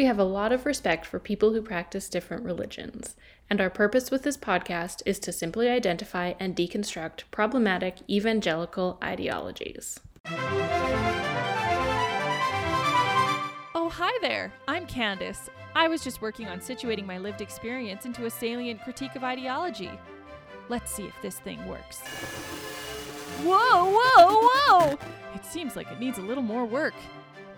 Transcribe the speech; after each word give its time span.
We 0.00 0.06
have 0.06 0.18
a 0.18 0.24
lot 0.24 0.50
of 0.50 0.64
respect 0.64 1.04
for 1.04 1.18
people 1.18 1.52
who 1.52 1.60
practice 1.60 2.08
different 2.08 2.46
religions, 2.46 3.16
and 3.50 3.60
our 3.60 3.68
purpose 3.68 4.10
with 4.10 4.22
this 4.22 4.38
podcast 4.38 5.02
is 5.04 5.18
to 5.18 5.30
simply 5.30 5.68
identify 5.68 6.32
and 6.40 6.56
deconstruct 6.56 7.24
problematic 7.30 7.96
evangelical 8.08 8.98
ideologies. 9.04 10.00
Oh, 13.74 13.90
hi 13.92 14.10
there. 14.22 14.50
I'm 14.66 14.86
Candace. 14.86 15.50
I 15.74 15.86
was 15.88 16.02
just 16.02 16.22
working 16.22 16.48
on 16.48 16.60
situating 16.60 17.04
my 17.04 17.18
lived 17.18 17.42
experience 17.42 18.06
into 18.06 18.24
a 18.24 18.30
salient 18.30 18.80
critique 18.80 19.16
of 19.16 19.22
ideology. 19.22 19.90
Let's 20.70 20.90
see 20.90 21.04
if 21.04 21.20
this 21.20 21.40
thing 21.40 21.62
works. 21.68 22.00
Whoa, 23.42 23.90
whoa, 23.94 24.48
whoa! 24.48 24.98
It 25.34 25.44
seems 25.44 25.76
like 25.76 25.92
it 25.92 26.00
needs 26.00 26.16
a 26.16 26.22
little 26.22 26.42
more 26.42 26.64
work. 26.64 26.94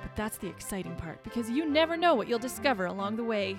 But 0.02 0.16
that's 0.16 0.36
the 0.36 0.48
exciting 0.48 0.96
part 0.96 1.22
because 1.22 1.48
you 1.48 1.64
never 1.64 1.96
know 1.96 2.14
what 2.14 2.28
you'll 2.28 2.38
discover 2.38 2.86
along 2.86 3.16
the 3.16 3.24
way. 3.24 3.56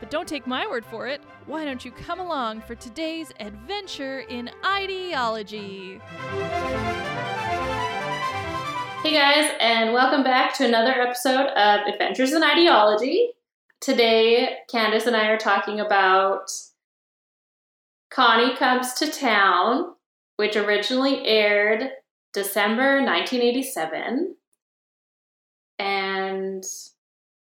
But 0.00 0.10
don't 0.10 0.28
take 0.28 0.46
my 0.46 0.66
word 0.66 0.84
for 0.84 1.06
it. 1.06 1.20
Why 1.46 1.64
don't 1.64 1.84
you 1.84 1.90
come 1.90 2.20
along 2.20 2.62
for 2.62 2.74
today's 2.74 3.32
adventure 3.40 4.20
in 4.20 4.50
ideology? 4.64 6.00
Hey 9.02 9.12
guys, 9.12 9.50
and 9.60 9.92
welcome 9.92 10.22
back 10.22 10.56
to 10.56 10.66
another 10.66 10.92
episode 10.92 11.48
of 11.48 11.80
Adventures 11.86 12.32
in 12.32 12.42
Ideology. 12.42 13.32
Today, 13.80 14.58
Candace 14.70 15.06
and 15.06 15.14
I 15.14 15.26
are 15.26 15.36
talking 15.36 15.80
about 15.80 16.50
Connie 18.10 18.56
Comes 18.56 18.94
to 18.94 19.10
Town, 19.10 19.94
which 20.36 20.56
originally 20.56 21.26
aired 21.26 21.90
December 22.32 23.02
1987. 23.02 24.36
And 26.34 26.64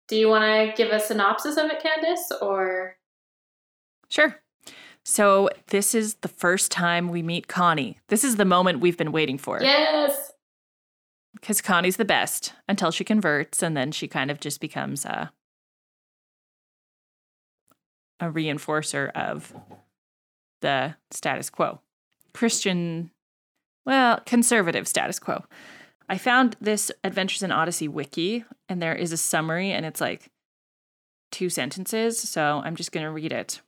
do 0.07 0.15
you 0.15 0.27
want 0.27 0.43
to 0.43 0.73
give 0.75 0.91
a 0.91 0.99
synopsis 0.99 1.57
of 1.57 1.69
it, 1.69 1.81
Candace, 1.81 2.31
or? 2.41 2.97
Sure. 4.09 4.41
So, 5.05 5.49
this 5.67 5.93
is 5.93 6.15
the 6.15 6.27
first 6.27 6.71
time 6.71 7.09
we 7.09 7.21
meet 7.21 7.47
Connie. 7.47 7.99
This 8.07 8.23
is 8.23 8.37
the 8.37 8.45
moment 8.45 8.79
we've 8.79 8.97
been 8.97 9.11
waiting 9.11 9.37
for. 9.37 9.61
Yes. 9.61 10.31
Because 11.33 11.61
Connie's 11.61 11.97
the 11.97 12.05
best 12.05 12.53
until 12.69 12.91
she 12.91 13.03
converts, 13.03 13.61
and 13.61 13.75
then 13.75 13.91
she 13.91 14.07
kind 14.07 14.31
of 14.31 14.39
just 14.39 14.61
becomes 14.61 15.03
a, 15.03 15.31
a 18.19 18.27
reinforcer 18.27 19.11
of 19.11 19.53
the 20.61 20.95
status 21.11 21.49
quo. 21.49 21.81
Christian, 22.33 23.11
well, 23.85 24.21
conservative 24.25 24.87
status 24.87 25.19
quo. 25.19 25.43
I 26.09 26.17
found 26.17 26.57
this 26.59 26.91
Adventures 27.03 27.43
in 27.43 27.51
Odyssey 27.51 27.87
wiki, 27.87 28.45
and 28.69 28.81
there 28.81 28.95
is 28.95 29.11
a 29.11 29.17
summary, 29.17 29.71
and 29.71 29.85
it's 29.85 30.01
like 30.01 30.29
two 31.31 31.49
sentences. 31.49 32.19
So 32.19 32.61
I'm 32.63 32.75
just 32.75 32.91
going 32.91 33.05
to 33.05 33.11
read 33.11 33.31
it. 33.31 33.61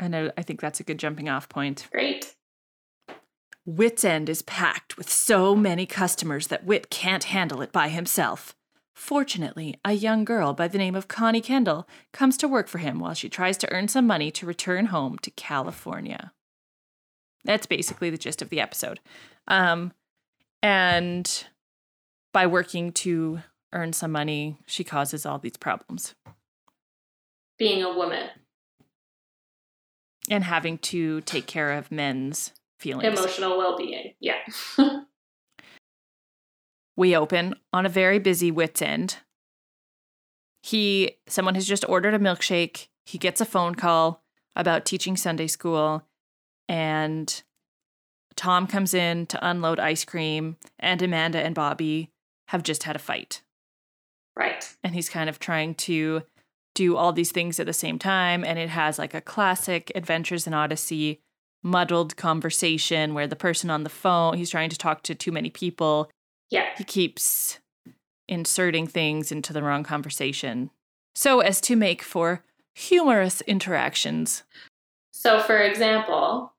And 0.00 0.16
I, 0.16 0.30
I 0.36 0.42
think 0.42 0.60
that's 0.60 0.80
a 0.80 0.84
good 0.84 0.98
jumping 0.98 1.28
off 1.28 1.48
point. 1.48 1.88
Great. 1.92 2.34
Whit's 3.64 4.04
End 4.04 4.28
is 4.28 4.42
packed 4.42 4.96
with 4.96 5.08
so 5.08 5.54
many 5.54 5.86
customers 5.86 6.48
that 6.48 6.64
Whit 6.64 6.90
can't 6.90 7.24
handle 7.24 7.62
it 7.62 7.70
by 7.70 7.88
himself. 7.88 8.56
Fortunately, 8.94 9.78
a 9.84 9.92
young 9.92 10.24
girl 10.24 10.52
by 10.52 10.68
the 10.68 10.78
name 10.78 10.94
of 10.94 11.08
Connie 11.08 11.40
Kendall 11.40 11.88
comes 12.12 12.36
to 12.38 12.48
work 12.48 12.68
for 12.68 12.78
him 12.78 12.98
while 12.98 13.14
she 13.14 13.28
tries 13.28 13.56
to 13.58 13.72
earn 13.72 13.88
some 13.88 14.06
money 14.06 14.30
to 14.32 14.46
return 14.46 14.86
home 14.86 15.18
to 15.18 15.30
California. 15.30 16.32
That's 17.44 17.66
basically 17.66 18.10
the 18.10 18.18
gist 18.18 18.42
of 18.42 18.48
the 18.48 18.60
episode. 18.60 19.00
Um, 19.46 19.92
and 20.62 21.46
by 22.32 22.46
working 22.46 22.92
to 22.92 23.40
earn 23.72 23.92
some 23.92 24.12
money, 24.12 24.58
she 24.66 24.84
causes 24.84 25.24
all 25.24 25.38
these 25.38 25.56
problems. 25.56 26.14
Being 27.58 27.82
a 27.82 27.92
woman. 27.92 28.28
And 30.30 30.44
having 30.44 30.78
to 30.78 31.20
take 31.22 31.46
care 31.46 31.72
of 31.72 31.90
men's 31.90 32.52
feelings. 32.78 33.18
Emotional 33.18 33.58
well 33.58 33.76
being. 33.76 34.14
Yeah. 34.20 34.38
we 36.96 37.16
open 37.16 37.54
on 37.72 37.86
a 37.86 37.90
very 37.90 38.18
busy 38.18 38.50
Whit's 38.50 38.82
End. 38.82 39.18
He 40.62 41.16
someone 41.26 41.56
has 41.56 41.66
just 41.66 41.84
ordered 41.88 42.14
a 42.14 42.18
milkshake. 42.18 42.88
He 43.04 43.18
gets 43.18 43.40
a 43.40 43.44
phone 43.44 43.74
call 43.74 44.22
about 44.54 44.84
teaching 44.84 45.16
Sunday 45.16 45.48
school 45.48 46.06
and 46.68 47.42
Tom 48.36 48.66
comes 48.66 48.94
in 48.94 49.26
to 49.26 49.46
unload 49.46 49.80
ice 49.80 50.04
cream 50.04 50.56
and 50.78 51.02
Amanda 51.02 51.38
and 51.38 51.54
Bobby 51.54 52.10
have 52.48 52.62
just 52.62 52.82
had 52.84 52.96
a 52.96 53.00
fight. 53.00 53.42
Right. 54.36 54.74
And 54.82 54.94
he's 54.94 55.08
kind 55.08 55.28
of 55.28 55.38
trying 55.38 55.74
to 55.76 56.22
do 56.74 56.96
all 56.96 57.12
these 57.12 57.32
things 57.32 57.60
at 57.60 57.66
the 57.66 57.72
same 57.72 57.98
time. 57.98 58.44
And 58.44 58.58
it 58.58 58.70
has 58.70 58.98
like 58.98 59.14
a 59.14 59.20
classic 59.20 59.92
Adventures 59.94 60.46
in 60.46 60.54
Odyssey 60.54 61.20
muddled 61.62 62.16
conversation 62.16 63.14
where 63.14 63.26
the 63.26 63.36
person 63.36 63.70
on 63.70 63.84
the 63.84 63.90
phone, 63.90 64.36
he's 64.36 64.50
trying 64.50 64.70
to 64.70 64.78
talk 64.78 65.02
to 65.04 65.14
too 65.14 65.32
many 65.32 65.50
people. 65.50 66.10
Yeah. 66.50 66.66
He 66.76 66.84
keeps 66.84 67.58
inserting 68.28 68.86
things 68.86 69.30
into 69.30 69.52
the 69.52 69.62
wrong 69.62 69.84
conversation 69.84 70.70
so 71.14 71.40
as 71.40 71.60
to 71.60 71.76
make 71.76 72.02
for 72.02 72.42
humorous 72.74 73.42
interactions. 73.42 74.42
So, 75.12 75.40
for 75.40 75.58
example, 75.58 76.54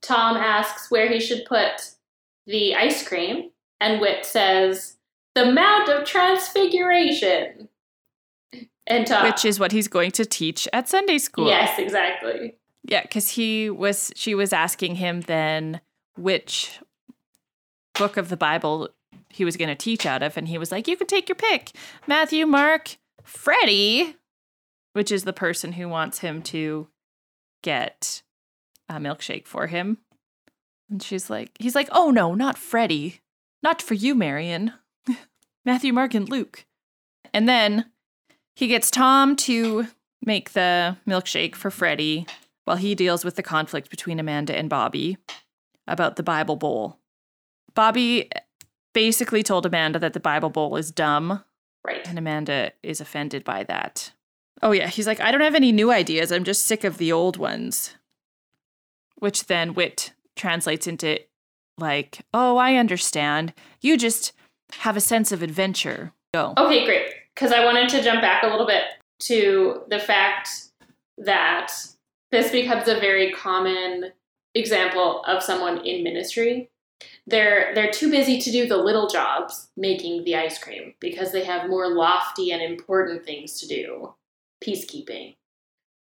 Tom 0.00 0.36
asks 0.36 0.90
where 0.90 1.08
he 1.08 1.20
should 1.20 1.44
put 1.44 1.92
the 2.46 2.74
ice 2.74 3.06
cream, 3.06 3.50
and 3.80 4.00
Whit 4.00 4.24
says, 4.24 4.96
the 5.34 5.50
Mount 5.50 5.88
of 5.88 6.04
Transfiguration. 6.04 7.68
And 8.86 9.06
Tom, 9.06 9.24
Which 9.24 9.44
is 9.44 9.60
what 9.60 9.72
he's 9.72 9.88
going 9.88 10.10
to 10.12 10.24
teach 10.24 10.66
at 10.72 10.88
Sunday 10.88 11.18
school. 11.18 11.46
Yes, 11.46 11.78
exactly. 11.78 12.56
Yeah, 12.84 13.02
because 13.02 13.30
he 13.30 13.70
was 13.70 14.12
she 14.16 14.34
was 14.34 14.52
asking 14.52 14.96
him 14.96 15.22
then 15.22 15.80
which 16.16 16.80
book 17.94 18.16
of 18.16 18.28
the 18.28 18.36
Bible 18.36 18.88
he 19.28 19.44
was 19.44 19.56
going 19.56 19.68
to 19.68 19.74
teach 19.74 20.04
out 20.04 20.22
of, 20.22 20.36
and 20.36 20.48
he 20.48 20.58
was 20.58 20.72
like, 20.72 20.88
"You 20.88 20.96
can 20.96 21.06
take 21.06 21.28
your 21.28 21.36
pick, 21.36 21.70
Matthew, 22.06 22.44
Mark, 22.44 22.96
Freddie," 23.22 24.16
which 24.94 25.12
is 25.12 25.22
the 25.22 25.32
person 25.32 25.72
who 25.72 25.88
wants 25.88 26.18
him 26.18 26.42
to 26.42 26.88
get 27.62 28.22
a 28.88 28.94
milkshake 28.94 29.46
for 29.46 29.68
him. 29.68 29.98
And 30.90 31.00
she's 31.02 31.30
like, 31.30 31.50
he's 31.60 31.76
like, 31.76 31.88
"Oh 31.92 32.10
no, 32.10 32.34
not 32.34 32.58
Freddie, 32.58 33.20
not 33.62 33.80
for 33.80 33.94
you, 33.94 34.16
Marion, 34.16 34.72
Matthew, 35.64 35.92
Mark, 35.92 36.14
and 36.14 36.28
Luke." 36.28 36.64
And 37.32 37.48
then 37.48 37.86
he 38.54 38.66
gets 38.66 38.90
Tom 38.90 39.36
to 39.36 39.86
make 40.24 40.52
the 40.52 40.96
milkshake 41.06 41.54
for 41.54 41.70
Freddie 41.70 42.26
while 42.64 42.76
he 42.76 42.94
deals 42.94 43.24
with 43.24 43.36
the 43.36 43.42
conflict 43.42 43.90
between 43.90 44.20
Amanda 44.20 44.56
and 44.56 44.68
Bobby 44.68 45.16
about 45.86 46.16
the 46.16 46.22
Bible 46.22 46.56
Bowl. 46.56 46.98
Bobby 47.74 48.30
basically 48.92 49.42
told 49.42 49.66
Amanda 49.66 49.98
that 49.98 50.12
the 50.12 50.20
Bible 50.20 50.50
Bowl 50.50 50.76
is 50.76 50.90
dumb. 50.90 51.42
Right. 51.84 52.06
And 52.06 52.18
Amanda 52.18 52.72
is 52.82 53.00
offended 53.00 53.42
by 53.42 53.64
that. 53.64 54.12
Oh, 54.62 54.70
yeah. 54.70 54.86
He's 54.86 55.06
like, 55.06 55.20
I 55.20 55.32
don't 55.32 55.40
have 55.40 55.56
any 55.56 55.72
new 55.72 55.90
ideas. 55.90 56.30
I'm 56.30 56.44
just 56.44 56.64
sick 56.64 56.84
of 56.84 56.98
the 56.98 57.10
old 57.10 57.36
ones. 57.36 57.96
Which 59.16 59.46
then 59.46 59.74
Whit 59.74 60.12
translates 60.36 60.86
into 60.86 61.18
like, 61.78 62.20
oh, 62.32 62.58
I 62.58 62.76
understand. 62.76 63.52
You 63.80 63.96
just 63.96 64.32
have 64.78 64.96
a 64.96 65.00
sense 65.00 65.32
of 65.32 65.42
adventure. 65.42 66.12
Go. 66.34 66.54
Okay, 66.58 66.84
great. 66.84 67.06
Because 67.34 67.52
I 67.52 67.64
wanted 67.64 67.88
to 67.90 68.02
jump 68.02 68.20
back 68.20 68.42
a 68.42 68.48
little 68.48 68.66
bit 68.66 68.84
to 69.20 69.82
the 69.88 69.98
fact 69.98 70.48
that 71.18 71.72
this 72.30 72.50
becomes 72.50 72.88
a 72.88 72.98
very 72.98 73.32
common 73.32 74.12
example 74.54 75.22
of 75.24 75.42
someone 75.42 75.78
in 75.86 76.02
ministry. 76.02 76.70
They're 77.26 77.72
they're 77.74 77.90
too 77.90 78.10
busy 78.10 78.40
to 78.40 78.50
do 78.50 78.66
the 78.66 78.76
little 78.76 79.08
jobs 79.08 79.68
making 79.76 80.24
the 80.24 80.36
ice 80.36 80.58
cream 80.58 80.94
because 81.00 81.32
they 81.32 81.44
have 81.44 81.68
more 81.68 81.88
lofty 81.88 82.52
and 82.52 82.62
important 82.62 83.24
things 83.24 83.60
to 83.60 83.66
do. 83.66 84.14
Peacekeeping. 84.64 85.36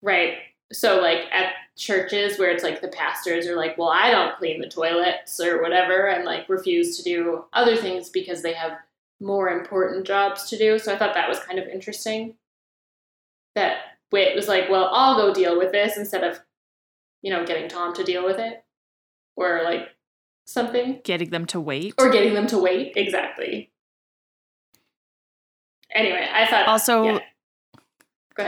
Right. 0.01 0.35
So 0.73 0.99
like 0.99 1.31
at 1.31 1.53
churches 1.77 2.37
where 2.37 2.51
it's 2.51 2.63
like 2.63 2.81
the 2.81 2.87
pastors 2.89 3.47
are 3.47 3.55
like, 3.55 3.77
"Well, 3.77 3.89
I 3.89 4.11
don't 4.11 4.37
clean 4.37 4.59
the 4.59 4.67
toilets 4.67 5.39
or 5.39 5.61
whatever," 5.61 6.07
and 6.07 6.25
like 6.25 6.49
refuse 6.49 6.97
to 6.97 7.03
do 7.03 7.45
other 7.53 7.75
things 7.75 8.09
because 8.09 8.41
they 8.41 8.53
have 8.53 8.77
more 9.21 9.49
important 9.49 10.05
jobs 10.05 10.49
to 10.49 10.57
do. 10.57 10.77
So 10.77 10.93
I 10.93 10.97
thought 10.97 11.13
that 11.13 11.29
was 11.29 11.39
kind 11.39 11.59
of 11.59 11.67
interesting. 11.67 12.35
That 13.55 13.77
Whit 14.11 14.35
was 14.35 14.47
like, 14.47 14.69
well, 14.69 14.89
I'll 14.91 15.15
go 15.15 15.33
deal 15.33 15.57
with 15.57 15.71
this 15.71 15.97
instead 15.97 16.23
of, 16.23 16.39
you 17.21 17.31
know, 17.31 17.45
getting 17.45 17.67
Tom 17.67 17.93
to 17.95 18.03
deal 18.03 18.25
with 18.25 18.39
it. 18.39 18.63
Or 19.35 19.61
like 19.63 19.89
something. 20.45 21.01
Getting 21.03 21.29
them 21.29 21.45
to 21.47 21.59
wait. 21.59 21.95
Or 21.97 22.09
getting 22.09 22.33
them 22.33 22.47
to 22.47 22.57
wait. 22.59 22.93
Exactly. 22.95 23.71
Anyway, 25.93 26.27
I 26.31 26.47
thought 26.47 26.67
also 26.67 27.05
yeah. 27.05 27.19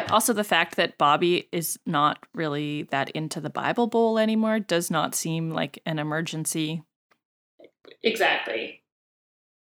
Also 0.10 0.34
the 0.34 0.44
fact 0.44 0.76
that 0.78 0.98
Bobby 0.98 1.48
is 1.52 1.78
not 1.86 2.20
really 2.34 2.84
that 2.84 3.10
into 3.12 3.40
the 3.40 3.50
Bible 3.50 3.88
Bowl 3.88 4.18
anymore 4.18 4.60
does 4.60 4.90
not 4.90 5.16
seem 5.16 5.52
like 5.52 5.80
an 5.86 6.00
emergency. 6.00 6.84
Exactly. 8.04 8.82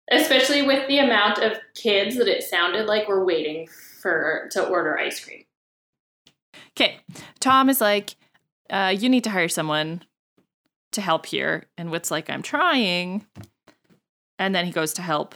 Especially 0.09 0.61
with 0.61 0.87
the 0.87 0.99
amount 0.99 1.39
of 1.39 1.59
kids 1.75 2.15
that 2.17 2.27
it 2.27 2.43
sounded 2.43 2.87
like 2.87 3.07
were 3.07 3.25
waiting 3.25 3.67
for 4.01 4.47
to 4.51 4.65
order 4.65 4.97
ice 4.97 5.23
cream. 5.23 5.43
Okay. 6.71 6.99
Tom 7.39 7.69
is 7.69 7.81
like, 7.81 8.15
uh, 8.69 8.95
you 8.97 9.09
need 9.09 9.23
to 9.25 9.29
hire 9.29 9.49
someone 9.49 10.03
to 10.93 11.01
help 11.01 11.25
here. 11.25 11.65
And 11.77 11.91
Whit's 11.91 12.11
like, 12.11 12.29
I'm 12.29 12.41
trying. 12.41 13.25
And 14.39 14.55
then 14.55 14.65
he 14.65 14.71
goes 14.71 14.93
to 14.93 15.01
help 15.01 15.35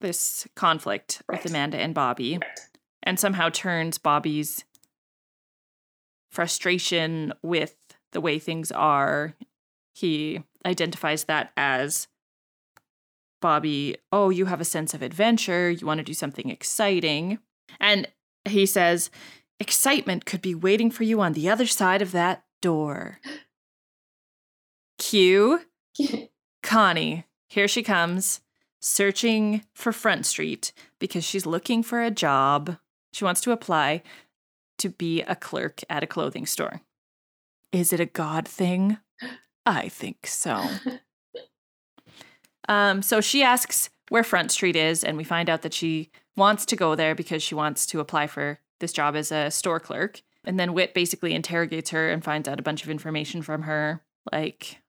this 0.00 0.46
conflict 0.56 1.22
Right. 1.28 1.42
with 1.42 1.50
Amanda 1.50 1.78
and 1.78 1.94
Bobby 1.94 2.38
Right. 2.38 2.60
And 3.06 3.18
somehow 3.18 3.48
turns 3.48 3.96
Bobby's 3.96 4.64
frustration 6.30 7.32
with 7.40 7.76
the 8.12 8.20
way 8.20 8.38
things 8.38 8.72
are. 8.72 9.34
He 9.94 10.42
identifies 10.66 11.24
that 11.24 11.52
as 11.56 12.08
Bobby, 13.40 13.96
oh, 14.10 14.30
you 14.30 14.46
have 14.46 14.60
a 14.60 14.64
sense 14.64 14.92
of 14.92 15.02
adventure. 15.02 15.70
You 15.70 15.86
want 15.86 15.98
to 15.98 16.04
do 16.04 16.14
something 16.14 16.50
exciting. 16.50 17.38
And 17.78 18.08
he 18.44 18.66
says, 18.66 19.10
excitement 19.60 20.26
could 20.26 20.42
be 20.42 20.54
waiting 20.54 20.90
for 20.90 21.04
you 21.04 21.20
on 21.20 21.32
the 21.32 21.48
other 21.48 21.66
side 21.66 22.02
of 22.02 22.12
that 22.12 22.44
door. 22.60 23.20
Cue 24.98 25.60
Connie. 26.62 27.24
Here 27.48 27.68
she 27.68 27.84
comes, 27.84 28.40
searching 28.80 29.62
for 29.72 29.92
Front 29.92 30.26
Street 30.26 30.72
because 30.98 31.22
she's 31.22 31.46
looking 31.46 31.84
for 31.84 32.02
a 32.02 32.10
job. 32.10 32.78
She 33.16 33.24
wants 33.24 33.40
to 33.40 33.50
apply 33.50 34.02
to 34.76 34.90
be 34.90 35.22
a 35.22 35.34
clerk 35.34 35.80
at 35.88 36.02
a 36.02 36.06
clothing 36.06 36.44
store. 36.44 36.82
Is 37.72 37.90
it 37.90 37.98
a 37.98 38.04
God 38.04 38.46
thing? 38.46 38.98
I 39.64 39.88
think 39.88 40.26
so. 40.26 40.62
Um, 42.68 43.00
so 43.00 43.20
she 43.20 43.44
asks 43.44 43.90
where 44.08 44.24
Front 44.24 44.50
Street 44.50 44.74
is, 44.74 45.04
and 45.04 45.16
we 45.16 45.22
find 45.22 45.48
out 45.48 45.62
that 45.62 45.72
she 45.72 46.10
wants 46.36 46.66
to 46.66 46.74
go 46.74 46.96
there 46.96 47.14
because 47.14 47.40
she 47.40 47.54
wants 47.54 47.86
to 47.86 48.00
apply 48.00 48.26
for 48.26 48.58
this 48.80 48.92
job 48.92 49.14
as 49.14 49.30
a 49.30 49.52
store 49.52 49.78
clerk. 49.78 50.20
And 50.44 50.58
then 50.58 50.74
Whit 50.74 50.92
basically 50.92 51.32
interrogates 51.32 51.90
her 51.90 52.10
and 52.10 52.24
finds 52.24 52.48
out 52.48 52.58
a 52.58 52.64
bunch 52.64 52.82
of 52.82 52.90
information 52.90 53.40
from 53.40 53.62
her, 53.62 54.02
like 54.32 54.82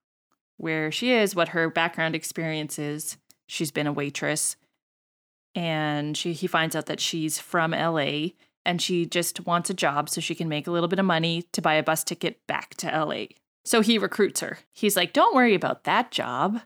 where 0.56 0.90
she 0.90 1.12
is, 1.12 1.36
what 1.36 1.50
her 1.50 1.70
background 1.70 2.16
experience 2.16 2.80
is. 2.80 3.16
She's 3.46 3.70
been 3.70 3.86
a 3.86 3.92
waitress. 3.92 4.56
And 5.54 6.16
she 6.16 6.32
he 6.32 6.46
finds 6.46 6.76
out 6.76 6.86
that 6.86 7.00
she's 7.00 7.38
from 7.38 7.72
LA 7.72 8.28
and 8.64 8.80
she 8.82 9.06
just 9.06 9.46
wants 9.46 9.70
a 9.70 9.74
job 9.74 10.08
so 10.08 10.20
she 10.20 10.34
can 10.34 10.48
make 10.48 10.66
a 10.66 10.70
little 10.70 10.88
bit 10.88 10.98
of 10.98 11.04
money 11.04 11.42
to 11.52 11.62
buy 11.62 11.74
a 11.74 11.82
bus 11.82 12.04
ticket 12.04 12.46
back 12.46 12.74
to 12.76 12.86
LA. 12.86 13.26
So 13.64 13.80
he 13.80 13.98
recruits 13.98 14.40
her. 14.40 14.58
He's 14.72 14.96
like, 14.96 15.12
"Don't 15.12 15.34
worry 15.34 15.54
about 15.54 15.84
that 15.84 16.10
job. 16.10 16.60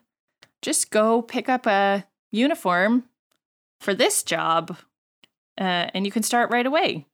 Just 0.61 0.91
go 0.91 1.21
pick 1.21 1.49
up 1.49 1.65
a 1.65 2.05
uniform 2.31 3.05
for 3.79 3.93
this 3.93 4.23
job 4.23 4.77
uh, 5.59 5.89
and 5.93 6.05
you 6.05 6.11
can 6.11 6.23
start 6.23 6.51
right 6.51 6.65
away." 6.65 7.05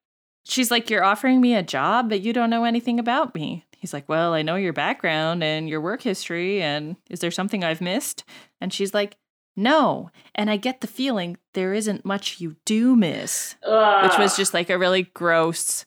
She's 0.50 0.72
like, 0.72 0.90
You're 0.90 1.04
offering 1.04 1.42
me 1.42 1.56
a 1.56 1.64
job, 1.64 2.10
but 2.10 2.22
you 2.22 2.34
don't 2.34 2.50
know 2.50 2.64
anything 2.64 3.00
about 3.00 3.36
me. 3.36 3.66
He's 3.78 3.94
like, 3.94 4.10
Well, 4.10 4.34
I 4.34 4.42
know 4.42 4.56
your 4.56 4.74
background 4.74 5.44
and 5.44 5.70
your 5.70 5.80
work 5.80 6.02
history, 6.02 6.62
and 6.62 6.96
is 7.10 7.20
there 7.20 7.32
something 7.32 7.64
I've 7.64 7.82
missed? 7.82 8.24
And 8.60 8.74
she's 8.74 8.94
like, 8.94 9.16
No. 9.60 10.10
And 10.36 10.50
I 10.50 10.56
get 10.56 10.80
the 10.80 10.88
feeling 10.88 11.38
there 11.54 11.74
isn't 11.74 12.06
much 12.06 12.40
you 12.40 12.56
do 12.64 12.96
miss, 12.96 13.56
which 13.62 14.18
was 14.18 14.38
just 14.38 14.54
like 14.54 14.70
a 14.70 14.78
really 14.78 15.04
gross, 15.04 15.86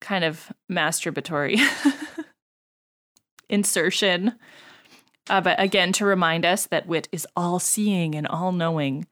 kind 0.00 0.24
of 0.24 0.50
masturbatory 0.68 1.60
insertion. 3.48 4.34
Uh, 5.28 5.40
but 5.40 5.60
again, 5.60 5.92
to 5.92 6.04
remind 6.04 6.44
us 6.44 6.66
that 6.66 6.88
Whit 6.88 7.08
is 7.12 7.24
all 7.36 7.60
seeing 7.60 8.16
and 8.16 8.26
all 8.26 8.50
knowing. 8.50 9.06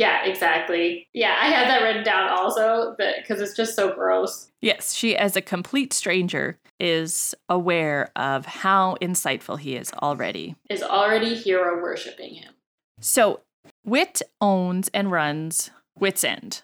Yeah, 0.00 0.24
exactly. 0.24 1.08
Yeah, 1.12 1.36
I 1.38 1.48
had 1.48 1.68
that 1.68 1.82
written 1.82 2.02
down 2.02 2.30
also, 2.30 2.94
but 2.96 3.16
because 3.20 3.42
it's 3.42 3.54
just 3.54 3.76
so 3.76 3.92
gross. 3.92 4.50
Yes, 4.62 4.94
she, 4.94 5.14
as 5.14 5.36
a 5.36 5.42
complete 5.42 5.92
stranger, 5.92 6.58
is 6.80 7.34
aware 7.50 8.10
of 8.16 8.46
how 8.46 8.96
insightful 9.02 9.58
he 9.58 9.76
is 9.76 9.92
already. 10.02 10.56
Is 10.70 10.82
already 10.82 11.34
hero 11.34 11.82
worshiping 11.82 12.36
him. 12.36 12.54
So, 12.98 13.40
Whit 13.84 14.22
owns 14.40 14.88
and 14.94 15.12
runs 15.12 15.70
Whit's 15.92 16.24
End. 16.24 16.62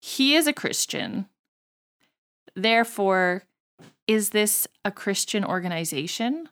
He 0.00 0.34
is 0.34 0.46
a 0.46 0.54
Christian. 0.54 1.26
Therefore, 2.56 3.42
is 4.06 4.30
this 4.30 4.66
a 4.86 4.90
Christian 4.90 5.44
organization? 5.44 6.48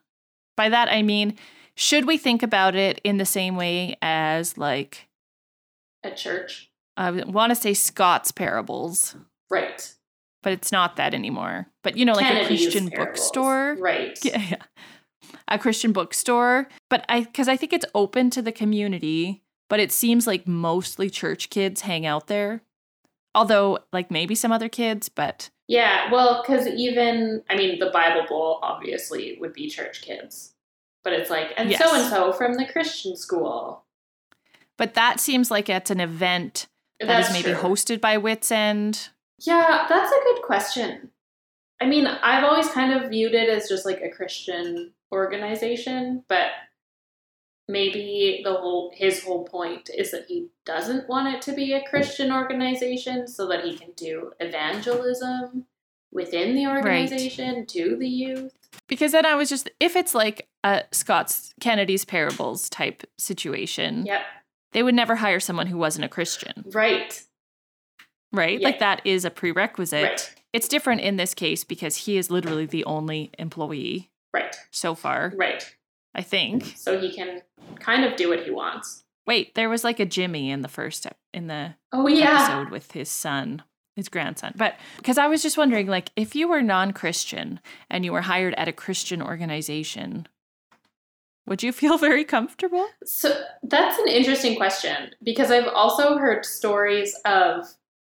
By 0.58 0.68
that, 0.68 0.90
I 0.90 1.00
mean, 1.00 1.38
should 1.74 2.06
we 2.06 2.18
think 2.18 2.42
about 2.42 2.74
it 2.74 3.00
in 3.02 3.16
the 3.16 3.24
same 3.24 3.56
way 3.56 3.96
as, 4.02 4.58
like, 4.58 5.05
At 6.06 6.16
church. 6.16 6.70
I 6.96 7.10
want 7.10 7.50
to 7.50 7.56
say 7.56 7.74
Scott's 7.74 8.30
parables, 8.30 9.16
Right. 9.50 9.92
but 10.42 10.52
it's 10.52 10.72
not 10.72 10.96
that 10.96 11.12
anymore. 11.14 11.66
But, 11.82 11.96
you 11.96 12.04
know, 12.04 12.14
like 12.14 12.24
a 12.44 12.46
Christian 12.46 12.88
parables. 12.88 13.18
bookstore. 13.18 13.76
Right. 13.78 14.18
Yeah, 14.24 14.42
yeah. 14.50 14.62
A 15.48 15.58
Christian 15.58 15.92
bookstore. 15.92 16.68
But 16.88 17.04
I, 17.08 17.20
because 17.22 17.48
I 17.48 17.56
think 17.56 17.72
it's 17.72 17.84
open 17.94 18.30
to 18.30 18.40
the 18.42 18.52
community, 18.52 19.42
but 19.68 19.80
it 19.80 19.92
seems 19.92 20.26
like 20.26 20.46
mostly 20.46 21.10
church 21.10 21.50
kids 21.50 21.82
hang 21.82 22.06
out 22.06 22.28
there. 22.28 22.62
Although, 23.34 23.80
like 23.92 24.10
maybe 24.10 24.34
some 24.34 24.50
other 24.52 24.68
kids, 24.70 25.08
but 25.10 25.50
Yeah, 25.68 26.10
well, 26.10 26.42
because 26.42 26.66
even, 26.68 27.42
I 27.50 27.56
mean, 27.56 27.78
the 27.78 27.90
Bible 27.90 28.24
Bowl 28.26 28.58
obviously 28.62 29.36
would 29.40 29.52
be 29.52 29.68
church 29.68 30.00
kids. 30.00 30.54
But 31.04 31.12
it's 31.12 31.28
like, 31.30 31.52
and 31.56 31.70
so 31.74 31.94
and 31.94 32.08
so 32.08 32.32
from 32.32 32.54
the 32.54 32.64
Christian 32.66 33.16
school. 33.16 33.84
But 34.78 34.94
that 34.94 35.20
seems 35.20 35.50
like 35.50 35.68
it's 35.68 35.90
an 35.90 36.00
event 36.00 36.66
that 37.00 37.06
That's 37.06 37.28
is 37.28 37.32
maybe 37.32 37.54
true. 37.58 37.70
hosted 37.70 38.00
by 38.00 38.18
Whit's 38.18 38.50
End. 38.50 39.08
Yeah, 39.38 39.86
that's 39.88 40.12
a 40.12 40.22
good 40.24 40.42
question. 40.42 41.10
I 41.80 41.86
mean, 41.86 42.06
I've 42.06 42.44
always 42.44 42.68
kind 42.68 42.92
of 42.92 43.10
viewed 43.10 43.34
it 43.34 43.48
as 43.48 43.68
just 43.68 43.84
like 43.84 44.00
a 44.00 44.08
Christian 44.08 44.92
organization, 45.12 46.24
but 46.28 46.48
maybe 47.68 48.40
the 48.44 48.54
whole 48.54 48.92
his 48.94 49.22
whole 49.22 49.44
point 49.44 49.90
is 49.94 50.10
that 50.12 50.26
he 50.28 50.48
doesn't 50.64 51.08
want 51.08 51.34
it 51.34 51.42
to 51.42 51.52
be 51.52 51.72
a 51.72 51.82
Christian 51.88 52.32
organization 52.32 53.26
so 53.26 53.46
that 53.48 53.64
he 53.64 53.76
can 53.76 53.90
do 53.96 54.32
evangelism 54.40 55.66
within 56.12 56.54
the 56.54 56.66
organization 56.66 57.66
to 57.66 57.96
the 57.96 58.08
youth. 58.08 58.52
Because 58.88 59.12
then 59.12 59.26
I 59.26 59.34
was 59.34 59.48
just, 59.48 59.68
if 59.80 59.96
it's 59.96 60.14
like 60.14 60.48
a 60.64 60.84
Scott's 60.92 61.52
Kennedy's 61.60 62.04
parables 62.04 62.70
type 62.70 63.02
situation, 63.18 64.06
Yep. 64.06 64.22
They 64.76 64.82
would 64.82 64.94
never 64.94 65.16
hire 65.16 65.40
someone 65.40 65.66
who 65.68 65.78
wasn't 65.78 66.04
a 66.04 66.08
Christian, 66.08 66.62
Right. 66.66 67.22
right? 68.30 68.60
Yeah. 68.60 68.68
Like 68.68 68.78
that 68.80 69.00
is 69.06 69.24
a 69.24 69.30
prerequisite. 69.30 70.02
Right. 70.04 70.34
It's 70.52 70.68
different 70.68 71.00
in 71.00 71.16
this 71.16 71.32
case 71.32 71.64
because 71.64 71.96
he 71.96 72.18
is 72.18 72.30
literally 72.30 72.66
the 72.66 72.84
only 72.84 73.30
employee 73.38 74.10
Right. 74.34 74.54
so 74.70 74.94
far, 74.94 75.32
Right. 75.34 75.74
I 76.14 76.20
think. 76.20 76.74
So 76.76 76.98
he 77.00 77.10
can 77.10 77.40
kind 77.80 78.04
of 78.04 78.16
do 78.16 78.28
what 78.28 78.44
he 78.44 78.50
wants. 78.50 79.04
Wait, 79.26 79.54
there 79.54 79.70
was 79.70 79.82
like 79.82 79.98
a 79.98 80.04
Jimmy 80.04 80.50
in 80.50 80.60
the 80.60 80.68
first 80.68 81.06
in 81.32 81.46
the 81.46 81.74
Oh 81.92 82.06
yeah. 82.06 82.34
episode 82.44 82.70
with 82.70 82.92
his 82.92 83.08
son, 83.10 83.62
his 83.96 84.08
grandson. 84.10 84.52
But 84.56 84.76
because 84.98 85.16
I 85.16 85.26
was 85.26 85.42
just 85.42 85.56
wondering, 85.56 85.86
like, 85.86 86.10
if 86.16 86.36
you 86.36 86.48
were 86.48 86.60
non-Christian 86.62 87.60
and 87.90 88.04
you 88.04 88.12
were 88.12 88.20
hired 88.22 88.54
at 88.58 88.68
a 88.68 88.72
Christian 88.72 89.22
organization, 89.22 90.28
would 91.46 91.62
you 91.62 91.72
feel 91.72 91.98
very 92.08 92.24
comfortable? 92.24 92.86
So 93.04 93.42
that's 93.62 93.98
an 93.98 94.08
interesting 94.08 94.56
question 94.56 95.10
because 95.22 95.50
I've 95.50 95.68
also 95.68 96.18
heard 96.18 96.44
stories 96.44 97.14
of 97.24 97.66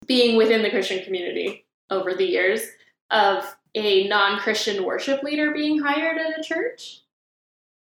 being 0.06 0.36
within 0.36 0.62
the 0.62 0.70
Christian 0.70 1.04
community 1.04 1.64
over 1.90 2.14
the 2.14 2.24
years 2.24 2.62
of 3.10 3.56
a 3.74 4.08
non 4.08 4.38
Christian 4.38 4.84
worship 4.84 5.22
leader 5.22 5.52
being 5.52 5.80
hired 5.80 6.18
at 6.18 6.38
a 6.38 6.42
church 6.42 7.02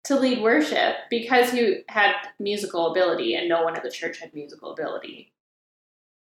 to 0.04 0.20
lead 0.20 0.42
worship 0.42 0.96
because 1.10 1.51
he 1.51 1.82
had 1.89 2.13
musical 2.39 2.92
ability 2.92 3.36
and 3.36 3.50
no 3.50 3.63
one 3.63 3.75
at 3.75 3.84
the 3.84 3.92
church 3.92 4.20
had 4.20 4.34
musical 4.34 4.72
ability. 4.72 5.34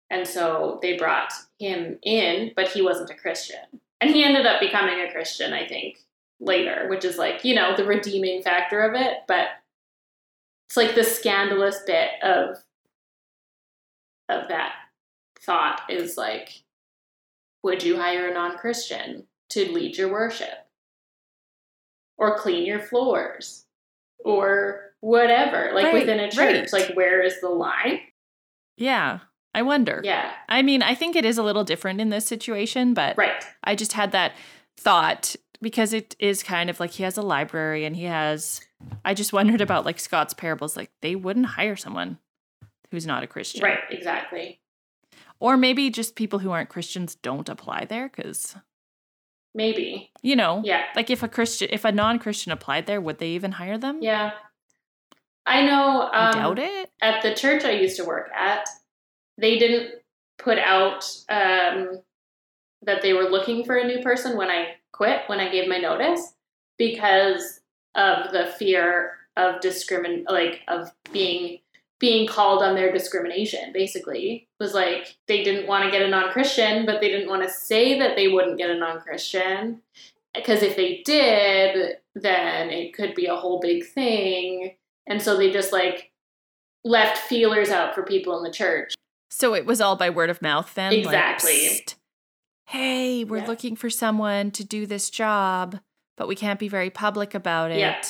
And 0.10 0.28
so 0.28 0.80
they 0.82 0.98
brought 0.98 1.34
him 1.60 1.98
in, 2.04 2.52
but 2.56 2.70
he 2.70 2.82
wasn't 2.82 3.10
a 3.10 3.16
Christian. 3.16 3.82
And 4.00 4.12
he 4.12 4.24
ended 4.24 4.46
up 4.46 4.60
becoming 4.60 5.02
a 5.02 5.12
Christian, 5.12 5.52
I 5.52 5.68
think, 5.68 5.98
later, 6.40 6.88
which 6.90 7.06
is 7.06 7.18
like, 7.18 7.44
you 7.46 7.56
know, 7.56 7.76
the 7.76 7.86
redeeming 7.86 8.42
factor 8.42 8.82
of 8.82 8.94
it. 8.94 9.18
But 9.28 9.48
it's 10.68 10.78
like 10.78 10.96
the 10.96 11.04
scandalous 11.04 11.80
bit 11.86 12.10
of 12.24 12.58
of 14.28 14.48
that 14.50 14.74
thought 15.40 15.82
is 15.90 16.18
like 16.18 16.64
would 17.64 17.84
you 17.84 17.98
hire 17.98 18.28
a 18.28 18.34
non-christian 18.34 19.28
to 19.50 19.72
lead 19.72 19.96
your 19.98 20.12
worship 20.12 20.66
or 22.18 22.36
clean 22.38 22.66
your 22.66 22.80
floors 22.80 23.66
or 24.24 24.94
whatever 25.02 25.72
like 25.76 25.86
Right, 25.86 25.94
within 25.94 26.20
a 26.20 26.32
church 26.32 26.38
right. 26.38 26.74
like 26.74 26.96
where 26.96 27.22
is 27.22 27.40
the 27.42 27.50
line 27.50 28.00
Yeah, 28.78 29.20
I 29.54 29.62
wonder. 29.62 30.02
yeah 30.04 30.32
I 30.50 30.64
mean, 30.64 30.82
I 30.82 30.96
think 30.96 31.16
it 31.16 31.26
is 31.26 31.38
a 31.38 31.44
little 31.44 31.64
different 31.64 32.02
in 32.02 32.10
this 32.10 32.26
situation, 32.26 32.96
but 32.96 33.16
right 33.18 33.46
I 33.64 33.76
just 33.76 33.94
had 33.94 34.12
that 34.14 34.32
thought 34.78 35.36
because 35.66 35.94
it 35.94 36.16
is 36.20 36.44
kind 36.44 36.70
of 36.70 36.80
like 36.80 36.92
he 36.92 37.02
has 37.02 37.18
a 37.18 37.24
library 37.24 37.86
and 37.86 37.96
he 37.96 38.04
has 38.04 38.62
I 39.04 39.16
just 39.16 39.34
wondered 39.34 39.62
about 39.62 39.84
like 39.84 40.00
Scott's 40.00 40.36
parables. 40.36 40.78
Like 40.78 40.92
they 41.02 41.16
wouldn't 41.16 41.48
hire 41.48 41.76
someone 41.76 42.20
who's 42.92 43.08
not 43.08 43.24
a 43.24 43.28
Christian. 43.28 43.64
Right, 43.64 43.80
exactly. 43.90 44.60
Or 45.40 45.58
maybe 45.58 45.90
just 45.90 46.16
people 46.16 46.38
who 46.38 46.52
aren't 46.52 46.70
Christians 46.70 47.16
don't 47.16 47.50
apply 47.50 47.86
there 47.86 48.10
because, 48.10 48.56
Maybe. 49.56 50.12
you 50.22 50.36
know, 50.36 50.62
Yeah. 50.64 50.84
like 50.96 51.10
if 51.10 51.24
a 51.24 51.28
Christian, 51.28 51.70
if 51.72 51.84
a 51.84 51.92
non 51.92 52.20
Christian 52.20 52.52
applied 52.52 52.86
there, 52.86 53.02
would 53.02 53.18
they 53.18 53.30
even 53.30 53.54
hire 53.54 53.80
them? 53.80 54.00
Yeah. 54.04 54.34
I 55.48 55.66
know 55.66 56.02
um, 56.04 56.10
I 56.14 56.32
doubt 56.32 56.60
it. 56.60 56.92
at 57.02 57.24
the 57.24 57.34
church 57.34 57.64
I 57.66 57.72
used 57.72 57.98
to 57.98 58.06
work 58.06 58.30
at, 58.36 58.68
they 59.40 59.58
didn't 59.58 59.96
put 60.38 60.60
out 60.60 61.10
um, 61.28 62.02
that 62.86 63.02
they 63.02 63.14
were 63.14 63.30
looking 63.30 63.64
for 63.64 63.76
a 63.76 63.88
new 63.88 64.02
person 64.02 64.38
when 64.38 64.50
I 64.50 64.76
quit, 64.92 65.22
when 65.28 65.40
I 65.40 65.50
gave 65.52 65.68
my 65.68 65.78
notice, 65.78 66.34
because 66.78 67.62
of 67.96 68.32
the 68.32 68.48
fear 68.58 69.14
of 69.38 69.62
discrimin 69.62 70.24
like 70.30 70.62
of 70.68 70.92
being 71.12 71.60
being 72.00 72.28
called 72.28 72.62
on 72.62 72.76
their 72.76 72.92
discrimination 72.92 73.72
basically 73.74 74.48
was 74.60 74.74
like 74.74 75.18
they 75.28 75.44
didn't 75.44 75.68
want 75.68 75.84
to 75.84 75.92
get 75.92 76.02
a 76.02 76.08
non-christian 76.08 76.86
but 76.86 77.02
they 77.02 77.10
didn't 77.10 77.30
want 77.30 77.42
to 77.42 77.50
say 77.50 78.00
that 78.00 78.16
they 78.16 78.28
wouldn't 78.28 78.58
get 78.58 78.70
a 78.70 78.78
non-christian 78.78 79.82
because 80.34 80.62
if 80.62 80.76
they 80.76 81.02
did 81.06 81.98
then 82.16 82.70
it 82.70 82.94
could 82.94 83.14
be 83.14 83.26
a 83.26 83.36
whole 83.36 83.60
big 83.60 83.86
thing 83.86 84.76
and 85.08 85.22
so 85.22 85.38
they 85.38 85.52
just 85.52 85.72
like 85.74 86.12
left 86.86 87.18
feelers 87.18 87.70
out 87.70 87.96
for 87.96 88.04
people 88.04 88.38
in 88.38 88.44
the 88.44 88.52
church. 88.52 88.94
So 89.30 89.54
it 89.54 89.66
was 89.66 89.82
all 89.82 89.96
by 89.96 90.10
word 90.10 90.30
of 90.30 90.42
mouth 90.42 90.74
then? 90.76 90.94
Exactly. 90.94 91.52
"Psst, 91.52 91.96
hey, 92.68 93.24
we're 93.24 93.38
Yeah. 93.40 93.48
looking 93.48 93.76
for 93.76 93.90
someone 93.90 94.52
to 94.52 94.64
do 94.64 94.86
this 94.86 95.10
job, 95.10 95.80
but 96.18 96.28
we 96.28 96.36
can't 96.36 96.60
be 96.60 96.68
very 96.68 96.90
public 96.90 97.34
about 97.36 97.72
it 97.72 97.80
Yeah. 97.80 98.02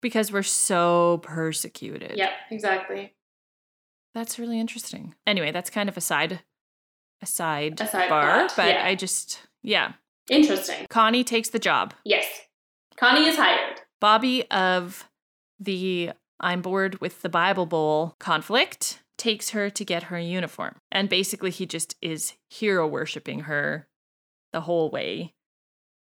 because 0.00 0.30
we're 0.32 0.42
so 0.42 1.18
persecuted. 1.22 2.16
Yep, 2.16 2.32
exactly. 2.50 3.14
That's 4.14 4.38
really 4.38 4.60
interesting. 4.60 5.14
Anyway, 5.26 5.50
that's 5.50 5.70
kind 5.70 5.88
of 5.88 5.96
a 5.96 6.00
side 6.00 6.40
a 7.22 7.26
side, 7.26 7.80
A 7.80 7.86
side 7.86 8.08
bar, 8.10 8.48
but 8.56 8.66
yeah. 8.74 8.84
I 8.84 8.94
just 8.94 9.40
yeah. 9.62 9.92
Interesting. 10.28 10.86
Connie 10.90 11.24
takes 11.24 11.48
the 11.50 11.58
job. 11.58 11.94
Yes. 12.04 12.26
Connie 12.96 13.26
is 13.26 13.36
hired. 13.36 13.80
Bobby 14.00 14.48
of 14.50 15.08
the 15.58 16.12
I'm 16.40 16.60
bored 16.60 17.00
with 17.00 17.22
the 17.22 17.28
Bible 17.30 17.64
Bowl 17.66 18.16
conflict 18.18 19.02
takes 19.16 19.50
her 19.50 19.70
to 19.70 19.84
get 19.84 20.04
her 20.04 20.18
uniform. 20.18 20.76
And 20.90 21.08
basically, 21.08 21.50
he 21.50 21.66
just 21.66 21.96
is 22.02 22.34
hero 22.50 22.86
worshiping 22.86 23.40
her 23.40 23.86
the 24.52 24.62
whole 24.62 24.90
way. 24.90 25.34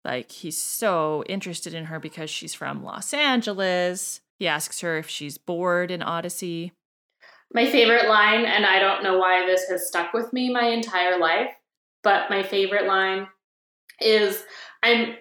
Like, 0.04 0.30
he's 0.30 0.60
so 0.60 1.24
interested 1.28 1.74
in 1.74 1.86
her 1.86 1.98
because 1.98 2.30
she's 2.30 2.54
from 2.54 2.84
Los 2.84 3.14
Angeles. 3.14 4.20
He 4.38 4.46
asks 4.46 4.80
her 4.80 4.98
if 4.98 5.08
she's 5.08 5.38
bored 5.38 5.90
in 5.90 6.02
Odyssey. 6.02 6.72
My 7.52 7.70
favorite 7.70 8.08
line, 8.08 8.44
and 8.44 8.66
I 8.66 8.78
don't 8.80 9.02
know 9.02 9.18
why 9.18 9.46
this 9.46 9.68
has 9.68 9.86
stuck 9.86 10.12
with 10.12 10.32
me 10.32 10.52
my 10.52 10.66
entire 10.66 11.18
life, 11.18 11.50
but 12.02 12.28
my 12.28 12.42
favorite 12.42 12.86
line 12.86 13.28
is 14.00 14.44
I'm 14.82 15.14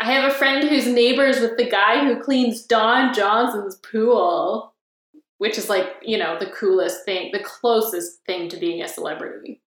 I 0.00 0.12
have 0.12 0.30
a 0.30 0.34
friend 0.34 0.68
who's 0.68 0.86
neighbors 0.86 1.40
with 1.40 1.56
the 1.56 1.68
guy 1.68 2.04
who 2.04 2.22
cleans 2.22 2.62
Don 2.62 3.12
Johnson's 3.12 3.76
pool, 3.76 4.72
which 5.38 5.56
is 5.58 5.68
like, 5.68 5.86
you 6.02 6.18
know, 6.18 6.38
the 6.38 6.46
coolest 6.50 7.04
thing, 7.04 7.30
the 7.32 7.42
closest 7.42 8.24
thing 8.26 8.48
to 8.50 8.56
being 8.56 8.82
a 8.82 8.88
celebrity. 8.88 9.62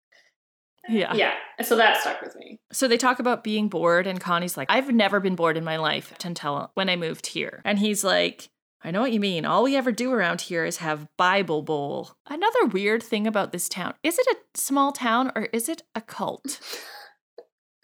Yeah. 0.89 1.13
Yeah. 1.13 1.33
So 1.61 1.75
that 1.75 1.97
stuck 1.97 2.21
with 2.21 2.35
me. 2.37 2.59
So 2.71 2.87
they 2.87 2.97
talk 2.97 3.19
about 3.19 3.43
being 3.43 3.67
bored, 3.67 4.07
and 4.07 4.19
Connie's 4.19 4.57
like, 4.57 4.71
I've 4.71 4.93
never 4.93 5.19
been 5.19 5.35
bored 5.35 5.57
in 5.57 5.63
my 5.63 5.77
life 5.77 6.13
until 6.23 6.71
when 6.75 6.89
I 6.89 6.95
moved 6.95 7.27
here. 7.27 7.61
And 7.65 7.79
he's 7.79 8.03
like, 8.03 8.49
I 8.83 8.91
know 8.91 9.01
what 9.01 9.11
you 9.11 9.19
mean. 9.19 9.45
All 9.45 9.63
we 9.63 9.75
ever 9.75 9.91
do 9.91 10.13
around 10.13 10.41
here 10.41 10.63
is 10.63 10.77
have 10.77 11.07
Bible 11.17 11.61
Bowl. 11.61 12.11
Another 12.27 12.65
weird 12.65 13.03
thing 13.03 13.27
about 13.27 13.51
this 13.51 13.67
town 13.67 13.95
is 14.03 14.17
it 14.17 14.27
a 14.27 14.37
small 14.57 14.91
town 14.91 15.31
or 15.35 15.43
is 15.51 15.67
it 15.67 15.83
a 15.93 16.01
cult? 16.01 16.59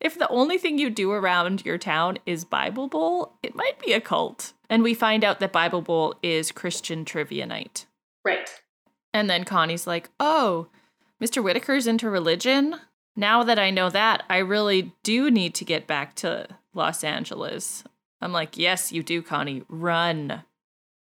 if 0.00 0.18
the 0.18 0.28
only 0.28 0.58
thing 0.58 0.78
you 0.78 0.90
do 0.90 1.12
around 1.12 1.64
your 1.64 1.78
town 1.78 2.18
is 2.26 2.44
Bible 2.44 2.88
Bowl, 2.88 3.38
it 3.42 3.54
might 3.54 3.78
be 3.78 3.92
a 3.92 4.00
cult. 4.00 4.52
And 4.72 4.82
we 4.82 4.94
find 4.94 5.22
out 5.22 5.38
that 5.40 5.52
Bible 5.52 5.82
Bowl 5.82 6.14
is 6.22 6.50
Christian 6.50 7.04
trivia 7.04 7.44
night. 7.44 7.84
Right. 8.24 8.48
And 9.12 9.28
then 9.28 9.44
Connie's 9.44 9.86
like, 9.86 10.08
Oh, 10.18 10.68
Mr. 11.22 11.44
Whittaker's 11.44 11.86
into 11.86 12.08
religion? 12.08 12.76
Now 13.14 13.44
that 13.44 13.58
I 13.58 13.68
know 13.68 13.90
that, 13.90 14.22
I 14.30 14.38
really 14.38 14.94
do 15.02 15.30
need 15.30 15.54
to 15.56 15.66
get 15.66 15.86
back 15.86 16.14
to 16.16 16.48
Los 16.72 17.04
Angeles. 17.04 17.84
I'm 18.22 18.32
like, 18.32 18.56
Yes, 18.56 18.90
you 18.92 19.02
do, 19.02 19.20
Connie. 19.20 19.62
Run. 19.68 20.42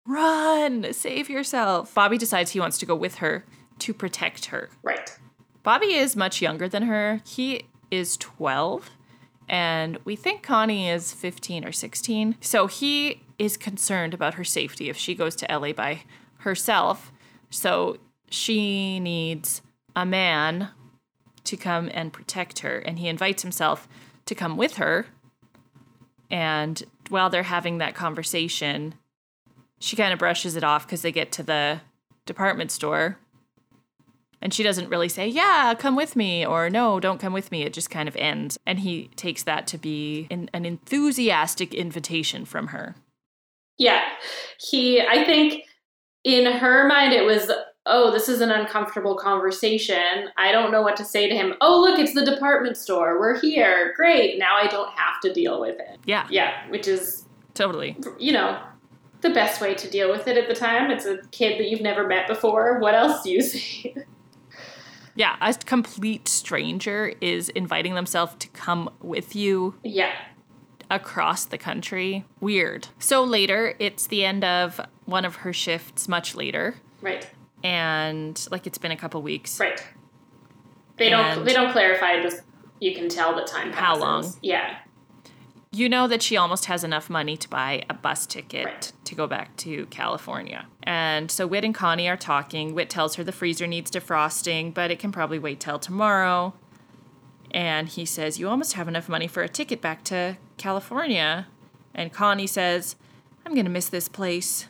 Run. 0.05 0.91
Save 0.91 1.29
yourself. 1.29 1.93
Bobby 1.93 2.17
decides 2.17 2.51
he 2.51 2.59
wants 2.59 2.77
to 2.79 2.85
go 2.85 2.95
with 2.95 3.15
her 3.15 3.45
to 3.79 3.93
protect 3.93 4.47
her. 4.47 4.71
Right. 4.83 5.17
Bobby 5.63 5.93
is 5.93 6.17
much 6.17 6.41
younger 6.41 6.67
than 6.67 6.83
her. 6.83 7.21
He 7.25 7.67
is 7.89 8.17
12, 8.17 8.89
and 9.47 9.97
we 10.03 10.17
think 10.17 10.43
Connie 10.43 10.89
is 10.89 11.13
15 11.13 11.63
or 11.63 11.71
16. 11.71 12.35
So 12.41 12.67
he 12.67 13.21
is 13.43 13.57
concerned 13.57 14.13
about 14.13 14.35
her 14.35 14.43
safety 14.43 14.89
if 14.89 14.97
she 14.97 15.15
goes 15.15 15.35
to 15.35 15.47
LA 15.49 15.73
by 15.73 16.03
herself. 16.39 17.11
So 17.49 17.97
she 18.29 18.99
needs 18.99 19.61
a 19.95 20.05
man 20.05 20.69
to 21.43 21.57
come 21.57 21.89
and 21.93 22.13
protect 22.13 22.59
her, 22.59 22.79
and 22.79 22.99
he 22.99 23.07
invites 23.07 23.41
himself 23.41 23.87
to 24.25 24.33
come 24.33 24.55
with 24.55 24.77
her. 24.77 25.07
And 26.31 26.81
while 27.09 27.29
they're 27.29 27.43
having 27.43 27.79
that 27.79 27.95
conversation, 27.95 28.95
she 29.79 29.95
kind 29.95 30.13
of 30.13 30.19
brushes 30.19 30.55
it 30.55 30.63
off 30.63 30.87
because 30.87 31.01
they 31.01 31.11
get 31.11 31.31
to 31.33 31.43
the 31.43 31.81
department 32.25 32.71
store 32.71 33.17
and 34.43 34.53
she 34.53 34.61
doesn't 34.61 34.89
really 34.89 35.07
say, 35.07 35.25
Yeah, 35.25 35.73
come 35.73 35.95
with 35.95 36.17
me, 36.17 36.45
or 36.45 36.69
No, 36.69 36.99
don't 36.99 37.19
come 37.19 37.31
with 37.31 37.49
me. 37.49 37.63
It 37.63 37.71
just 37.71 37.89
kind 37.89 38.09
of 38.09 38.15
ends. 38.17 38.59
And 38.67 38.79
he 38.79 39.09
takes 39.15 39.41
that 39.43 39.67
to 39.67 39.77
be 39.77 40.27
an, 40.29 40.49
an 40.53 40.65
enthusiastic 40.65 41.73
invitation 41.73 42.43
from 42.43 42.67
her. 42.67 42.95
Yeah. 43.77 44.01
He, 44.59 45.01
I 45.01 45.23
think 45.25 45.63
in 46.23 46.45
her 46.51 46.87
mind, 46.87 47.13
it 47.13 47.25
was, 47.25 47.51
oh, 47.85 48.11
this 48.11 48.29
is 48.29 48.39
an 48.41 48.51
uncomfortable 48.51 49.15
conversation. 49.17 50.29
I 50.37 50.51
don't 50.51 50.71
know 50.71 50.81
what 50.81 50.95
to 50.97 51.05
say 51.05 51.27
to 51.27 51.35
him. 51.35 51.53
Oh, 51.59 51.81
look, 51.81 51.99
it's 51.99 52.13
the 52.13 52.25
department 52.25 52.77
store. 52.77 53.19
We're 53.19 53.39
here. 53.39 53.93
Great. 53.95 54.39
Now 54.39 54.55
I 54.55 54.67
don't 54.67 54.91
have 54.97 55.19
to 55.21 55.33
deal 55.33 55.59
with 55.59 55.79
it. 55.79 55.99
Yeah, 56.05 56.27
Yeah. 56.29 56.69
Which 56.69 56.87
is, 56.87 57.25
totally. 57.53 57.97
you 58.19 58.31
know, 58.31 58.59
the 59.21 59.29
best 59.31 59.59
way 59.61 59.73
to 59.73 59.89
deal 59.89 60.09
with 60.11 60.27
it 60.27 60.37
at 60.37 60.47
the 60.47 60.55
time. 60.55 60.91
It's 60.91 61.05
a 61.05 61.17
kid 61.31 61.59
that 61.59 61.67
you've 61.69 61.81
never 61.81 62.07
met 62.07 62.27
before. 62.27 62.79
What 62.79 62.93
else 62.93 63.23
do 63.23 63.31
you 63.31 63.41
say? 63.43 63.95
Yeah, 65.15 65.35
a 65.41 65.53
complete 65.53 66.27
stranger 66.27 67.13
is 67.21 67.49
inviting 67.49 67.93
themselves 67.93 68.35
to 68.39 68.47
come 68.49 68.89
with 69.01 69.35
you 69.35 69.75
yeah. 69.83 70.11
Across 70.95 71.45
the 71.45 71.57
country. 71.57 72.25
Weird. 72.39 72.87
So 72.99 73.23
later, 73.23 73.75
it's 73.79 74.07
the 74.07 74.23
end 74.23 74.43
of 74.43 74.79
one 75.05 75.25
of 75.25 75.37
her 75.37 75.51
shifts, 75.53 76.07
much 76.07 76.35
later, 76.35 76.75
Right. 77.01 77.27
and 77.63 78.47
like 78.51 78.67
it's 78.67 78.77
been 78.77 78.91
a 78.91 78.97
couple 78.97 79.21
weeks. 79.21 79.59
Right. 79.59 79.81
They 80.97 81.09
don't. 81.09 81.43
They 81.43 81.53
don't 81.53 81.71
clarify. 81.71 82.21
Just 82.21 82.41
you 82.79 82.93
can 82.93 83.09
tell 83.09 83.35
the 83.35 83.43
time. 83.43 83.71
How 83.73 83.97
long? 83.97 84.31
Yeah. 84.41 84.77
You 85.75 85.89
know 85.89 86.07
that 86.07 86.21
she 86.21 86.37
almost 86.37 86.65
has 86.65 86.83
enough 86.83 87.09
money 87.09 87.35
to 87.35 87.49
buy 87.49 87.81
a 87.89 87.95
bus 87.95 88.27
ticket 88.27 88.65
Right. 88.65 88.91
to 89.05 89.15
go 89.15 89.25
back 89.25 89.55
to 89.57 89.87
California. 89.87 90.67
And 90.83 91.31
so 91.31 91.47
Whit 91.47 91.65
and 91.65 91.73
Connie 91.73 92.07
are 92.07 92.15
talking. 92.17 92.75
Whit 92.75 92.91
tells 92.91 93.15
her 93.15 93.23
the 93.23 93.31
freezer 93.31 93.65
needs 93.65 93.89
defrosting, 93.89 94.71
but 94.71 94.91
it 94.91 94.99
can 94.99 95.11
probably 95.11 95.39
wait 95.39 95.59
till 95.59 95.79
tomorrow. 95.79 96.53
And 97.53 97.87
he 97.87 98.05
says, 98.05 98.39
You 98.39 98.49
almost 98.49 98.73
have 98.73 98.87
enough 98.87 99.07
money 99.07 99.27
for 99.27 99.43
a 99.43 99.49
ticket 99.49 99.81
back 99.81 100.03
to 100.05 100.37
California. 100.57 101.47
And 101.93 102.11
Connie 102.11 102.47
says, 102.47 102.95
I'm 103.45 103.53
going 103.53 103.65
to 103.65 103.71
miss 103.71 103.89
this 103.89 104.07
place. 104.07 104.67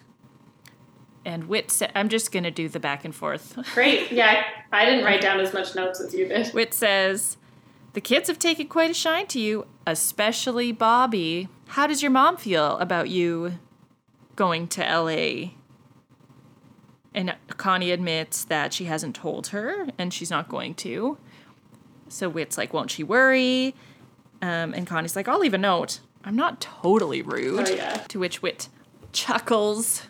And 1.26 1.46
Whit 1.46 1.72
said, 1.72 1.92
I'm 1.96 2.10
just 2.10 2.34
going 2.34 2.44
to 2.44 2.52
do 2.52 2.68
the 2.68 2.82
back 2.82 3.06
and 3.06 3.16
forth. 3.16 3.58
Great. 3.74 4.12
Yeah. 4.12 4.44
I 4.72 4.86
didn't 4.86 5.06
write 5.06 5.22
down 5.22 5.40
as 5.40 5.54
much 5.54 5.74
notes 5.76 6.02
as 6.02 6.14
you 6.14 6.28
did. 6.28 6.48
Whit 6.50 6.74
says, 6.74 7.38
The 7.94 8.02
kids 8.02 8.28
have 8.28 8.40
taken 8.40 8.68
quite 8.68 8.92
a 8.92 8.94
shine 8.94 9.28
to 9.28 9.40
you, 9.40 9.68
especially 9.88 10.72
Bobby. 10.72 11.48
How 11.68 11.88
does 11.88 12.02
your 12.02 12.12
mom 12.12 12.36
feel 12.38 12.78
about 12.80 13.10
you 13.10 13.60
going 14.36 14.68
to 14.70 14.82
LA? 14.82 15.52
And 17.16 17.36
Connie 17.58 17.92
admits 17.92 18.44
that 18.46 18.74
she 18.74 18.86
hasn't 18.86 19.16
told 19.16 19.48
her 19.48 19.88
and 19.98 20.14
she's 20.14 20.32
not 20.32 20.50
going 20.50 20.74
to. 20.76 21.18
So 22.14 22.30
Whit's 22.30 22.58
like, 22.58 22.74
Won't 22.74 22.92
she 22.92 23.04
worry? 23.04 23.76
Um, 24.42 24.74
and 24.74 24.86
Connie's 24.86 25.16
like, 25.16 25.28
I'll 25.28 25.40
leave 25.40 25.54
a 25.54 25.58
note. 25.58 26.00
I'm 26.24 26.36
not 26.36 26.62
totally 26.62 27.22
rude. 27.22 27.70
Oh, 27.70 27.74
yeah. 27.74 27.94
To 28.10 28.20
which 28.20 28.42
Whit 28.42 28.68
chuckles. 29.12 30.04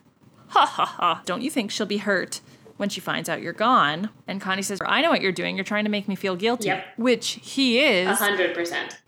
Ha 0.49 0.65
ha 0.65 0.85
ha. 0.85 1.21
Don't 1.25 1.41
you 1.41 1.49
think 1.49 1.71
she'll 1.71 1.85
be 1.87 1.97
hurt 1.97 2.41
when 2.77 2.89
she 2.89 2.99
finds 2.99 3.29
out 3.29 3.41
you're 3.41 3.53
gone? 3.53 4.09
And 4.27 4.39
Connie 4.41 4.61
says, 4.61 4.79
I 4.85 5.01
know 5.01 5.09
what 5.09 5.21
you're 5.21 5.31
doing. 5.31 5.55
You're 5.55 5.63
trying 5.65 5.85
to 5.85 5.89
make 5.89 6.07
me 6.07 6.15
feel 6.15 6.35
guilty. 6.35 6.67
Yep. 6.67 6.85
Which 6.97 7.39
he 7.41 7.79
A 7.79 8.09
is. 8.11 8.19
hundred 8.19 8.53
percent. 8.53 8.99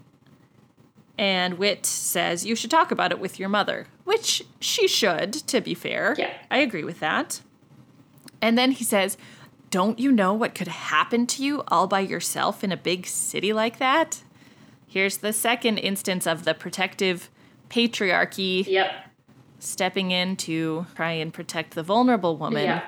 And 1.17 1.55
Whit 1.57 1.85
says, 1.85 2.45
You 2.45 2.55
should 2.55 2.71
talk 2.71 2.91
about 2.91 3.11
it 3.11 3.19
with 3.19 3.39
your 3.39 3.49
mother, 3.49 3.87
which 4.03 4.43
she 4.59 4.87
should, 4.87 5.33
to 5.33 5.61
be 5.61 5.73
fair. 5.73 6.15
Yeah. 6.17 6.33
I 6.51 6.57
agree 6.57 6.83
with 6.83 6.99
that. 6.99 7.41
And 8.41 8.57
then 8.57 8.71
he 8.71 8.83
says, 8.83 9.17
Don't 9.69 9.99
you 9.99 10.11
know 10.11 10.33
what 10.33 10.55
could 10.55 10.67
happen 10.67 11.25
to 11.27 11.43
you 11.43 11.63
all 11.67 11.87
by 11.87 11.99
yourself 12.01 12.63
in 12.63 12.71
a 12.71 12.77
big 12.77 13.05
city 13.05 13.51
like 13.53 13.77
that? 13.79 14.23
Here's 14.87 15.17
the 15.17 15.33
second 15.33 15.79
instance 15.79 16.25
of 16.25 16.45
the 16.45 16.53
protective 16.53 17.29
patriarchy 17.69 18.65
Yep. 18.65 18.91
stepping 19.59 20.11
in 20.11 20.35
to 20.37 20.85
try 20.95 21.11
and 21.13 21.33
protect 21.33 21.73
the 21.75 21.83
vulnerable 21.83 22.37
woman 22.37 22.63
Yeah. 22.63 22.83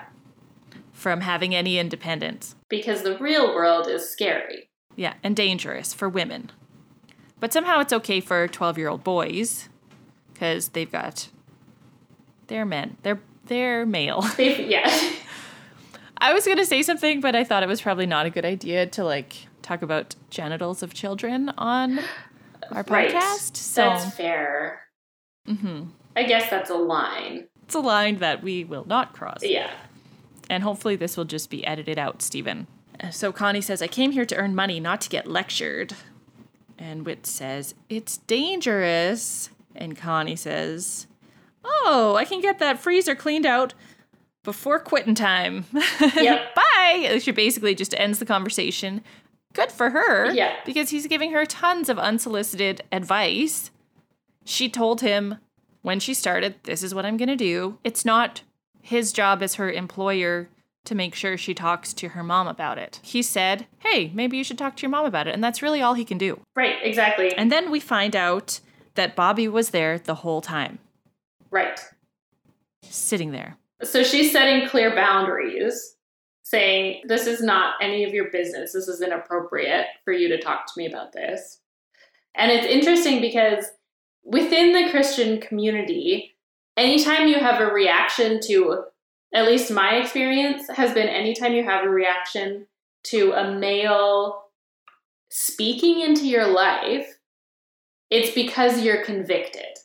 from 0.94 1.22
having 1.22 1.54
any 1.54 1.78
independence. 1.80 2.56
Because 2.70 3.02
the 3.04 3.18
real 3.18 3.54
world 3.54 3.88
is 3.88 4.10
scary. 4.10 4.70
Yeah, 4.96 5.14
and 5.24 5.36
dangerous 5.36 5.94
for 5.94 6.08
women. 6.08 6.52
But 7.40 7.54
somehow 7.54 7.80
it's 7.82 7.94
okay 7.94 8.20
for 8.22 8.48
12 8.48 8.78
year 8.78 8.88
old 8.90 9.04
boys 9.04 9.70
because 10.34 10.70
they've 10.70 10.92
got. 10.92 11.30
They're 12.48 12.66
men. 12.66 12.98
They're, 13.04 13.20
they're 13.46 13.86
male. 13.86 14.26
Yeah. 14.38 14.90
I 16.28 16.34
was 16.34 16.46
going 16.46 16.58
to 16.58 16.66
say 16.66 16.82
something, 16.82 17.22
but 17.22 17.36
I 17.36 17.44
thought 17.46 17.64
it 17.64 17.70
was 17.70 17.82
probably 17.82 18.06
not 18.06 18.26
a 18.26 18.30
good 18.30 18.44
idea 18.44 18.86
to 18.88 19.04
like 19.06 19.48
talk 19.62 19.82
about 19.82 20.16
genitals 20.30 20.84
of 20.84 20.94
children 20.94 21.50
on 21.58 22.00
our 22.72 22.84
Right. 22.84 23.12
podcast. 23.14 23.56
So 23.56 23.82
That's 23.84 24.14
fair. 24.16 24.82
Mm-hmm. 25.48 25.84
I 26.18 26.24
guess 26.24 26.50
that's 26.50 26.70
a 26.70 26.76
line. 26.76 27.48
it's 27.64 27.76
a 27.76 27.80
line 27.80 28.18
that 28.18 28.44
we 28.44 28.66
will 28.66 28.86
not 28.86 29.14
cross. 29.14 29.40
Yeah. 29.42 29.72
And 30.50 30.64
hopefully 30.64 30.96
this 30.98 31.16
will 31.16 31.26
just 31.26 31.50
be 31.50 31.66
edited 31.66 31.98
out, 31.98 32.22
Stephen. 32.22 32.68
So 33.12 33.32
Connie 33.32 33.62
says, 33.62 33.82
I 33.82 33.88
came 33.88 34.12
here 34.12 34.26
to 34.26 34.36
earn 34.36 34.54
money, 34.56 34.80
not 34.82 35.00
to 35.02 35.10
get 35.10 35.28
lectured. 35.28 35.94
And 36.78 37.06
Whit 37.06 37.26
says, 37.26 37.74
It's 37.90 38.18
dangerous. 38.18 39.50
And 39.76 39.96
Connie 39.98 40.36
says, 40.36 41.08
Oh, 41.64 42.16
I 42.18 42.26
can 42.26 42.42
get 42.42 42.60
that 42.60 42.80
freezer 42.80 43.16
cleaned 43.16 43.46
out 43.46 43.74
before 44.48 44.80
quitting 44.80 45.14
time. 45.14 45.66
Yep. 46.00 46.56
Bye. 46.56 47.20
She 47.22 47.32
basically 47.32 47.76
just 47.76 47.94
ends 47.98 48.20
the 48.20 48.26
conversation. 48.26 49.04
Good 49.54 49.74
for 49.74 49.90
her. 49.90 50.32
Yeah. 50.32 50.56
Because 50.66 50.90
he's 50.90 51.06
giving 51.06 51.34
her 51.34 51.46
tons 51.46 51.90
of 51.90 52.00
unsolicited 52.00 52.82
advice. 52.90 53.72
She 54.46 54.70
told 54.70 55.02
him 55.02 55.40
when 55.82 56.00
she 56.00 56.14
started, 56.14 56.56
This 56.64 56.82
is 56.82 56.96
what 56.96 57.06
I'm 57.06 57.18
going 57.18 57.28
to 57.28 57.36
do. 57.36 57.78
It's 57.84 58.06
not 58.06 58.42
his 58.82 59.12
job 59.12 59.44
as 59.44 59.56
her 59.56 59.70
employer 59.70 60.48
to 60.86 60.96
make 60.96 61.14
sure 61.14 61.36
she 61.36 61.54
talks 61.54 61.94
to 61.96 62.10
her 62.10 62.24
mom 62.24 62.48
about 62.48 62.78
it. 62.78 63.02
He 63.04 63.22
said, 63.22 63.68
Hey, 63.80 64.12
maybe 64.14 64.38
you 64.38 64.46
should 64.46 64.58
talk 64.58 64.78
to 64.78 64.82
your 64.82 64.92
mom 64.92 65.06
about 65.06 65.28
it. 65.28 65.34
And 65.34 65.44
that's 65.44 65.62
really 65.62 65.82
all 65.82 65.94
he 65.94 66.06
can 66.06 66.18
do. 66.18 66.40
Right, 66.56 66.78
exactly. 66.82 67.34
And 67.36 67.52
then 67.52 67.70
we 67.70 67.82
find 67.82 68.16
out 68.16 68.62
that 68.96 69.14
Bobby 69.14 69.50
was 69.50 69.72
there 69.72 70.00
the 70.00 70.16
whole 70.16 70.40
time, 70.40 70.80
right. 71.52 71.82
sitting 72.82 73.32
there. 73.32 73.58
So 73.84 74.04
she's 74.04 74.32
setting 74.32 74.68
clear 74.68 74.96
boundaries, 74.96 75.96
saying, 76.44 77.04
This 77.08 77.28
is 77.28 77.42
not 77.42 77.76
any 77.82 78.04
of 78.04 78.14
your 78.14 78.32
business. 78.32 78.74
This 78.74 78.88
is 78.88 79.02
inappropriate 79.02 79.86
for 80.04 80.14
you 80.14 80.28
to 80.30 80.40
talk 80.40 80.66
to 80.66 80.74
me 80.78 80.88
about 80.88 81.14
this. 81.14 81.60
And 82.36 82.52
it's 82.52 82.66
interesting 82.66 83.22
because 83.22 83.66
within 84.24 84.74
the 84.74 84.90
Christian 84.92 85.40
community, 85.40 86.36
anytime 86.76 87.28
you 87.28 87.40
have 87.40 87.62
a 87.62 87.72
reaction 87.74 88.40
to, 88.46 88.84
at 89.34 89.46
least 89.46 89.72
my 89.72 89.96
experience 89.96 90.68
has 90.70 90.94
been 90.94 91.08
anytime 91.08 91.54
you 91.54 91.64
have 91.64 91.86
a 91.86 91.90
reaction 91.90 92.68
to 93.04 93.32
a 93.34 93.52
male 93.58 94.44
speaking 95.30 96.02
into 96.02 96.28
your 96.28 96.48
life, 96.48 97.20
it's 98.10 98.34
because 98.34 98.82
you're 98.82 99.04
convicted 99.04 99.77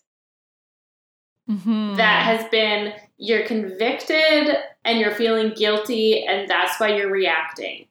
Mm-hmm. 1.51 1.97
that 1.97 2.25
has 2.25 2.49
been 2.51 2.93
you're 3.19 3.45
convicted 3.45 4.57
and 4.85 5.01
you're 5.01 5.11
feeling 5.11 5.53
guilty 5.55 6.25
and 6.25 6.49
that's 6.49 6.79
why 6.79 6.95
you're 6.95 7.11
reacting 7.11 7.87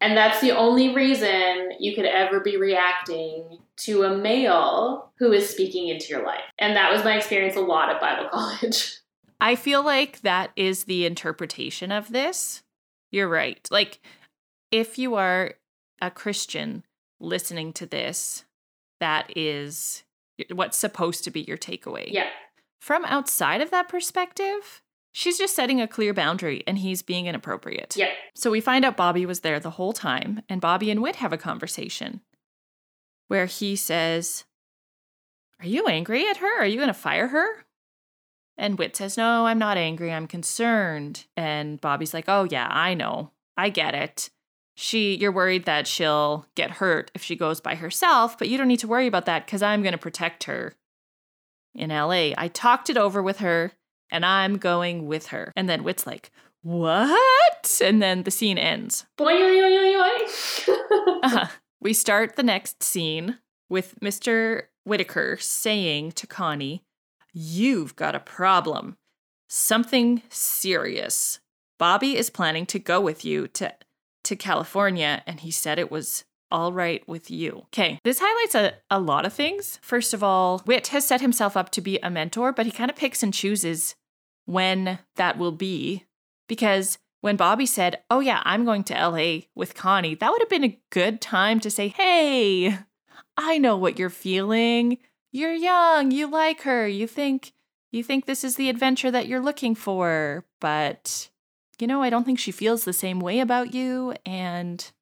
and 0.00 0.16
that's 0.16 0.40
the 0.40 0.50
only 0.50 0.92
reason 0.92 1.70
you 1.78 1.94
could 1.94 2.04
ever 2.04 2.40
be 2.40 2.56
reacting 2.56 3.58
to 3.76 4.02
a 4.02 4.16
male 4.16 5.12
who 5.20 5.30
is 5.32 5.48
speaking 5.48 5.86
into 5.86 6.08
your 6.08 6.26
life 6.26 6.42
and 6.58 6.74
that 6.74 6.92
was 6.92 7.04
my 7.04 7.16
experience 7.16 7.54
a 7.54 7.60
lot 7.60 7.90
at 7.90 8.00
bible 8.00 8.28
college 8.32 8.98
I 9.40 9.56
feel 9.56 9.84
like 9.84 10.22
that 10.22 10.52
is 10.56 10.84
the 10.84 11.04
interpretation 11.04 11.92
of 11.92 12.10
this. 12.10 12.62
You're 13.10 13.28
right. 13.28 13.68
Like, 13.70 14.00
if 14.70 14.98
you 14.98 15.16
are 15.16 15.54
a 16.00 16.10
Christian 16.10 16.82
listening 17.20 17.74
to 17.74 17.84
this, 17.84 18.44
that 19.00 19.30
is 19.36 20.02
what's 20.50 20.78
supposed 20.78 21.24
to 21.24 21.30
be 21.30 21.42
your 21.42 21.58
takeaway. 21.58 22.10
yeah 22.10 22.28
From 22.84 23.06
outside 23.06 23.62
of 23.62 23.70
that 23.70 23.88
perspective, 23.88 24.82
she's 25.10 25.38
just 25.38 25.56
setting 25.56 25.80
a 25.80 25.88
clear 25.88 26.12
boundary 26.12 26.62
and 26.66 26.76
he's 26.76 27.00
being 27.00 27.24
inappropriate. 27.24 27.96
yeah 27.96 28.10
So 28.34 28.50
we 28.50 28.60
find 28.60 28.84
out 28.84 28.94
Bobby 28.94 29.24
was 29.24 29.40
there 29.40 29.58
the 29.58 29.70
whole 29.70 29.94
time, 29.94 30.42
and 30.50 30.60
Bobby 30.60 30.90
and 30.90 31.00
Whit 31.00 31.16
have 31.16 31.32
a 31.32 31.38
conversation 31.38 32.20
where 33.28 33.46
he 33.46 33.74
says, 33.74 34.44
Are 35.60 35.66
you 35.66 35.86
angry 35.86 36.28
at 36.28 36.36
her? 36.36 36.60
Are 36.60 36.66
you 36.66 36.76
going 36.76 36.88
to 36.88 36.92
fire 36.92 37.28
her? 37.28 37.64
And 38.58 38.78
Whit 38.78 38.96
says, 38.96 39.16
No, 39.16 39.46
I'm 39.46 39.58
not 39.58 39.78
angry. 39.78 40.12
I'm 40.12 40.26
concerned. 40.26 41.24
And 41.38 41.80
Bobby's 41.80 42.12
like, 42.12 42.28
Oh, 42.28 42.46
yeah, 42.50 42.68
I 42.70 42.92
know. 42.92 43.30
I 43.56 43.70
get 43.70 43.94
it. 43.94 44.28
She, 44.74 45.14
you're 45.16 45.32
worried 45.32 45.64
that 45.64 45.86
she'll 45.86 46.48
get 46.54 46.72
hurt 46.72 47.10
if 47.14 47.22
she 47.22 47.34
goes 47.34 47.62
by 47.62 47.76
herself, 47.76 48.36
but 48.36 48.50
you 48.50 48.58
don't 48.58 48.68
need 48.68 48.80
to 48.80 48.88
worry 48.88 49.06
about 49.06 49.24
that 49.24 49.46
because 49.46 49.62
I'm 49.62 49.80
going 49.80 49.92
to 49.92 49.98
protect 49.98 50.44
her 50.44 50.74
in 51.74 51.90
LA. 51.90 52.32
I 52.36 52.48
talked 52.52 52.90
it 52.90 52.96
over 52.96 53.22
with 53.22 53.38
her 53.38 53.72
and 54.10 54.24
I'm 54.24 54.58
going 54.58 55.06
with 55.06 55.28
her. 55.28 55.52
And 55.56 55.68
then 55.68 55.82
Whit's 55.82 56.06
like, 56.06 56.30
What? 56.62 57.80
And 57.82 58.00
then 58.00 58.22
the 58.22 58.30
scene 58.30 58.58
ends. 58.58 59.06
Uh-huh. 61.24 61.46
We 61.80 61.94
start 61.94 62.36
the 62.36 62.42
next 62.42 62.82
scene 62.82 63.38
with 63.70 63.98
Mr. 64.00 64.64
Whittaker 64.84 65.38
saying 65.38 66.12
to 66.12 66.26
Connie, 66.26 66.84
You've 67.32 67.96
got 67.96 68.14
a 68.14 68.20
problem. 68.20 68.96
Something 69.48 70.22
serious. 70.28 71.40
Bobby 71.78 72.16
is 72.16 72.30
planning 72.30 72.66
to 72.66 72.78
go 72.78 73.00
with 73.00 73.24
you 73.24 73.48
to, 73.48 73.74
to 74.24 74.36
California, 74.36 75.22
and 75.26 75.40
he 75.40 75.50
said 75.50 75.78
it 75.78 75.90
was 75.90 76.24
all 76.54 76.72
right 76.72 77.06
with 77.08 77.32
you. 77.32 77.62
Okay, 77.66 77.98
this 78.04 78.20
highlights 78.22 78.54
a, 78.54 78.74
a 78.88 79.00
lot 79.00 79.26
of 79.26 79.32
things. 79.32 79.80
First 79.82 80.14
of 80.14 80.22
all, 80.22 80.60
Whit 80.60 80.86
has 80.88 81.04
set 81.04 81.20
himself 81.20 81.56
up 81.56 81.70
to 81.70 81.80
be 81.80 81.98
a 81.98 82.08
mentor, 82.08 82.52
but 82.52 82.64
he 82.64 82.70
kind 82.70 82.92
of 82.92 82.96
picks 82.96 83.24
and 83.24 83.34
chooses 83.34 83.96
when 84.46 85.00
that 85.16 85.36
will 85.36 85.50
be 85.50 86.04
because 86.48 86.96
when 87.22 87.34
Bobby 87.34 87.66
said, 87.66 88.02
Oh, 88.08 88.20
yeah, 88.20 88.40
I'm 88.44 88.64
going 88.64 88.84
to 88.84 88.94
LA 88.94 89.46
with 89.56 89.74
Connie, 89.74 90.14
that 90.14 90.30
would 90.30 90.42
have 90.42 90.48
been 90.48 90.62
a 90.62 90.78
good 90.90 91.20
time 91.20 91.58
to 91.58 91.70
say, 91.72 91.88
Hey, 91.88 92.78
I 93.36 93.58
know 93.58 93.76
what 93.76 93.98
you're 93.98 94.08
feeling. 94.08 94.98
You're 95.32 95.54
young, 95.54 96.12
you 96.12 96.30
like 96.30 96.62
her, 96.62 96.86
you 96.86 97.08
think 97.08 97.52
you 97.90 98.04
think 98.04 98.26
this 98.26 98.44
is 98.44 98.54
the 98.54 98.68
adventure 98.68 99.10
that 99.10 99.26
you're 99.26 99.40
looking 99.40 99.74
for, 99.74 100.44
but 100.60 101.30
you 101.80 101.88
know, 101.88 102.00
I 102.00 102.10
don't 102.10 102.22
think 102.22 102.38
she 102.38 102.52
feels 102.52 102.84
the 102.84 102.92
same 102.92 103.18
way 103.18 103.40
about 103.40 103.74
you, 103.74 104.14
and 104.24 104.92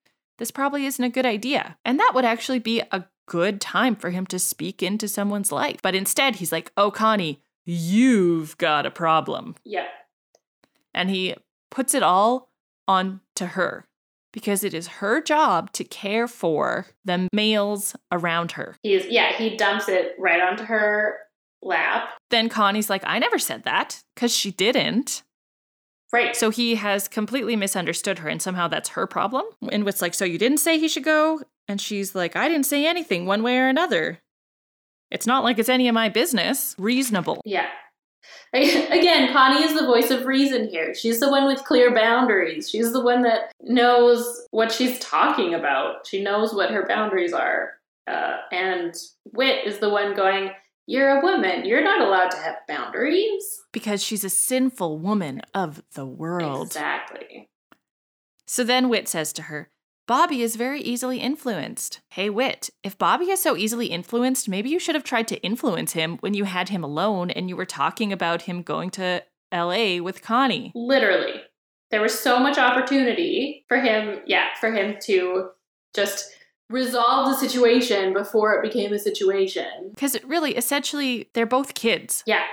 this 0.42 0.50
probably 0.50 0.87
isn't 0.87 1.05
a 1.05 1.09
good 1.09 1.24
idea. 1.24 1.76
And 1.85 2.00
that 2.00 2.11
would 2.16 2.24
actually 2.24 2.59
be 2.59 2.83
a 2.90 3.05
good 3.28 3.61
time 3.61 3.94
for 3.94 4.11
him 4.11 4.26
to 4.26 4.40
speak 4.40 4.83
into 4.83 5.07
someone's 5.07 5.52
life. 5.52 5.78
But 5.83 5.94
instead, 5.94 6.37
he's 6.37 6.50
like, 6.50 6.72
Oh, 6.76 6.90
Connie, 6.90 7.40
you've 7.64 8.59
got 8.59 8.85
a 8.87 8.90
problem 8.90 9.55
yeah 9.64 9.87
and 10.92 11.09
he 11.11 11.33
puts 11.70 11.94
it 11.94 12.02
all 12.02 12.50
on 12.88 13.20
to 13.37 13.46
her 13.46 13.87
because 14.33 14.64
it 14.64 14.74
is 14.74 14.88
her 14.98 15.22
job 15.22 15.72
to 15.72 15.85
care 15.85 16.26
for 16.26 16.87
the 17.05 17.28
males 17.33 17.94
around 18.11 18.50
her. 18.52 18.76
he's 18.83 19.07
yeah 19.07 19.33
he 19.37 19.57
dumps 19.57 19.88
it 19.88 20.16
right 20.18 20.42
onto 20.42 20.64
her 20.64 21.18
lap 21.62 22.09
Then 22.31 22.48
Connie's 22.48 22.90
like, 22.90 23.05
I 23.07 23.20
never 23.20 23.38
said 23.38 23.62
that 23.62 24.02
because 24.16 24.35
she 24.35 24.50
didn't. 24.50 25.22
Right 26.12 26.37
So 26.37 26.51
he 26.51 26.75
has 26.75 27.09
completely 27.09 27.57
misunderstood 27.57 28.18
her, 28.18 28.29
and 28.29 28.42
somehow 28.42 28.68
that's 28.68 28.90
her 28.90 29.07
problem. 29.07 29.44
And 29.70 29.88
it's 29.88 30.03
like, 30.03 30.14
So 30.14 30.25
you 30.25 30.38
didn't 30.38 30.59
say 30.59 30.79
he 30.79 30.88
should 30.88 31.05
go? 31.05 31.40
And 31.68 31.81
she's 31.81 32.14
like, 32.14 32.37
I 32.37 32.48
didn't 32.48 32.66
say 32.66 32.87
anything 32.87 33.25
one 33.27 33.42
way 33.42 33.59
or 33.59 33.68
another. 33.68 34.20
It's 35.11 35.27
not 35.27 35.44
like 35.44 35.59
it's 35.59 35.68
any 35.68 35.88
of 35.88 35.94
my 35.94 36.09
business. 36.09 36.75
Reasonable. 36.79 37.40
Yeah. 37.44 37.66
Again, 38.55 39.33
Connie 39.33 39.64
is 39.64 39.79
the 39.79 39.87
voice 39.87 40.11
of 40.11 40.27
reason 40.27 40.68
here. 40.68 40.94
She's 40.94 41.20
the 41.20 41.31
one 41.31 41.46
with 41.46 41.64
clear 41.64 41.94
boundaries. 41.94 42.68
She's 42.68 42.92
the 42.92 43.03
one 43.03 43.22
that 43.22 43.53
knows 43.62 44.46
what 44.51 44.70
she's 44.70 44.98
talking 44.98 45.55
about. 45.55 46.07
She 46.07 46.22
knows 46.22 46.55
what 46.55 46.70
her 46.70 46.87
boundaries 46.87 47.33
are. 47.33 47.72
Uh, 48.07 48.38
and 48.51 48.94
Whit 49.33 49.66
is 49.66 49.79
the 49.79 49.90
one 49.90 50.14
going, 50.14 50.51
You're 50.87 51.18
a 51.18 51.23
woman. 51.23 51.64
You're 51.64 51.85
not 51.85 52.01
allowed 52.01 52.31
to 52.31 52.38
have 52.38 52.57
boundaries. 52.66 53.61
Because 53.73 54.03
she's 54.03 54.25
a 54.25 54.31
sinful 54.31 54.99
woman 54.99 55.42
of 55.55 55.83
the 55.95 56.07
world. 56.07 56.66
Exactly. 56.66 57.49
So 58.47 58.64
then 58.64 58.88
Whit 58.88 59.09
says 59.09 59.33
to 59.35 59.42
her, 59.42 59.71
Bobby 60.09 60.42
is 60.42 60.57
very 60.57 60.81
easily 60.81 61.18
influenced. 61.18 62.01
Hey, 62.11 62.29
Whit, 62.29 62.71
if 62.83 62.99
Bobby 62.99 63.31
is 63.31 63.40
so 63.40 63.57
easily 63.57 63.87
influenced, 63.87 64.49
maybe 64.49 64.68
you 64.68 64.81
should 64.81 64.97
have 64.97 65.05
tried 65.05 65.29
to 65.29 65.40
influence 65.42 65.92
him 65.92 66.18
when 66.18 66.35
you 66.35 66.45
had 66.45 66.68
him 66.68 66.83
alone 66.83 67.31
and 67.31 67.49
you 67.49 67.57
were 67.57 67.64
talking 67.64 68.12
about 68.12 68.42
him 68.42 68.62
going 68.62 68.90
to 68.90 69.23
LA 69.55 69.99
with 70.03 70.21
Connie. 70.21 70.73
Literally. 70.75 71.40
There 71.90 72.03
was 72.03 72.18
so 72.18 72.40
much 72.40 72.59
opportunity 72.59 73.64
for 73.68 73.79
him, 73.79 74.21
yeah, 74.27 74.49
for 74.59 74.73
him 74.73 74.97
to 75.05 75.51
just 75.95 76.35
resolve 76.72 77.28
the 77.28 77.37
situation 77.37 78.12
before 78.12 78.54
it 78.54 78.62
became 78.62 78.92
a 78.92 78.98
situation. 78.98 79.90
Because 79.94 80.14
it 80.14 80.26
really, 80.26 80.56
essentially, 80.56 81.28
they're 81.35 81.46
both 81.46 81.74
kids. 81.74 82.22
Yeah. 82.26 82.44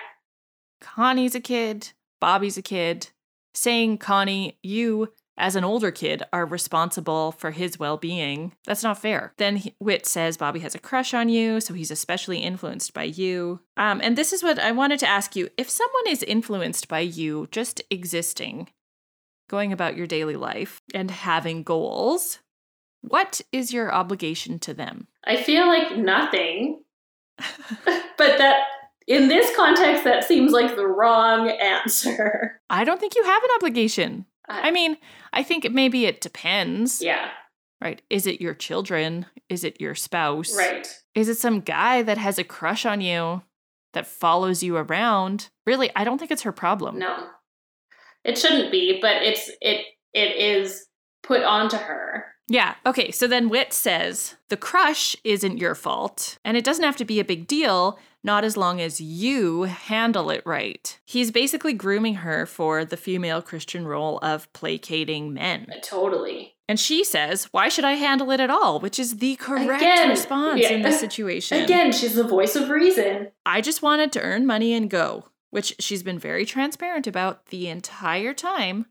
Connie's 0.81 1.35
a 1.35 1.39
kid, 1.39 1.91
Bobby's 2.19 2.57
a 2.57 2.61
kid. 2.61 3.09
Saying, 3.55 3.97
Connie, 3.97 4.57
you 4.61 5.09
as 5.39 5.55
an 5.55 5.63
older 5.63 5.89
kid 5.89 6.21
are 6.33 6.45
responsible 6.45 7.31
for 7.31 7.51
his 7.51 7.79
well-being 7.79 8.51
that's 8.65 8.83
not 8.83 9.01
fair 9.01 9.33
then 9.37 9.55
he, 9.55 9.73
Whit 9.79 10.05
says 10.05 10.37
bobby 10.37 10.59
has 10.59 10.75
a 10.75 10.79
crush 10.79 11.13
on 11.13 11.29
you 11.29 11.61
so 11.61 11.73
he's 11.73 11.91
especially 11.91 12.39
influenced 12.39 12.93
by 12.93 13.03
you 13.03 13.61
um, 13.77 14.01
and 14.03 14.17
this 14.17 14.33
is 14.33 14.43
what 14.43 14.59
i 14.59 14.71
wanted 14.71 14.99
to 14.99 15.07
ask 15.07 15.35
you 15.35 15.49
if 15.57 15.69
someone 15.69 16.07
is 16.07 16.21
influenced 16.23 16.87
by 16.89 16.99
you 16.99 17.47
just 17.51 17.81
existing 17.89 18.67
going 19.49 19.71
about 19.71 19.95
your 19.95 20.05
daily 20.05 20.35
life 20.35 20.81
and 20.93 21.09
having 21.09 21.63
goals 21.63 22.39
what 23.01 23.41
is 23.51 23.73
your 23.73 23.93
obligation 23.93 24.59
to 24.59 24.73
them 24.73 25.07
I 25.25 25.35
feel 25.35 25.67
like 25.67 25.97
nothing. 25.97 26.81
but 27.37 28.37
that 28.37 28.63
in 29.07 29.27
this 29.27 29.55
context 29.55 30.03
that 30.03 30.23
seems 30.23 30.51
like 30.51 30.75
the 30.75 30.87
wrong 30.87 31.49
answer. 31.49 32.61
i 32.69 32.83
don't 32.83 32.99
think 32.99 33.15
you 33.15 33.23
have 33.23 33.43
an 33.43 33.49
obligation 33.55 34.25
i 34.47 34.71
mean 34.71 34.97
i 35.31 35.41
think 35.41 35.71
maybe 35.71 36.05
it 36.05 36.19
depends 36.19 37.01
yeah, 37.01 37.29
right 37.81 38.01
is 38.09 38.27
it 38.27 38.41
your 38.41 38.53
children 38.53 39.25
is 39.47 39.63
it 39.63 39.79
your 39.79 39.95
spouse 39.95 40.55
right. 40.57 40.99
Is 41.19 41.27
it 41.27 41.37
some 41.37 41.59
guy 41.59 42.01
that 42.01 42.17
has 42.17 42.37
a 42.37 42.45
crush 42.45 42.85
on 42.85 43.01
you 43.01 43.41
that 43.93 44.07
follows 44.07 44.63
you 44.63 44.77
around? 44.77 45.49
Really, 45.65 45.91
I 45.93 46.05
don't 46.05 46.17
think 46.17 46.31
it's 46.31 46.43
her 46.43 46.53
problem. 46.53 46.97
No. 46.97 47.27
It 48.23 48.37
shouldn't 48.37 48.71
be, 48.71 48.99
but 49.01 49.23
it's 49.23 49.49
it 49.61 49.85
it 50.13 50.37
is 50.37 50.85
put 51.23 51.43
onto 51.43 51.75
her. 51.75 52.25
Yeah. 52.49 52.75
Okay. 52.85 53.11
So 53.11 53.27
then 53.27 53.47
Whit 53.49 53.73
says 53.73 54.35
the 54.49 54.57
crush 54.57 55.15
isn't 55.23 55.57
your 55.57 55.75
fault, 55.75 56.37
and 56.43 56.57
it 56.57 56.63
doesn't 56.63 56.83
have 56.83 56.97
to 56.97 57.05
be 57.05 57.19
a 57.19 57.25
big 57.25 57.47
deal, 57.47 57.99
not 58.23 58.43
as 58.43 58.57
long 58.57 58.81
as 58.81 58.99
you 58.99 59.63
handle 59.63 60.29
it 60.29 60.43
right. 60.45 60.99
He's 61.05 61.31
basically 61.31 61.73
grooming 61.73 62.15
her 62.15 62.45
for 62.45 62.83
the 62.83 62.97
female 62.97 63.41
Christian 63.41 63.87
role 63.87 64.17
of 64.19 64.51
placating 64.53 65.33
men. 65.33 65.67
Uh, 65.71 65.79
totally. 65.81 66.55
And 66.67 66.79
she 66.79 67.03
says, 67.03 67.45
Why 67.45 67.69
should 67.69 67.85
I 67.85 67.93
handle 67.93 68.31
it 68.31 68.39
at 68.39 68.49
all? 68.49 68.79
Which 68.79 68.99
is 68.99 69.17
the 69.17 69.35
correct 69.37 69.81
Again, 69.81 70.09
response 70.09 70.61
yeah. 70.61 70.69
in 70.73 70.81
this 70.81 70.99
situation. 71.07 71.63
Again, 71.63 71.91
she's 71.91 72.15
the 72.15 72.23
voice 72.23 72.55
of 72.55 72.69
reason. 72.69 73.29
I 73.45 73.61
just 73.61 73.81
wanted 73.81 74.11
to 74.13 74.21
earn 74.21 74.45
money 74.45 74.73
and 74.73 74.89
go, 74.89 75.25
which 75.49 75.75
she's 75.79 76.03
been 76.03 76.19
very 76.19 76.45
transparent 76.45 77.07
about 77.07 77.47
the 77.47 77.67
entire 77.67 78.33
time. 78.33 78.85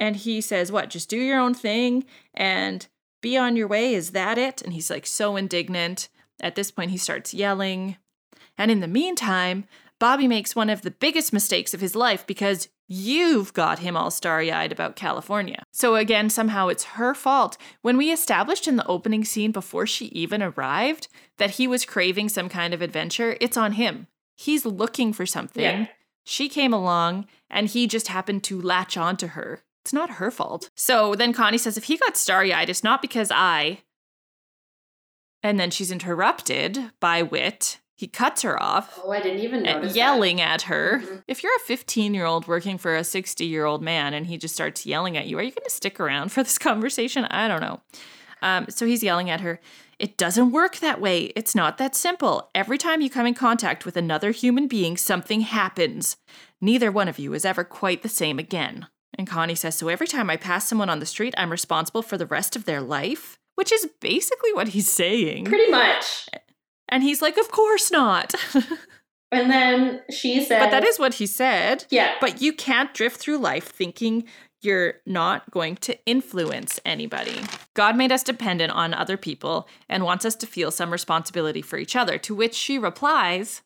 And 0.00 0.16
he 0.16 0.40
says, 0.40 0.72
What? 0.72 0.90
Just 0.90 1.10
do 1.10 1.18
your 1.18 1.38
own 1.38 1.54
thing 1.54 2.04
and 2.34 2.88
be 3.20 3.36
on 3.36 3.54
your 3.54 3.68
way. 3.68 3.94
Is 3.94 4.10
that 4.10 4.38
it? 4.38 4.62
And 4.62 4.72
he's 4.72 4.90
like 4.90 5.06
so 5.06 5.36
indignant. 5.36 6.08
At 6.40 6.54
this 6.56 6.70
point, 6.70 6.90
he 6.90 6.96
starts 6.96 7.34
yelling. 7.34 7.98
And 8.56 8.70
in 8.70 8.80
the 8.80 8.88
meantime, 8.88 9.66
Bobby 9.98 10.26
makes 10.26 10.56
one 10.56 10.70
of 10.70 10.80
the 10.80 10.90
biggest 10.90 11.32
mistakes 11.32 11.74
of 11.74 11.82
his 11.82 11.94
life 11.94 12.26
because 12.26 12.68
you've 12.88 13.52
got 13.52 13.80
him 13.80 13.96
all 13.96 14.10
starry 14.10 14.50
eyed 14.50 14.72
about 14.72 14.96
California. 14.96 15.62
So 15.70 15.94
again, 15.94 16.30
somehow 16.30 16.68
it's 16.68 16.84
her 16.84 17.14
fault. 17.14 17.58
When 17.82 17.98
we 17.98 18.10
established 18.10 18.66
in 18.66 18.76
the 18.76 18.86
opening 18.86 19.24
scene 19.24 19.52
before 19.52 19.86
she 19.86 20.06
even 20.06 20.42
arrived 20.42 21.08
that 21.36 21.50
he 21.50 21.68
was 21.68 21.84
craving 21.84 22.30
some 22.30 22.48
kind 22.48 22.72
of 22.72 22.80
adventure, 22.80 23.36
it's 23.40 23.58
on 23.58 23.72
him. 23.72 24.06
He's 24.34 24.64
looking 24.64 25.12
for 25.12 25.26
something. 25.26 25.62
Yeah. 25.62 25.86
She 26.24 26.48
came 26.48 26.72
along 26.72 27.26
and 27.50 27.68
he 27.68 27.86
just 27.86 28.08
happened 28.08 28.42
to 28.44 28.60
latch 28.60 28.96
onto 28.96 29.28
her. 29.28 29.62
It's 29.84 29.92
not 29.92 30.10
her 30.12 30.30
fault. 30.30 30.70
So 30.76 31.14
then 31.14 31.32
Connie 31.32 31.58
says, 31.58 31.76
if 31.78 31.84
he 31.84 31.96
got 31.96 32.16
starry 32.16 32.52
eyed, 32.52 32.68
it's 32.68 32.84
not 32.84 33.00
because 33.00 33.30
I. 33.32 33.80
And 35.42 35.58
then 35.58 35.70
she's 35.70 35.90
interrupted 35.90 36.90
by 37.00 37.22
Whit. 37.22 37.78
He 37.96 38.06
cuts 38.06 38.42
her 38.42 38.62
off 38.62 38.98
Oh, 39.04 39.10
I 39.10 39.20
didn't 39.20 39.40
even 39.40 39.62
notice. 39.62 39.94
yelling 39.94 40.40
at 40.40 40.62
her. 40.62 41.00
Mhm. 41.04 41.22
If 41.28 41.42
you're 41.42 41.54
a 41.56 41.66
15 41.66 42.14
year 42.14 42.24
old 42.24 42.46
working 42.48 42.78
for 42.78 42.96
a 42.96 43.04
60 43.04 43.44
year 43.44 43.64
old 43.66 43.82
man 43.82 44.14
and 44.14 44.26
he 44.26 44.38
just 44.38 44.54
starts 44.54 44.86
yelling 44.86 45.16
at 45.18 45.26
you, 45.26 45.38
are 45.38 45.42
you 45.42 45.50
going 45.50 45.64
to 45.64 45.70
stick 45.70 46.00
around 46.00 46.30
for 46.32 46.42
this 46.42 46.58
conversation? 46.68 47.24
I 47.26 47.46
don't 47.48 47.60
know. 47.60 47.80
Um, 48.42 48.66
so 48.70 48.86
he's 48.86 49.02
yelling 49.02 49.28
at 49.28 49.42
her. 49.42 49.60
It 49.98 50.16
doesn't 50.16 50.50
work 50.50 50.78
that 50.78 50.98
way. 50.98 51.24
It's 51.36 51.54
not 51.54 51.76
that 51.76 51.94
simple. 51.94 52.48
Every 52.54 52.78
time 52.78 53.02
you 53.02 53.10
come 53.10 53.26
in 53.26 53.34
contact 53.34 53.84
with 53.84 53.98
another 53.98 54.30
human 54.30 54.66
being, 54.66 54.96
something 54.96 55.42
happens. 55.42 56.16
Neither 56.58 56.90
one 56.90 57.06
of 57.08 57.18
you 57.18 57.34
is 57.34 57.44
ever 57.44 57.64
quite 57.64 58.02
the 58.02 58.08
same 58.08 58.38
again. 58.38 58.86
And 59.16 59.26
Connie 59.26 59.54
says, 59.54 59.74
So 59.76 59.88
every 59.88 60.06
time 60.06 60.30
I 60.30 60.36
pass 60.36 60.68
someone 60.68 60.90
on 60.90 61.00
the 61.00 61.06
street, 61.06 61.34
I'm 61.36 61.50
responsible 61.50 62.02
for 62.02 62.16
the 62.16 62.26
rest 62.26 62.56
of 62.56 62.64
their 62.64 62.80
life? 62.80 63.38
Which 63.56 63.72
is 63.72 63.88
basically 64.00 64.52
what 64.52 64.68
he's 64.68 64.88
saying. 64.88 65.44
Pretty 65.46 65.70
much. 65.70 66.28
And 66.88 67.02
he's 67.02 67.20
like, 67.20 67.36
Of 67.36 67.50
course 67.50 67.90
not. 67.90 68.34
And 69.32 69.50
then 69.50 70.00
she 70.10 70.42
said, 70.44 70.58
but 70.58 70.70
that 70.70 70.84
is 70.84 70.98
what 70.98 71.14
he 71.14 71.26
said. 71.26 71.84
yeah, 71.90 72.14
But 72.20 72.42
you 72.42 72.52
can't 72.52 72.92
drift 72.92 73.18
through 73.20 73.38
life 73.38 73.68
thinking 73.68 74.24
you're 74.60 74.94
not 75.06 75.50
going 75.50 75.76
to 75.76 75.96
influence 76.04 76.80
anybody. 76.84 77.40
God 77.74 77.96
made 77.96 78.12
us 78.12 78.22
dependent 78.22 78.72
on 78.72 78.92
other 78.92 79.16
people 79.16 79.68
and 79.88 80.04
wants 80.04 80.24
us 80.24 80.34
to 80.36 80.46
feel 80.46 80.70
some 80.70 80.90
responsibility 80.90 81.62
for 81.62 81.78
each 81.78 81.96
other. 81.96 82.18
To 82.18 82.34
which 82.34 82.54
she 82.54 82.76
replies, 82.78 83.62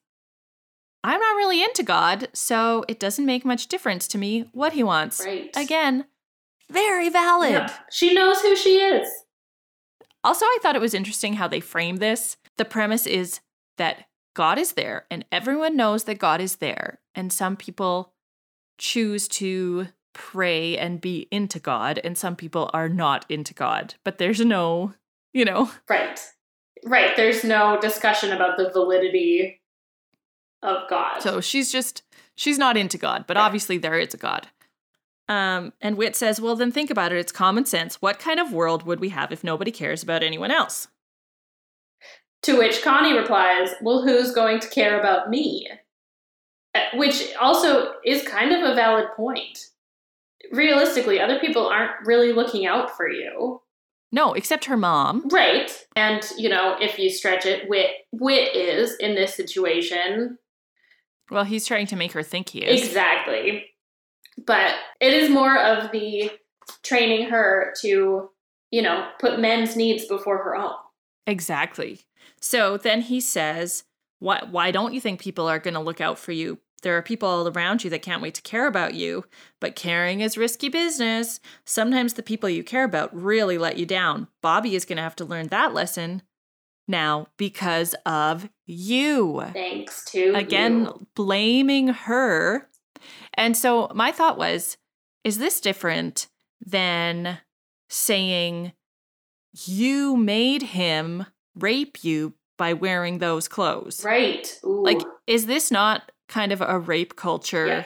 I'm 1.04 1.20
not 1.20 1.36
really 1.36 1.62
into 1.62 1.82
God, 1.82 2.28
so 2.32 2.84
it 2.88 2.98
doesn't 2.98 3.26
make 3.26 3.44
much 3.44 3.66
difference 3.68 4.08
to 4.08 4.18
me 4.18 4.48
what 4.52 4.72
he 4.72 4.82
wants. 4.82 5.22
right. 5.24 5.50
Again, 5.54 6.06
very 6.70 7.10
valid. 7.10 7.52
Yeah. 7.52 7.72
She 7.90 8.14
knows 8.14 8.40
who 8.40 8.56
she 8.56 8.76
is. 8.76 9.06
Also, 10.24 10.46
I 10.46 10.58
thought 10.62 10.76
it 10.76 10.80
was 10.80 10.94
interesting 10.94 11.34
how 11.34 11.46
they 11.46 11.60
frame 11.60 11.96
this. 11.96 12.38
The 12.56 12.64
premise 12.64 13.06
is 13.06 13.40
that 13.76 14.06
God 14.34 14.58
is 14.58 14.72
there 14.72 15.04
and 15.10 15.26
everyone 15.30 15.76
knows 15.76 16.04
that 16.04 16.18
God 16.18 16.40
is 16.40 16.56
there. 16.56 17.00
And 17.14 17.30
some 17.30 17.56
people 17.56 18.14
choose 18.78 19.28
to 19.28 19.88
pray 20.14 20.78
and 20.78 21.00
be 21.00 21.28
into 21.30 21.58
God, 21.58 22.00
and 22.02 22.16
some 22.16 22.34
people 22.36 22.70
are 22.72 22.88
not 22.88 23.26
into 23.28 23.52
God. 23.52 23.94
But 24.04 24.18
there's 24.18 24.40
no, 24.40 24.94
you 25.34 25.44
know, 25.44 25.70
Right. 25.88 26.18
Right. 26.86 27.14
There's 27.16 27.44
no 27.44 27.78
discussion 27.80 28.32
about 28.32 28.56
the 28.56 28.70
validity 28.70 29.60
of 30.64 30.88
God. 30.90 31.20
so 31.20 31.40
she's 31.40 31.70
just, 31.70 32.02
she's 32.34 32.58
not 32.58 32.76
into 32.76 32.98
God, 32.98 33.24
but 33.28 33.36
Right. 33.36 33.44
obviously 33.44 33.78
there 33.78 33.98
is 33.98 34.14
a 34.14 34.16
God. 34.16 34.48
Um, 35.28 35.72
and 35.80 35.96
Whit 35.96 36.16
says, 36.16 36.40
well, 36.40 36.56
then 36.56 36.72
think 36.72 36.90
about 36.90 37.12
it. 37.12 37.18
It's 37.18 37.32
common 37.32 37.64
sense. 37.64 38.02
What 38.02 38.18
kind 38.18 38.40
of 38.40 38.52
world 38.52 38.82
would 38.84 39.00
we 39.00 39.10
have 39.10 39.30
if 39.32 39.44
nobody 39.44 39.70
cares 39.70 40.02
about 40.02 40.22
anyone 40.22 40.50
else? 40.50 40.88
To 42.42 42.58
which 42.58 42.82
Connie 42.82 43.16
replies, 43.16 43.70
Well, 43.80 44.02
who's 44.02 44.32
going 44.32 44.60
to 44.60 44.68
care 44.68 45.00
about 45.00 45.30
me? 45.30 45.66
Uh, 46.74 46.80
Which 46.94 47.32
also 47.40 47.94
is 48.04 48.22
kind 48.28 48.52
of 48.52 48.62
a 48.70 48.74
valid 48.74 49.06
point. 49.16 49.70
Realistically, 50.52 51.18
other 51.20 51.38
people 51.38 51.66
aren't 51.66 51.92
really 52.04 52.32
looking 52.34 52.66
out 52.66 52.94
for 52.96 53.08
you. 53.08 53.62
No, 54.12 54.34
except 54.34 54.66
her 54.66 54.76
mom. 54.76 55.26
Right. 55.30 55.70
And, 55.96 56.22
you 56.36 56.50
know, 56.50 56.76
if 56.78 56.98
you 56.98 57.08
stretch 57.08 57.46
it, 57.46 57.66
Whit 57.68 57.88
Whit 58.12 58.54
is 58.54 58.94
in 59.00 59.14
this 59.14 59.34
situation. 59.34 60.36
Well, 61.30 61.44
he's 61.44 61.66
trying 61.66 61.86
to 61.88 61.96
make 61.96 62.12
her 62.12 62.22
think 62.22 62.50
he 62.50 62.60
is. 62.60 62.86
Exactly. 62.86 63.66
But 64.46 64.74
it 65.00 65.12
is 65.14 65.30
more 65.30 65.56
of 65.58 65.90
the 65.92 66.30
training 66.82 67.30
her 67.30 67.72
to, 67.80 68.30
you 68.70 68.82
know, 68.82 69.08
put 69.18 69.40
men's 69.40 69.76
needs 69.76 70.06
before 70.06 70.38
her 70.38 70.56
own. 70.56 70.74
Exactly. 71.26 72.00
So 72.40 72.76
then 72.76 73.02
he 73.02 73.20
says, 73.20 73.84
why, 74.18 74.42
why 74.50 74.70
don't 74.70 74.94
you 74.94 75.00
think 75.00 75.20
people 75.20 75.48
are 75.48 75.58
going 75.58 75.74
to 75.74 75.80
look 75.80 76.00
out 76.00 76.18
for 76.18 76.32
you? 76.32 76.58
There 76.82 76.96
are 76.98 77.02
people 77.02 77.28
all 77.28 77.48
around 77.48 77.82
you 77.82 77.88
that 77.90 78.02
can't 78.02 78.20
wait 78.20 78.34
to 78.34 78.42
care 78.42 78.66
about 78.66 78.92
you, 78.92 79.24
but 79.58 79.74
caring 79.74 80.20
is 80.20 80.36
risky 80.36 80.68
business. 80.68 81.40
Sometimes 81.64 82.12
the 82.12 82.22
people 82.22 82.50
you 82.50 82.62
care 82.62 82.84
about 82.84 83.14
really 83.14 83.56
let 83.56 83.78
you 83.78 83.86
down. 83.86 84.28
Bobby 84.42 84.74
is 84.74 84.84
going 84.84 84.98
to 84.98 85.02
have 85.02 85.16
to 85.16 85.24
learn 85.24 85.48
that 85.48 85.72
lesson 85.72 86.20
now 86.86 87.28
because 87.36 87.94
of 88.06 88.48
you. 88.66 89.42
Thanks 89.52 90.04
to 90.06 90.32
Again, 90.34 90.82
you. 90.84 91.06
blaming 91.14 91.88
her. 91.88 92.68
And 93.34 93.56
so 93.56 93.90
my 93.94 94.12
thought 94.12 94.38
was 94.38 94.76
is 95.24 95.38
this 95.38 95.60
different 95.60 96.28
than 96.64 97.38
saying 97.88 98.72
you 99.66 100.16
made 100.16 100.62
him 100.62 101.26
rape 101.54 102.02
you 102.04 102.34
by 102.58 102.72
wearing 102.72 103.18
those 103.18 103.48
clothes? 103.48 104.04
Right. 104.04 104.58
Ooh. 104.64 104.82
Like, 104.84 105.00
is 105.26 105.46
this 105.46 105.70
not 105.70 106.12
kind 106.28 106.52
of 106.52 106.60
a 106.60 106.78
rape 106.78 107.16
culture? 107.16 107.66
Yeah. 107.66 107.84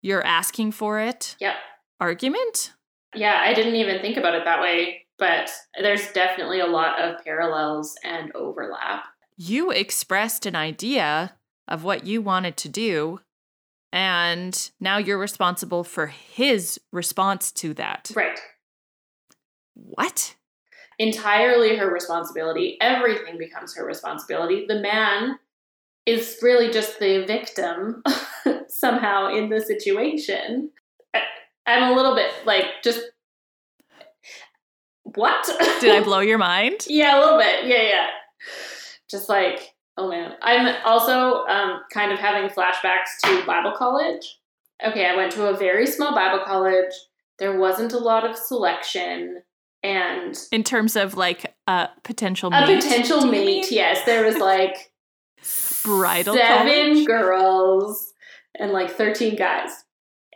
You're 0.00 0.24
asking 0.24 0.72
for 0.72 0.98
it 1.00 1.36
Yep. 1.40 1.54
argument? 2.00 2.72
Yeah, 3.14 3.38
I 3.40 3.52
didn't 3.54 3.76
even 3.76 4.00
think 4.00 4.16
about 4.16 4.34
it 4.34 4.44
that 4.44 4.60
way, 4.60 5.06
but 5.22 5.52
there's 5.80 6.10
definitely 6.10 6.58
a 6.58 6.66
lot 6.66 7.00
of 7.00 7.24
parallels 7.24 7.94
and 8.02 8.34
overlap. 8.34 9.04
You 9.36 9.70
expressed 9.70 10.46
an 10.46 10.56
idea 10.56 11.34
of 11.68 11.84
what 11.84 12.04
you 12.04 12.20
wanted 12.20 12.56
to 12.56 12.68
do, 12.68 13.20
and 13.92 14.70
now 14.80 14.98
you're 14.98 15.20
responsible 15.20 15.84
for 15.84 16.08
his 16.08 16.80
response 16.90 17.52
to 17.52 17.72
that. 17.74 18.10
Right. 18.16 18.40
What? 19.74 20.34
Entirely 20.98 21.76
her 21.76 21.88
responsibility. 21.88 22.76
Everything 22.80 23.38
becomes 23.38 23.76
her 23.76 23.86
responsibility. 23.86 24.66
The 24.66 24.80
man 24.80 25.38
is 26.04 26.38
really 26.42 26.72
just 26.72 26.98
the 26.98 27.24
victim 27.26 28.02
somehow 28.66 29.32
in 29.32 29.50
the 29.50 29.60
situation. 29.60 30.70
I'm 31.64 31.92
a 31.92 31.94
little 31.94 32.16
bit 32.16 32.32
like, 32.44 32.64
just 32.82 33.11
what? 35.14 35.48
Did 35.80 35.90
I 35.94 36.00
blow 36.04 36.20
your 36.20 36.38
mind? 36.38 36.86
yeah, 36.88 37.18
a 37.18 37.20
little 37.20 37.38
bit. 37.38 37.66
Yeah, 37.66 37.82
yeah. 37.82 38.06
Just 39.10 39.28
like, 39.28 39.74
oh 39.96 40.08
man. 40.08 40.34
I'm 40.42 40.74
also 40.84 41.44
um, 41.46 41.80
kind 41.92 42.12
of 42.12 42.18
having 42.18 42.48
flashbacks 42.50 43.18
to 43.24 43.44
Bible 43.46 43.72
college. 43.76 44.38
Okay, 44.84 45.06
I 45.06 45.14
went 45.16 45.32
to 45.32 45.46
a 45.46 45.56
very 45.56 45.86
small 45.86 46.14
Bible 46.14 46.44
college. 46.44 46.92
There 47.38 47.58
wasn't 47.58 47.92
a 47.92 47.98
lot 47.98 48.28
of 48.28 48.36
selection. 48.36 49.42
And 49.84 50.38
In 50.52 50.62
terms 50.64 50.96
of 50.96 51.16
like 51.16 51.54
a 51.66 51.88
potential 52.04 52.52
a 52.52 52.66
mate, 52.66 52.82
potential 52.82 53.26
mate, 53.26 53.70
yes. 53.70 54.04
There 54.06 54.24
was 54.24 54.36
like 54.38 54.92
Bridal 55.84 56.34
seven 56.36 56.92
college? 56.92 57.06
girls 57.06 58.12
and 58.58 58.72
like 58.72 58.90
13 58.90 59.36
guys. 59.36 59.70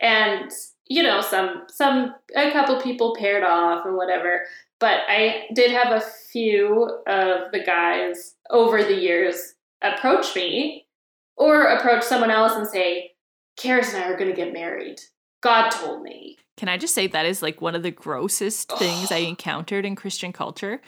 And 0.01 0.51
you 0.85 1.03
know, 1.03 1.21
some 1.21 1.63
some 1.69 2.13
a 2.35 2.51
couple 2.51 2.79
people 2.81 3.15
paired 3.17 3.43
off 3.43 3.85
and 3.85 3.95
whatever. 3.95 4.43
But 4.79 5.01
I 5.07 5.47
did 5.53 5.71
have 5.71 5.91
a 5.91 6.05
few 6.31 6.83
of 7.07 7.51
the 7.51 7.63
guys 7.65 8.35
over 8.49 8.83
the 8.83 8.95
years 8.95 9.55
approach 9.81 10.35
me 10.35 10.87
or 11.35 11.63
approach 11.63 12.03
someone 12.03 12.31
else 12.31 12.53
and 12.53 12.67
say, 12.67 13.11
Karis 13.59 13.93
and 13.93 14.03
I 14.03 14.09
are 14.09 14.17
gonna 14.17 14.33
get 14.33 14.53
married. 14.53 14.99
God 15.41 15.69
told 15.69 16.03
me. 16.03 16.37
Can 16.57 16.69
I 16.69 16.77
just 16.77 16.95
say 16.95 17.07
that 17.07 17.25
is 17.25 17.41
like 17.41 17.61
one 17.61 17.75
of 17.75 17.83
the 17.83 17.91
grossest 17.91 18.71
things 18.73 19.11
I 19.11 19.17
encountered 19.17 19.85
in 19.85 19.95
Christian 19.95 20.33
culture? 20.33 20.81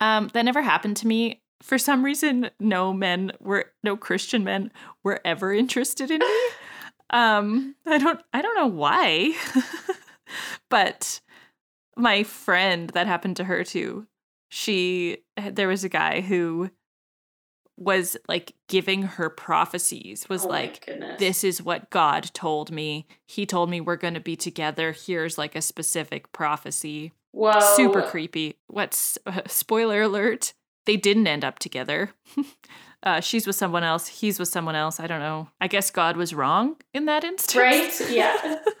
Um, 0.00 0.28
that 0.32 0.44
never 0.44 0.62
happened 0.62 0.96
to 0.98 1.06
me. 1.06 1.42
For 1.62 1.78
some 1.78 2.04
reason, 2.04 2.50
no 2.60 2.92
men 2.92 3.32
were 3.40 3.72
no 3.82 3.96
Christian 3.96 4.44
men 4.44 4.70
were 5.02 5.20
ever 5.24 5.52
interested 5.52 6.10
in 6.10 6.18
me. 6.20 6.26
Um, 7.10 7.76
I 7.86 7.98
don't 7.98 8.20
I 8.32 8.42
don't 8.42 8.56
know 8.56 8.66
why. 8.66 9.32
but 10.68 11.20
my 11.96 12.22
friend 12.22 12.90
that 12.90 13.06
happened 13.06 13.36
to 13.36 13.44
her 13.44 13.64
too. 13.64 14.06
She 14.48 15.18
there 15.36 15.68
was 15.68 15.84
a 15.84 15.88
guy 15.88 16.20
who 16.20 16.70
was 17.78 18.16
like 18.26 18.54
giving 18.68 19.02
her 19.02 19.28
prophecies 19.28 20.28
was 20.28 20.44
Oh 20.44 20.48
like 20.48 20.86
this 21.18 21.44
is 21.44 21.62
what 21.62 21.90
God 21.90 22.30
told 22.32 22.70
me. 22.70 23.06
He 23.26 23.44
told 23.44 23.68
me 23.68 23.80
we're 23.80 23.96
going 23.96 24.14
to 24.14 24.20
be 24.20 24.36
together. 24.36 24.92
Here's 24.92 25.36
like 25.36 25.54
a 25.54 25.62
specific 25.62 26.32
prophecy. 26.32 27.12
Whoa. 27.32 27.60
Super 27.76 28.02
creepy. 28.02 28.56
What's 28.68 29.18
uh, 29.26 29.42
spoiler 29.46 30.02
alert? 30.02 30.54
They 30.86 30.96
didn't 30.96 31.26
end 31.26 31.44
up 31.44 31.58
together. 31.58 32.12
uh, 33.02 33.20
she's 33.20 33.46
with 33.46 33.56
someone 33.56 33.82
else. 33.82 34.06
He's 34.06 34.38
with 34.38 34.48
someone 34.48 34.76
else. 34.76 34.98
I 35.00 35.06
don't 35.06 35.20
know. 35.20 35.50
I 35.60 35.68
guess 35.68 35.90
God 35.90 36.16
was 36.16 36.32
wrong 36.32 36.76
in 36.94 37.04
that 37.06 37.24
instance. 37.24 37.56
Right? 37.56 38.10
Yeah. 38.10 38.58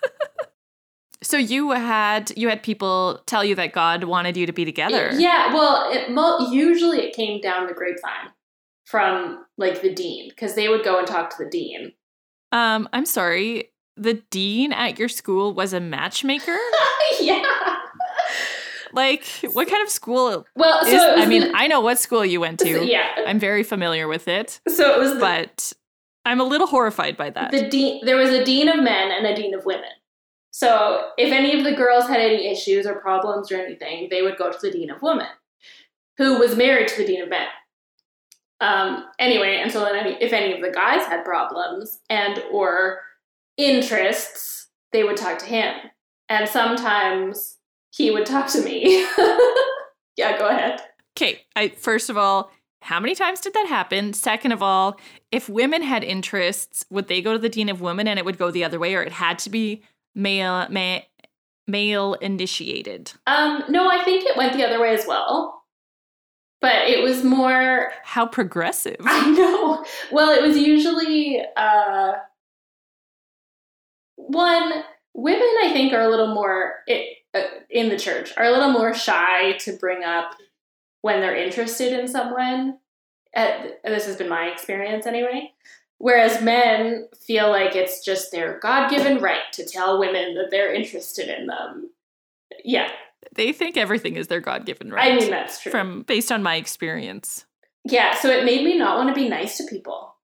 So 1.22 1.36
you 1.36 1.70
had 1.70 2.32
you 2.36 2.48
had 2.48 2.62
people 2.62 3.22
tell 3.26 3.44
you 3.44 3.54
that 3.56 3.72
God 3.72 4.04
wanted 4.04 4.36
you 4.36 4.46
to 4.46 4.52
be 4.52 4.64
together. 4.64 5.10
Yeah, 5.14 5.52
well, 5.54 5.90
it, 5.90 6.52
usually 6.52 7.00
it 7.00 7.14
came 7.14 7.40
down 7.40 7.66
the 7.66 7.72
grapevine 7.74 8.32
from 8.84 9.44
like 9.56 9.82
the 9.82 9.92
dean 9.92 10.28
because 10.28 10.54
they 10.54 10.68
would 10.68 10.84
go 10.84 10.98
and 10.98 11.06
talk 11.06 11.30
to 11.30 11.44
the 11.44 11.50
dean. 11.50 11.92
Um, 12.52 12.88
I'm 12.92 13.06
sorry. 13.06 13.72
The 13.96 14.14
dean 14.30 14.72
at 14.72 14.98
your 14.98 15.08
school 15.08 15.54
was 15.54 15.72
a 15.72 15.80
matchmaker. 15.80 16.56
yeah. 17.20 17.42
like, 18.92 19.24
what 19.52 19.68
kind 19.68 19.82
of 19.82 19.88
school 19.90 20.46
Well, 20.54 20.84
so 20.84 20.90
is? 21.14 21.22
I 21.22 21.26
mean, 21.26 21.42
the- 21.42 21.52
I 21.56 21.66
know 21.66 21.80
what 21.80 21.98
school 21.98 22.24
you 22.24 22.40
went 22.40 22.60
to. 22.60 22.84
yeah. 22.86 23.08
I'm 23.26 23.38
very 23.38 23.62
familiar 23.62 24.06
with 24.06 24.28
it, 24.28 24.60
So 24.68 24.92
it 24.94 24.98
was 24.98 25.14
the, 25.14 25.20
but 25.20 25.72
I'm 26.24 26.40
a 26.40 26.44
little 26.44 26.66
horrified 26.66 27.16
by 27.16 27.30
that. 27.30 27.50
the 27.52 27.68
dean. 27.68 28.04
There 28.04 28.16
was 28.16 28.30
a 28.30 28.44
dean 28.44 28.68
of 28.68 28.82
men 28.82 29.10
and 29.12 29.26
a 29.26 29.34
dean 29.34 29.54
of 29.54 29.64
women. 29.64 29.90
So 30.56 31.10
if 31.18 31.34
any 31.34 31.54
of 31.54 31.64
the 31.64 31.74
girls 31.74 32.08
had 32.08 32.18
any 32.18 32.50
issues 32.50 32.86
or 32.86 32.94
problems 32.94 33.52
or 33.52 33.56
anything, 33.56 34.08
they 34.10 34.22
would 34.22 34.38
go 34.38 34.50
to 34.50 34.58
the 34.58 34.70
dean 34.70 34.88
of 34.88 35.02
women, 35.02 35.26
who 36.16 36.38
was 36.38 36.56
married 36.56 36.88
to 36.88 36.96
the 36.96 37.06
dean 37.06 37.20
of 37.20 37.28
men. 37.28 37.46
Um, 38.62 39.04
anyway, 39.18 39.60
and 39.62 39.70
so 39.70 39.80
then 39.80 40.16
if 40.18 40.32
any 40.32 40.54
of 40.54 40.62
the 40.62 40.70
guys 40.70 41.06
had 41.06 41.26
problems 41.26 41.98
and 42.08 42.42
or 42.50 43.00
interests, 43.58 44.68
they 44.92 45.04
would 45.04 45.18
talk 45.18 45.36
to 45.40 45.44
him, 45.44 45.74
and 46.30 46.48
sometimes 46.48 47.58
he 47.94 48.10
would 48.10 48.24
talk 48.24 48.46
to 48.52 48.62
me. 48.62 49.02
yeah, 50.16 50.38
go 50.38 50.48
ahead. 50.48 50.80
Okay, 51.18 51.42
I 51.54 51.68
first 51.68 52.08
of 52.08 52.16
all, 52.16 52.50
how 52.80 52.98
many 52.98 53.14
times 53.14 53.40
did 53.40 53.52
that 53.52 53.66
happen? 53.66 54.14
Second 54.14 54.52
of 54.52 54.62
all, 54.62 54.98
if 55.30 55.50
women 55.50 55.82
had 55.82 56.02
interests, 56.02 56.86
would 56.88 57.08
they 57.08 57.20
go 57.20 57.34
to 57.34 57.38
the 57.38 57.50
dean 57.50 57.68
of 57.68 57.82
women 57.82 58.08
and 58.08 58.18
it 58.18 58.24
would 58.24 58.38
go 58.38 58.50
the 58.50 58.64
other 58.64 58.78
way, 58.78 58.94
or 58.94 59.02
it 59.02 59.12
had 59.12 59.38
to 59.40 59.50
be 59.50 59.82
male 60.16 60.66
ma- 60.70 61.00
male 61.68 62.14
initiated? 62.14 63.12
Um, 63.26 63.62
no, 63.68 63.88
I 63.88 64.02
think 64.02 64.24
it 64.24 64.36
went 64.36 64.54
the 64.54 64.66
other 64.66 64.80
way 64.80 64.94
as 64.94 65.06
well, 65.06 65.62
but 66.60 66.88
it 66.88 67.02
was 67.02 67.22
more 67.22 67.92
How 68.02 68.26
progressive. 68.26 68.96
I 69.04 69.30
know. 69.30 69.84
Well, 70.10 70.30
it 70.30 70.42
was 70.42 70.56
usually 70.56 71.40
uh, 71.56 72.14
one 74.16 74.84
women. 75.14 75.54
I 75.62 75.70
think 75.72 75.92
are 75.92 76.02
a 76.02 76.08
little 76.08 76.34
more 76.34 76.76
it, 76.86 77.18
uh, 77.34 77.42
in 77.70 77.90
the 77.90 77.98
church 77.98 78.32
are 78.36 78.44
a 78.44 78.50
little 78.50 78.70
more 78.72 78.94
shy 78.94 79.52
to 79.58 79.72
bring 79.76 80.02
up 80.02 80.32
when 81.02 81.20
they're 81.20 81.36
interested 81.36 81.92
in 81.92 82.08
someone. 82.08 82.78
Uh, 83.34 83.68
this 83.84 84.06
has 84.06 84.16
been 84.16 84.30
my 84.30 84.46
experience 84.46 85.06
anyway. 85.06 85.52
Whereas 85.98 86.42
men 86.42 87.08
feel 87.18 87.48
like 87.48 87.74
it's 87.74 88.04
just 88.04 88.30
their 88.30 88.58
God 88.60 88.90
given 88.90 89.18
right 89.18 89.50
to 89.52 89.64
tell 89.64 89.98
women 89.98 90.34
that 90.34 90.48
they're 90.50 90.74
interested 90.74 91.28
in 91.28 91.46
them. 91.46 91.90
Yeah, 92.64 92.90
They 93.34 93.52
think 93.52 93.76
everything 93.76 94.16
is 94.16 94.28
their 94.28 94.40
God 94.40 94.66
given 94.66 94.90
right. 94.90 95.12
I 95.12 95.16
mean, 95.16 95.30
that's 95.30 95.60
true. 95.60 95.72
from 95.72 96.02
based 96.02 96.30
on 96.30 96.42
my 96.42 96.56
experience. 96.56 97.44
Yeah, 97.84 98.14
so 98.14 98.28
it 98.28 98.44
made 98.44 98.64
me 98.64 98.76
not 98.76 98.96
want 98.98 99.08
to 99.08 99.14
be 99.20 99.28
nice 99.28 99.56
to 99.58 99.64
people 99.64 100.14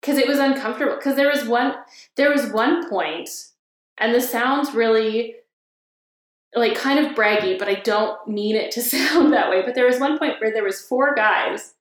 because 0.00 0.18
it 0.18 0.28
was 0.28 0.38
uncomfortable. 0.38 0.96
Because 0.96 1.16
there 1.16 1.30
was 1.30 1.44
one, 1.44 1.74
there 2.16 2.30
was 2.30 2.52
one 2.52 2.88
point, 2.88 3.30
and 3.98 4.14
this 4.14 4.30
sounds 4.30 4.74
really 4.74 5.36
like 6.54 6.76
kind 6.76 7.04
of 7.04 7.16
braggy, 7.16 7.58
but 7.58 7.68
I 7.68 7.74
don't 7.74 8.28
mean 8.28 8.54
it 8.56 8.70
to 8.72 8.82
sound 8.82 9.32
that 9.32 9.50
way. 9.50 9.62
But 9.62 9.74
there 9.74 9.86
was 9.86 9.98
one 9.98 10.18
point 10.18 10.40
where 10.40 10.52
there 10.52 10.64
was 10.64 10.80
four 10.80 11.14
guys 11.14 11.74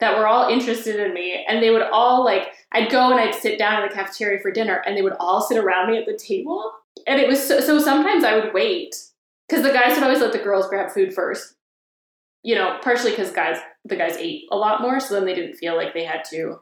that 0.00 0.18
were 0.18 0.26
all 0.26 0.48
interested 0.48 0.96
in 0.96 1.14
me, 1.14 1.44
and 1.48 1.62
they 1.62 1.70
would 1.70 1.82
all 1.82 2.24
like 2.24 2.48
I'd 2.72 2.90
go 2.90 3.10
and 3.10 3.20
I'd 3.20 3.34
sit 3.34 3.58
down 3.58 3.82
in 3.82 3.88
the 3.88 3.94
cafeteria 3.94 4.40
for 4.40 4.50
dinner, 4.50 4.82
and 4.86 4.96
they 4.96 5.02
would 5.02 5.16
all 5.18 5.40
sit 5.40 5.58
around 5.58 5.90
me 5.90 5.98
at 5.98 6.06
the 6.06 6.18
table, 6.18 6.72
and 7.06 7.20
it 7.20 7.28
was 7.28 7.46
so. 7.46 7.60
So 7.60 7.78
sometimes 7.78 8.24
I 8.24 8.36
would 8.36 8.52
wait 8.52 8.94
because 9.48 9.64
the 9.64 9.72
guys 9.72 9.94
would 9.94 10.04
always 10.04 10.20
let 10.20 10.32
the 10.32 10.38
girls 10.38 10.68
grab 10.68 10.90
food 10.90 11.14
first 11.14 11.56
you 12.46 12.54
know, 12.54 12.78
partially 12.80 13.10
because 13.10 13.32
guys, 13.32 13.56
the 13.84 13.96
guys 13.96 14.16
ate 14.18 14.44
a 14.52 14.56
lot 14.56 14.80
more, 14.80 15.00
so 15.00 15.14
then 15.14 15.24
they 15.24 15.34
didn't 15.34 15.56
feel 15.56 15.74
like 15.74 15.92
they 15.92 16.04
had 16.04 16.22
to 16.30 16.60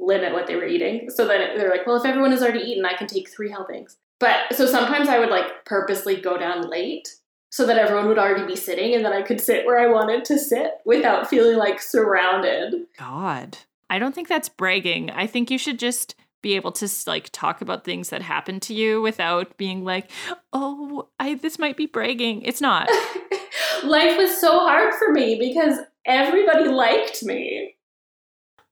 limit 0.00 0.32
what 0.32 0.46
they 0.46 0.56
were 0.56 0.66
eating. 0.66 1.10
So 1.10 1.28
then 1.28 1.58
they're 1.58 1.68
like, 1.68 1.86
well, 1.86 1.96
if 1.96 2.06
everyone 2.06 2.30
has 2.30 2.40
already 2.40 2.60
eaten, 2.60 2.86
I 2.86 2.96
can 2.96 3.06
take 3.06 3.28
three 3.28 3.50
helpings. 3.50 3.98
But 4.18 4.54
so 4.54 4.64
sometimes 4.64 5.10
I 5.10 5.18
would 5.18 5.28
like 5.28 5.66
purposely 5.66 6.18
go 6.18 6.38
down 6.38 6.70
late 6.70 7.06
so 7.50 7.66
that 7.66 7.78
everyone 7.78 8.08
would 8.08 8.18
already 8.18 8.46
be 8.46 8.56
sitting 8.56 8.94
and 8.94 9.04
then 9.04 9.12
I 9.12 9.22
could 9.22 9.40
sit 9.40 9.64
where 9.66 9.78
I 9.78 9.86
wanted 9.86 10.24
to 10.26 10.38
sit 10.38 10.74
without 10.84 11.28
feeling 11.28 11.56
like 11.56 11.80
surrounded. 11.80 12.86
God. 12.98 13.58
I 13.88 13.98
don't 13.98 14.14
think 14.14 14.28
that's 14.28 14.48
bragging. 14.48 15.10
I 15.10 15.26
think 15.26 15.50
you 15.50 15.58
should 15.58 15.78
just 15.78 16.16
be 16.42 16.54
able 16.54 16.72
to 16.72 16.88
like 17.06 17.30
talk 17.32 17.60
about 17.60 17.84
things 17.84 18.10
that 18.10 18.22
happen 18.22 18.60
to 18.60 18.74
you 18.74 19.02
without 19.02 19.56
being 19.56 19.84
like, 19.84 20.10
"Oh, 20.52 21.08
I 21.18 21.34
this 21.34 21.58
might 21.58 21.76
be 21.76 21.86
bragging." 21.86 22.42
It's 22.42 22.60
not. 22.60 22.88
Life 23.84 24.16
was 24.16 24.40
so 24.40 24.60
hard 24.60 24.94
for 24.94 25.12
me 25.12 25.36
because 25.38 25.78
everybody 26.04 26.68
liked 26.68 27.24
me. 27.24 27.76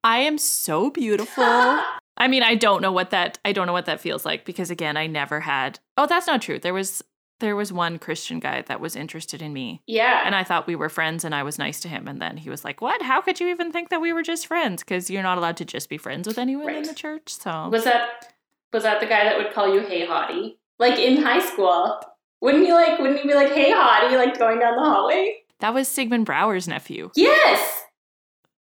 I 0.02 0.18
am 0.18 0.38
so 0.38 0.90
beautiful. 0.90 1.44
I 2.16 2.28
mean, 2.28 2.42
I 2.42 2.54
don't 2.54 2.80
know 2.80 2.92
what 2.92 3.10
that 3.10 3.38
I 3.44 3.52
don't 3.52 3.66
know 3.66 3.72
what 3.72 3.86
that 3.86 4.00
feels 4.00 4.24
like 4.24 4.44
because 4.44 4.70
again, 4.70 4.96
I 4.96 5.06
never 5.06 5.40
had. 5.40 5.80
Oh, 5.96 6.06
that's 6.06 6.26
not 6.26 6.42
true. 6.42 6.58
There 6.58 6.74
was 6.74 7.02
there 7.44 7.54
was 7.54 7.72
one 7.72 7.98
Christian 7.98 8.40
guy 8.40 8.62
that 8.62 8.80
was 8.80 8.96
interested 8.96 9.40
in 9.42 9.52
me. 9.52 9.82
yeah. 9.86 10.22
And 10.24 10.34
I 10.34 10.42
thought 10.42 10.66
we 10.66 10.74
were 10.76 10.88
friends 10.88 11.24
and 11.24 11.34
I 11.34 11.42
was 11.42 11.58
nice 11.58 11.78
to 11.80 11.88
him 11.88 12.08
and 12.08 12.20
then 12.20 12.36
he 12.38 12.48
was 12.50 12.64
like, 12.64 12.80
"What? 12.80 13.02
How 13.02 13.20
could 13.20 13.38
you 13.38 13.48
even 13.48 13.70
think 13.70 13.90
that 13.90 14.00
we 14.00 14.12
were 14.12 14.22
just 14.22 14.46
friends 14.46 14.82
cuz 14.82 15.10
you're 15.10 15.22
not 15.22 15.38
allowed 15.38 15.56
to 15.58 15.64
just 15.64 15.88
be 15.88 15.98
friends 15.98 16.26
with 16.26 16.38
anyone 16.38 16.74
in 16.74 16.82
the 16.84 16.94
church." 16.94 17.28
So 17.34 17.68
Was 17.68 17.84
that 17.84 18.32
was 18.72 18.82
that 18.82 18.98
the 19.00 19.06
guy 19.06 19.22
that 19.24 19.36
would 19.38 19.52
call 19.52 19.72
you 19.72 19.80
hey 19.80 20.06
hottie? 20.06 20.56
Like 20.78 20.98
in 20.98 21.22
high 21.22 21.40
school 21.40 22.00
Wouldn't 22.40 22.66
you 22.66 22.74
like? 22.74 22.98
Wouldn't 22.98 23.22
you 23.22 23.28
be 23.30 23.34
like, 23.34 23.52
"Hey, 23.52 23.72
hottie," 23.72 24.16
like 24.16 24.38
going 24.38 24.58
down 24.58 24.76
the 24.76 24.82
hallway? 24.82 25.36
That 25.60 25.72
was 25.72 25.88
Sigmund 25.88 26.26
Brouwer's 26.26 26.66
nephew. 26.68 27.10
Yes. 27.14 27.84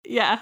Yeah. 0.06 0.42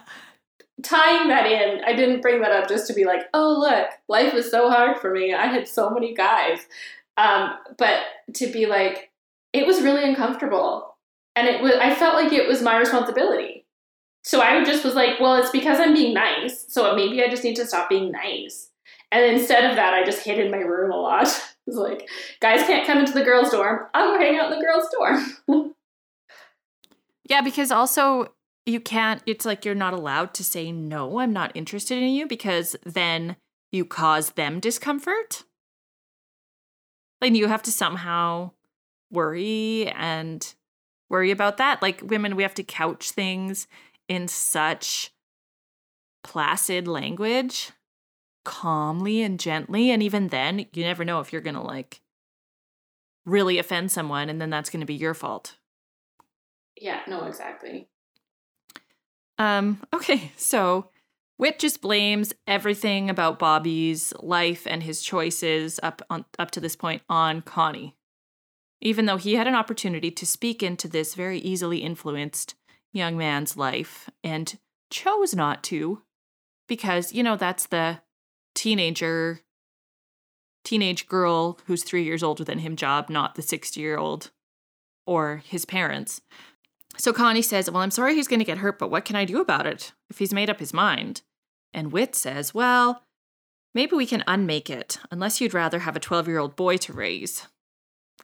Tying 0.82 1.28
that 1.28 1.46
in, 1.46 1.82
I 1.86 1.94
didn't 1.94 2.22
bring 2.22 2.42
that 2.42 2.52
up 2.52 2.68
just 2.70 2.88
to 2.88 2.94
be 2.94 3.04
like, 3.06 3.24
"Oh, 3.34 3.58
look, 3.60 3.88
life 4.08 4.34
was 4.34 4.50
so 4.50 4.70
hard 4.70 4.98
for 4.98 5.12
me. 5.12 5.34
I 5.34 5.46
had 5.48 5.68
so 5.68 5.90
many 5.90 6.14
guys," 6.14 6.68
um, 7.20 7.58
but 7.78 8.00
to 8.36 8.48
be 8.48 8.66
like, 8.66 9.12
it 9.52 9.68
was 9.68 9.82
really 9.82 10.08
uncomfortable, 10.08 10.96
and 11.36 11.48
it 11.48 11.62
was. 11.62 11.74
I 11.74 11.94
felt 11.94 12.16
like 12.16 12.32
it 12.32 12.48
was 12.48 12.62
my 12.62 12.78
responsibility. 12.78 13.66
So 14.24 14.42
I 14.42 14.64
just 14.64 14.86
was 14.86 14.96
like, 14.96 15.20
"Well, 15.20 15.36
it's 15.36 15.50
because 15.50 15.80
I'm 15.80 15.94
being 15.94 16.14
nice. 16.14 16.66
So 16.70 16.96
maybe 16.96 17.24
I 17.24 17.30
just 17.30 17.44
need 17.44 17.56
to 17.58 17.66
stop 17.66 17.90
being 17.90 18.12
nice." 18.12 18.70
And 19.12 19.26
instead 19.26 19.70
of 19.70 19.76
that, 19.76 19.94
I 19.94 20.04
just 20.04 20.24
hid 20.24 20.40
in 20.40 20.52
my 20.52 20.58
room 20.58 20.92
a 20.92 20.98
lot. 20.98 21.28
It 21.68 21.74
was 21.74 21.88
like, 21.88 22.10
guys 22.40 22.66
can't 22.66 22.88
come 22.88 22.98
into 22.98 23.12
the 23.12 23.24
girls' 23.24 23.52
dorm. 23.52 23.86
I'll 23.94 24.16
go 24.16 24.20
hang 24.20 24.40
out 24.40 24.52
in 24.52 24.58
the 24.58 24.66
girls' 24.66 24.90
dorm. 24.92 25.76
Yeah, 27.30 27.42
because 27.42 27.72
also 27.72 28.34
you 28.66 28.80
can't, 28.80 29.22
it's 29.28 29.46
like 29.46 29.64
you're 29.64 29.76
not 29.76 29.94
allowed 29.94 30.34
to 30.34 30.44
say, 30.44 30.72
no, 30.72 31.20
I'm 31.20 31.32
not 31.32 31.52
interested 31.56 32.00
in 32.00 32.10
you, 32.10 32.26
because 32.28 32.76
then 32.84 33.36
you 33.72 33.86
cause 33.86 34.32
them 34.32 34.60
discomfort. 34.60 35.44
Like 37.22 37.34
you 37.34 37.48
have 37.48 37.64
to 37.64 37.72
somehow 37.72 38.52
worry 39.12 39.88
and 39.90 40.54
worry 41.10 41.32
about 41.32 41.58
that. 41.58 41.82
Like 41.82 42.02
women, 42.04 42.36
we 42.36 42.44
have 42.44 42.54
to 42.56 42.64
couch 42.64 43.12
things 43.12 43.68
in 44.08 44.28
such 44.28 45.12
placid 46.24 46.88
language, 46.88 47.72
calmly 48.46 49.22
and 49.22 49.40
gently. 49.40 49.92
And 49.92 50.02
even 50.02 50.28
then, 50.28 50.66
you 50.74 50.84
never 50.84 51.06
know 51.06 51.20
if 51.20 51.32
you're 51.34 51.42
going 51.42 51.56
to 51.56 51.62
like 51.62 52.02
really 53.26 53.58
offend 53.58 53.92
someone, 53.92 54.30
and 54.30 54.42
then 54.42 54.50
that's 54.50 54.70
going 54.70 54.80
to 54.80 54.86
be 54.86 54.96
your 54.96 55.14
fault. 55.14 55.58
yeah, 56.80 57.02
no, 57.08 57.26
exactly. 57.26 57.88
Um, 59.38 59.82
okay, 59.94 60.32
so 60.36 60.90
Whit 61.40 61.58
just 61.58 61.82
blames 61.82 62.34
everything 62.48 63.10
about 63.10 63.40
Bobby's 63.40 64.12
life 64.20 64.68
and 64.68 64.84
his 64.84 65.02
choices 65.02 65.80
up 65.82 66.02
on 66.10 66.26
up 66.38 66.52
to 66.52 66.60
this 66.60 66.76
point 66.76 67.02
on 67.08 67.42
Connie. 67.42 67.96
Even 68.82 69.06
though 69.06 69.16
he 69.16 69.36
had 69.36 69.48
an 69.48 69.56
opportunity 69.56 70.12
to 70.12 70.26
speak 70.26 70.62
into 70.62 70.90
this 70.90 71.16
very 71.16 71.40
easily 71.40 71.78
influenced 71.78 72.56
young 72.92 73.18
man's 73.18 73.56
life 73.56 74.10
and 74.22 74.58
chose 74.92 75.34
not 75.34 75.64
to 75.64 76.02
because, 76.68 77.14
you 77.14 77.24
know, 77.24 77.38
that's 77.38 77.68
the 77.68 78.02
teenager 78.54 79.40
teenage 80.66 81.08
girl 81.08 81.58
who's 81.68 81.86
3 81.86 82.04
years 82.04 82.22
older 82.22 82.44
than 82.44 82.60
him 82.60 82.76
job, 82.76 83.10
not 83.10 83.36
the 83.36 83.42
60-year-old 83.42 84.32
or 85.08 85.42
his 85.46 85.64
parents. 85.64 86.20
So 86.98 87.14
Connie 87.14 87.42
says, 87.42 87.72
Well, 87.72 87.82
I'm 87.82 87.92
sorry 87.92 88.16
he's 88.16 88.28
going 88.28 88.40
to 88.40 88.46
get 88.46 88.58
hurt, 88.58 88.78
but 88.78 88.92
what 88.92 89.06
can 89.06 89.16
I 89.16 89.24
do 89.24 89.40
about 89.40 89.66
it 89.66 89.94
if 90.10 90.20
he's 90.20 90.34
made 90.34 90.50
up 90.50 90.60
his 90.60 90.74
mind? 90.74 91.22
And 91.74 91.92
Whit 91.92 92.16
says, 92.16 92.54
Well, 92.54 93.04
maybe 93.74 93.96
we 93.96 94.06
can 94.06 94.24
unmake 94.28 94.70
it, 94.70 95.00
unless 95.12 95.40
you'd 95.40 95.54
rather 95.54 95.80
have 95.80 95.96
a 95.96 96.00
12 96.00 96.28
year 96.28 96.40
old 96.40 96.56
boy 96.56 96.78
to 96.78 96.94
raise. 96.94 97.48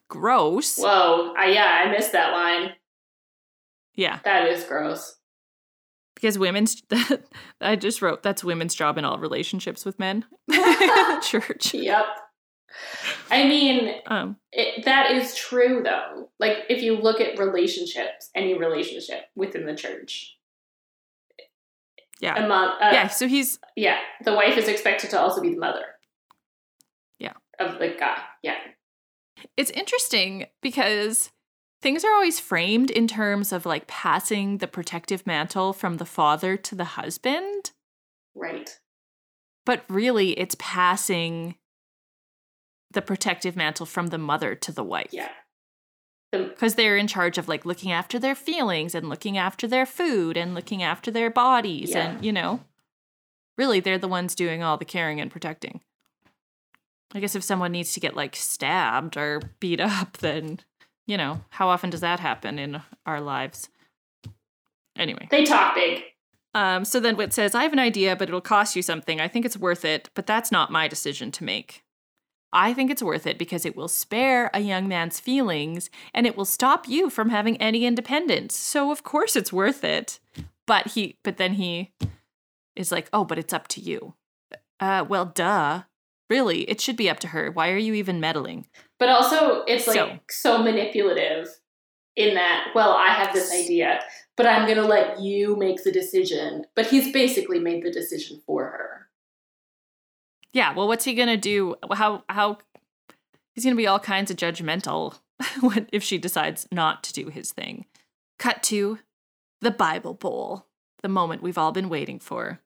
Gross. 0.09 0.77
Whoa, 0.77 1.33
I, 1.37 1.47
yeah, 1.47 1.83
I 1.85 1.91
missed 1.91 2.11
that 2.11 2.31
line. 2.31 2.71
Yeah, 3.95 4.19
That 4.25 4.49
is 4.49 4.63
gross. 4.65 5.15
because 6.15 6.37
women's, 6.37 6.83
I 7.61 7.75
just 7.77 8.01
wrote 8.01 8.23
that's 8.23 8.43
women's 8.43 8.75
job 8.75 8.97
in 8.97 9.05
all 9.05 9.17
relationships 9.19 9.85
with 9.85 9.97
men. 9.99 10.25
Church. 11.23 11.73
Yep. 11.73 12.05
I 13.31 13.45
mean, 13.45 13.95
Um, 14.07 14.35
it, 14.51 14.83
that 14.83 15.11
is 15.11 15.33
true 15.35 15.81
though. 15.81 16.29
Like 16.39 16.65
if 16.69 16.83
you 16.83 16.97
look 16.97 17.21
at 17.21 17.39
relationships, 17.39 18.29
any 18.35 18.57
relationship 18.57 19.21
within 19.35 19.65
the 19.65 19.75
church, 19.75 20.34
yeah. 22.21 22.43
among 22.43 22.69
uh, 22.81 22.89
yeah, 22.91 23.07
so 23.07 23.27
he's, 23.27 23.59
yeah, 23.75 23.97
the 24.23 24.33
wife 24.33 24.57
is 24.57 24.67
expected 24.67 25.09
to 25.11 25.19
also 25.19 25.41
be 25.41 25.49
the 25.49 25.59
mother. 25.59 25.83
Yeah. 27.19 27.33
Of 27.59 27.79
the 27.79 27.95
guy. 27.99 28.17
Yeah. 28.43 28.55
it's 29.57 29.71
interesting 29.71 30.47
because 30.61 31.31
things 31.81 32.03
are 32.03 32.13
always 32.13 32.39
framed 32.39 32.89
in 32.89 33.07
terms 33.07 33.51
of 33.51 33.65
like 33.65 33.87
passing 33.87 34.57
the 34.57 34.67
protective 34.67 35.25
mantle 35.27 35.71
from 35.73 35.97
the 35.97 36.05
father 36.05 36.57
to 36.57 36.75
the 36.75 36.85
husband. 36.85 37.71
Right. 38.35 38.79
but 39.65 39.83
really 39.87 40.31
it's 40.31 40.55
passing 40.59 41.55
the 42.91 43.01
protective 43.01 43.55
mantle 43.55 43.85
from 43.85 44.07
the 44.07 44.17
mother 44.17 44.55
to 44.55 44.71
the 44.71 44.83
wife 44.83 45.09
Yeah. 45.11 45.29
Because 46.43 46.75
they're 46.75 46.97
in 46.97 47.07
charge 47.07 47.37
of 47.37 47.47
like 47.47 47.65
looking 47.65 47.91
after 47.91 48.19
their 48.19 48.35
feelings 48.35 48.93
and 48.93 49.09
looking 49.09 49.37
after 49.37 49.67
their 49.67 49.85
food 49.85 50.37
and 50.37 50.53
looking 50.53 50.83
after 50.83 51.09
their 51.11 51.29
bodies 51.29 51.91
Yeah. 51.91 52.11
and 52.11 52.25
you 52.25 52.31
know 52.31 52.59
really 53.57 53.79
they're 53.79 53.97
the 53.97 54.07
ones 54.07 54.35
doing 54.35 54.61
all 54.63 54.77
the 54.77 54.85
caring 54.85 55.21
and 55.21 55.31
protecting 55.31 55.79
i 57.13 57.19
guess 57.19 57.35
if 57.35 57.43
someone 57.43 57.71
needs 57.71 57.93
to 57.93 57.99
get 57.99 58.15
like 58.15 58.35
stabbed 58.35 59.15
or 59.17 59.41
beat 59.59 59.79
up 59.79 60.17
then 60.17 60.59
you 61.07 61.15
know 61.17 61.41
how 61.51 61.69
often 61.69 61.89
does 61.89 62.01
that 62.01 62.19
happen 62.19 62.59
in 62.59 62.81
our 63.05 63.21
lives 63.21 63.69
anyway 64.97 65.27
they 65.31 65.45
talk 65.45 65.73
big. 65.75 66.03
um, 66.53 66.83
so 66.85 66.99
then 66.99 67.15
Whit 67.17 67.31
says, 67.33 67.53
I 67.55 67.63
have 67.63 67.73
an 67.73 67.79
idea, 67.79 68.15
but 68.15 68.27
it'll 68.29 68.39
cost 68.41 68.75
you 68.75 68.81
something. 68.81 69.19
I 69.19 69.27
think 69.27 69.45
it's 69.45 69.57
worth 69.57 69.83
it, 69.83 70.09
but 70.15 70.25
that's 70.25 70.51
not 70.51 70.71
my 70.71 70.87
decision 70.87 71.31
to 71.33 71.43
make. 71.43 71.83
I 72.55 72.73
think 72.73 72.89
it's 72.89 73.03
worth 73.03 73.27
it 73.27 73.37
because 73.37 73.65
it 73.65 73.75
will 73.75 73.89
spare 73.89 74.49
a 74.53 74.61
young 74.61 74.87
man's 74.87 75.19
feelings 75.19 75.89
and 76.13 76.25
it 76.25 76.37
will 76.37 76.45
stop 76.45 76.87
you 76.87 77.09
from 77.09 77.29
having 77.29 77.57
any 77.57 77.85
independence. 77.85 78.57
So 78.57 78.91
of 78.91 79.03
course 79.03 79.35
it's 79.35 79.51
worth 79.51 79.83
it. 79.83 80.19
But 80.65 80.87
he 80.87 81.17
but 81.21 81.35
then 81.37 81.53
he 81.55 81.91
is 82.75 82.91
like, 82.91 83.09
"Oh, 83.13 83.25
but 83.25 83.37
it's 83.37 83.53
up 83.53 83.67
to 83.69 83.81
you." 83.81 84.15
Uh, 84.79 85.05
well, 85.07 85.25
duh. 85.25 85.83
Really, 86.29 86.61
it 86.61 86.81
should 86.81 86.95
be 86.95 87.09
up 87.09 87.19
to 87.19 87.27
her. 87.27 87.51
Why 87.51 87.69
are 87.71 87.77
you 87.77 87.93
even 87.93 88.19
meddling? 88.19 88.65
But 88.97 89.09
also, 89.09 89.63
it's 89.67 89.85
like 89.85 89.95
So- 89.95 90.19
so, 90.31 90.63
manipulative 90.63 91.49
in 92.15 92.33
that, 92.33 92.69
well, 92.73 92.93
I 92.93 93.09
have 93.09 93.31
this 93.33 93.53
idea, 93.53 94.01
but 94.35 94.47
I'm 94.47 94.65
going 94.65 94.77
to 94.77 94.87
let 94.87 95.19
you 95.19 95.55
make 95.55 95.83
the 95.83 95.91
decision. 95.91 96.65
But 96.73 96.87
he's 96.87 97.11
basically 97.11 97.59
made 97.59 97.83
the 97.83 97.91
decision 97.91 98.41
for 98.45 98.63
her. 98.63 99.04
Yeah, 100.55 100.73
well, 100.73 100.87
what's 100.87 101.03
he 101.03 101.13
gonna 101.13 101.35
do? 101.35 101.75
How 101.91 102.23
how 102.29 102.59
he's 103.53 103.65
gonna 103.65 103.75
be 103.75 103.87
all 103.87 103.99
kinds 103.99 104.31
of 104.31 104.37
judgmental 104.37 105.19
if 105.91 106.01
she 106.01 106.17
decides 106.17 106.65
not 106.71 107.03
to 107.03 107.13
do 107.13 107.27
his 107.27 107.51
thing. 107.51 107.85
Cut 108.39 108.63
to 108.63 108.99
the 109.59 109.69
Bible 109.69 110.13
Bowl, 110.13 110.67
the 111.03 111.09
moment 111.09 111.43
we've 111.43 111.57
all 111.57 111.73
been 111.73 111.89
waiting 111.89 112.19
for. 112.19 112.61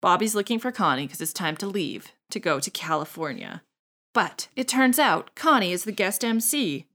Bobby's 0.00 0.36
looking 0.36 0.60
for 0.60 0.70
Connie 0.70 1.06
because 1.06 1.20
it's 1.20 1.32
time 1.32 1.56
to 1.56 1.66
leave 1.66 2.12
to 2.30 2.38
go 2.38 2.60
to 2.60 2.70
California. 2.70 3.62
But 4.14 4.46
it 4.54 4.68
turns 4.68 5.00
out 5.00 5.34
Connie 5.34 5.72
is 5.72 5.82
the 5.82 5.90
guest 5.90 6.24
MC. 6.24 6.86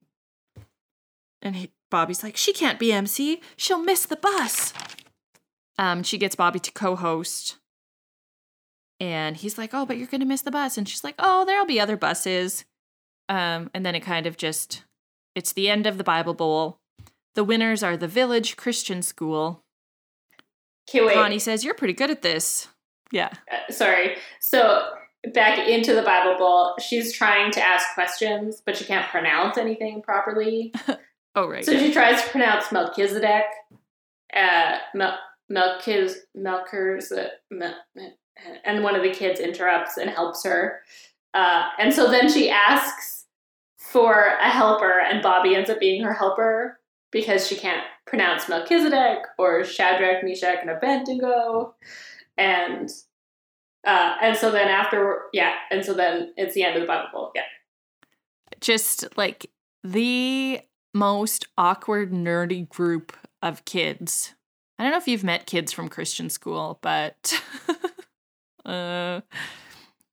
And 1.42 1.58
he, 1.58 1.72
Bobby's 1.90 2.24
like, 2.24 2.38
she 2.38 2.54
can't 2.54 2.80
be 2.80 2.94
MC. 2.94 3.42
She'll 3.58 3.84
miss 3.84 4.06
the 4.06 4.16
bus. 4.16 4.74
Um, 5.78 6.04
she 6.04 6.18
gets 6.18 6.36
Bobby 6.36 6.60
to 6.60 6.72
co-host 6.72 7.58
and 9.02 9.36
he's 9.36 9.58
like, 9.58 9.72
"Oh, 9.74 9.86
but 9.86 9.98
you're 9.98 10.08
going 10.08 10.22
to 10.22 10.28
miss 10.28 10.44
the 10.44 10.52
bus." 10.52 10.78
And 10.78 10.88
she's 10.88 11.04
like, 11.04 11.16
"Oh, 11.18 11.44
there'll 11.44 11.66
be 11.66 11.80
other 11.80 11.98
buses." 11.98 12.64
Um, 13.28 13.70
and 13.74 13.84
then 13.86 13.96
it 13.96 14.02
kind 14.02 14.28
of 14.28 14.38
just 14.38 14.84
it's 15.36 15.52
the 15.52 15.70
end 15.70 15.88
of 15.88 15.98
the 15.98 16.04
Bible 16.04 16.36
Bowl. 16.36 16.78
The 17.34 17.44
winners 17.44 17.82
are 17.82 17.98
the 17.98 18.08
Village 18.08 18.56
Christian 18.56 19.02
School. 19.02 19.64
Okay, 20.90 21.04
wait. 21.04 21.16
Connie 21.16 21.40
says, 21.40 21.66
"You're 21.66 21.74
pretty 21.74 21.96
good 21.96 22.12
at 22.12 22.22
this." 22.22 22.68
Yeah. 23.12 23.32
Uh, 23.52 23.72
sorry. 23.74 24.18
So 24.40 24.84
back 25.34 25.68
into 25.68 25.96
the 25.96 26.04
Bible 26.04 26.38
Bowl, 26.38 26.76
she's 26.80 27.12
trying 27.12 27.52
to 27.54 27.62
ask 27.62 27.94
questions, 27.96 28.62
but 28.66 28.78
she 28.78 28.86
can't 28.86 29.10
pronounce 29.10 29.58
anything 29.58 30.02
properly. 30.02 30.74
Oh, 31.34 31.48
right. 31.48 31.64
So 31.64 31.78
she 31.78 31.94
tries 31.94 32.22
to 32.22 32.30
pronounce 32.30 32.74
Melchizedek, 32.74 33.46
uh, 34.36 34.80
Mel- 34.94 35.18
Melchiz, 35.50 36.16
uh, 36.36 37.28
Mel- 37.50 37.76
and 38.64 38.84
one 38.84 38.96
of 38.96 39.04
the 39.04 39.12
kids 39.12 39.40
interrupts 39.40 39.98
and 39.98 40.10
helps 40.10 40.44
her. 40.44 40.82
Uh, 41.34 41.70
and 41.80 41.94
so 41.94 42.10
then 42.10 42.30
she 42.32 42.50
asks 42.50 43.26
for 43.78 44.36
a 44.42 44.50
helper, 44.50 45.00
and 45.00 45.22
Bobby 45.22 45.56
ends 45.56 45.70
up 45.70 45.80
being 45.80 46.04
her 46.04 46.14
helper 46.14 46.80
because 47.12 47.48
she 47.48 47.56
can't 47.56 47.84
pronounce 48.06 48.48
Melchizedek 48.48 49.20
or 49.38 49.64
Shadrach, 49.66 50.24
Meshach, 50.24 50.60
and 50.62 50.70
Abednego. 50.70 51.76
And 52.38 52.90
uh, 53.86 54.16
and 54.22 54.38
so 54.38 54.52
then 54.52 54.68
after, 54.68 55.24
yeah, 55.34 55.56
and 55.72 55.84
so 55.84 55.94
then 55.94 56.34
it's 56.38 56.54
the 56.54 56.64
end 56.64 56.76
of 56.76 56.82
the 56.82 56.88
Bible. 56.88 57.32
Yeah. 57.34 57.42
just 58.60 59.18
like 59.18 59.50
the 59.84 60.62
most 60.94 61.48
awkward, 61.58 62.12
nerdy 62.12 62.68
group 62.70 63.16
of 63.42 63.66
kids. 63.66 64.36
I 64.78 64.84
don't 64.84 64.92
know 64.92 64.98
if 64.98 65.08
you've 65.08 65.24
met 65.24 65.48
kids 65.48 65.72
from 65.72 65.90
Christian 65.90 66.30
school, 66.30 66.80
but 66.82 67.42
uh, 68.66 69.22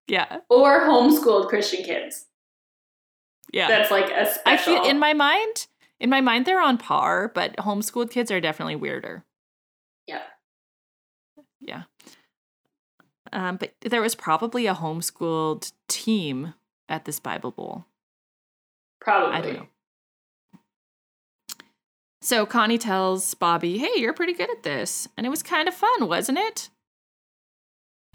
yeah, 0.07 0.38
Or 0.49 0.80
homeschooled 0.80 1.49
Christian 1.49 1.84
kids. 1.84 2.26
Yeah. 3.53 3.68
That's 3.68 3.90
like 3.90 4.11
a 4.11 4.30
special. 4.30 4.74
I 4.74 4.80
feel 4.80 4.90
in 4.90 4.99
my 4.99 5.14
mind, 5.14 5.66
in 6.01 6.11
my 6.11 6.20
mind 6.20 6.44
they're 6.44 6.61
on 6.61 6.78
par, 6.78 7.30
but 7.34 7.57
homeschooled 7.57 8.11
kids 8.11 8.30
are 8.30 8.40
definitely 8.40 8.76
weirder. 8.76 9.24
Yeah. 10.07 10.22
Yeah. 11.61 11.82
Um, 13.32 13.57
but 13.57 13.74
there 13.80 14.01
was 14.01 14.14
probably 14.14 14.66
a 14.66 14.74
homeschooled 14.74 15.72
team 15.88 16.55
at 16.88 17.05
this 17.05 17.20
Bible 17.20 17.51
Bowl. 17.51 17.84
Probably. 19.01 19.36
I 19.36 19.40
don't 19.40 19.55
know. 19.55 19.66
So 22.20 22.46
Connie 22.46 22.78
tells 22.78 23.34
Bobby, 23.34 23.78
"Hey, 23.78 23.92
you're 23.96 24.12
pretty 24.12 24.32
good 24.32 24.51
at 24.51 24.62
this." 24.62 25.09
And 25.16 25.26
it 25.26 25.30
was 25.30 25.42
kind 25.42 25.68
of 25.68 25.74
fun, 25.74 26.09
wasn't 26.09 26.38
it? 26.38 26.70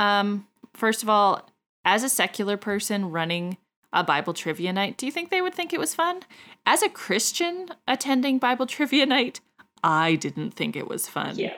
Um, 0.04 0.48
first 0.74 1.02
of 1.02 1.10
all, 1.10 1.50
as 1.86 2.04
a 2.04 2.10
secular 2.10 2.58
person 2.58 3.10
running 3.12 3.58
a 3.94 4.04
Bible 4.04 4.34
trivia 4.34 4.74
night, 4.74 4.98
do 4.98 5.06
you 5.06 5.12
think 5.12 5.30
they 5.30 5.42
would 5.42 5.54
think 5.54 5.72
it 5.72 5.80
was 5.80 5.96
fun? 5.96 6.22
As 6.66 6.82
a 6.82 6.90
Christian 6.90 7.70
attending 7.88 8.38
Bible 8.38 8.66
trivia 8.66 9.06
night, 9.06 9.40
I 9.84 10.16
didn't 10.16 10.52
think 10.52 10.76
it 10.76 10.88
was 10.90 11.08
fun. 11.08 11.38
Yeah. 11.38 11.54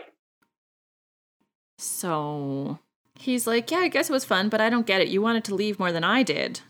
So 1.77 2.79
he's 3.19 3.47
like, 3.47 3.71
Yeah, 3.71 3.79
I 3.79 3.87
guess 3.87 4.09
it 4.09 4.13
was 4.13 4.25
fun, 4.25 4.49
but 4.49 4.61
I 4.61 4.69
don't 4.69 4.85
get 4.85 5.01
it. 5.01 5.07
You 5.07 5.21
wanted 5.21 5.43
to 5.45 5.55
leave 5.55 5.79
more 5.79 5.91
than 5.91 6.03
I 6.03 6.23
did. 6.23 6.61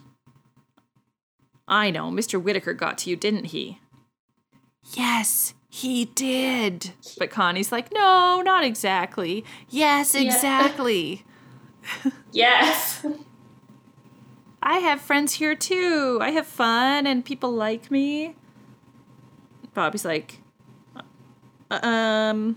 I 1.68 1.92
know, 1.92 2.12
Mr. 2.12 2.42
Whittaker 2.42 2.74
got 2.74 3.00
to 3.00 3.10
you, 3.10 3.16
didn't 3.16 3.46
he? 3.46 3.80
Yes, 4.94 5.56
he 5.68 6.06
did. 6.06 6.92
But 7.18 7.32
Connie's 7.32 7.72
like, 7.72 7.92
No, 7.94 8.42
not 8.46 8.64
exactly. 8.64 9.44
Yes, 9.70 10.16
Yeah. 10.16 10.22
Yes. 12.32 13.06
I 14.62 14.80
have 14.80 15.00
friends 15.00 15.34
here 15.34 15.56
too. 15.56 16.18
I 16.22 16.32
have 16.32 16.48
fun 16.48 17.06
and 17.06 17.24
people 17.24 17.52
like 17.52 17.92
me. 17.92 18.36
Bobby's 19.74 20.06
like, 20.06 20.40
"Uh, 21.70 21.86
um, 21.86 22.56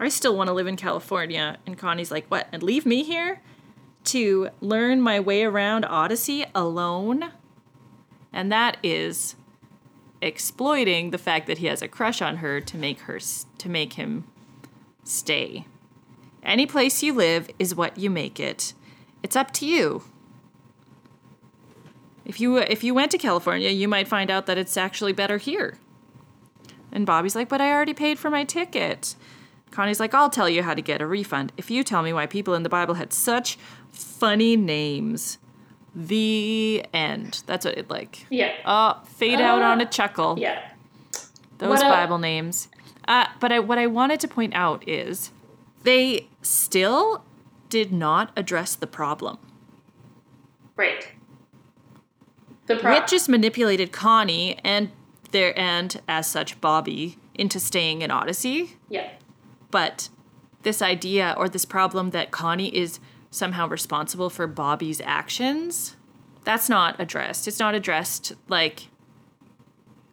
I 0.00 0.08
still 0.08 0.34
want 0.34 0.48
to 0.48 0.54
live 0.54 0.66
in 0.66 0.76
California. 0.76 1.58
And 1.66 1.76
Connie's 1.78 2.10
like, 2.10 2.26
what? 2.28 2.48
And 2.52 2.62
leave 2.62 2.86
me 2.86 3.04
here 3.04 3.42
to 4.04 4.48
learn 4.60 5.02
my 5.02 5.20
way 5.20 5.44
around 5.44 5.84
Odyssey 5.84 6.46
alone? 6.54 7.32
And 8.32 8.50
that 8.50 8.78
is 8.82 9.36
exploiting 10.22 11.10
the 11.10 11.18
fact 11.18 11.46
that 11.46 11.58
he 11.58 11.66
has 11.66 11.82
a 11.82 11.88
crush 11.88 12.22
on 12.22 12.38
her 12.38 12.60
to 12.60 12.76
make 12.76 13.00
her 13.00 13.18
to 13.58 13.68
make 13.68 13.94
him 13.94 14.24
stay. 15.04 15.66
Any 16.42 16.66
place 16.66 17.02
you 17.02 17.12
live 17.12 17.50
is 17.58 17.74
what 17.74 17.98
you 17.98 18.10
make 18.10 18.40
it. 18.40 18.72
It's 19.22 19.36
up 19.36 19.50
to 19.52 19.66
you. 19.66 20.02
If 22.24 22.40
you 22.40 22.58
if 22.58 22.84
you 22.84 22.94
went 22.94 23.10
to 23.12 23.18
California, 23.18 23.70
you 23.70 23.88
might 23.88 24.08
find 24.08 24.30
out 24.30 24.46
that 24.46 24.58
it's 24.58 24.76
actually 24.76 25.12
better 25.12 25.38
here. 25.38 25.78
And 26.92 27.04
Bobby's 27.06 27.34
like, 27.34 27.48
"But 27.48 27.60
I 27.60 27.72
already 27.72 27.94
paid 27.94 28.18
for 28.18 28.30
my 28.30 28.44
ticket." 28.44 29.14
Connie's 29.70 30.00
like, 30.00 30.14
"I'll 30.14 30.30
tell 30.30 30.48
you 30.48 30.62
how 30.62 30.74
to 30.74 30.82
get 30.82 31.00
a 31.00 31.06
refund 31.06 31.52
if 31.56 31.70
you 31.70 31.84
tell 31.84 32.02
me 32.02 32.12
why 32.12 32.26
people 32.26 32.54
in 32.54 32.62
the 32.62 32.68
Bible 32.68 32.94
had 32.94 33.12
such 33.12 33.58
funny 33.90 34.56
names." 34.56 35.38
The 35.94 36.84
end. 36.94 37.42
That's 37.46 37.64
what 37.64 37.76
it 37.76 37.90
like. 37.90 38.26
Yeah. 38.30 38.52
Oh, 38.64 39.00
fade 39.06 39.40
out 39.40 39.60
Uh, 39.60 39.66
on 39.66 39.80
a 39.80 39.86
chuckle. 39.86 40.36
Yeah. 40.38 40.60
Those 41.58 41.70
What 41.70 41.80
Bible 41.80 42.18
names. 42.18 42.68
Uh, 43.08 43.26
but 43.40 43.50
I, 43.50 43.58
what 43.58 43.76
I 43.76 43.88
wanted 43.88 44.20
to 44.20 44.28
point 44.28 44.54
out 44.54 44.86
is 44.88 45.32
they 45.82 46.28
still 46.42 47.24
did 47.68 47.92
not 47.92 48.32
address 48.36 48.74
the 48.74 48.86
problem. 48.86 49.38
Right. 50.76 51.12
The 52.66 52.76
pro- 52.76 52.92
Whit 52.94 53.06
just 53.06 53.28
manipulated 53.28 53.92
Connie 53.92 54.58
and 54.64 54.90
their 55.30 55.56
and 55.58 56.00
as 56.08 56.26
such 56.26 56.60
Bobby 56.60 57.18
into 57.34 57.60
staying 57.60 58.02
in 58.02 58.10
Odyssey. 58.10 58.76
Yeah. 58.88 59.10
But 59.70 60.08
this 60.62 60.82
idea 60.82 61.34
or 61.36 61.48
this 61.48 61.64
problem 61.64 62.10
that 62.10 62.30
Connie 62.30 62.74
is 62.74 63.00
somehow 63.30 63.68
responsible 63.68 64.28
for 64.28 64.46
Bobby's 64.46 65.00
actions, 65.04 65.96
that's 66.44 66.68
not 66.68 66.98
addressed. 67.00 67.46
It's 67.46 67.60
not 67.60 67.74
addressed 67.74 68.32
like 68.48 68.88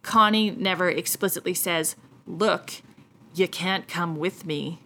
Connie 0.04 0.52
never 0.52 0.90
explicitly 0.90 1.54
says, 1.54 1.96
"Look, 2.26 2.82
you 3.34 3.48
can't 3.48 3.88
come 3.88 4.16
with 4.16 4.46
me," 4.46 4.80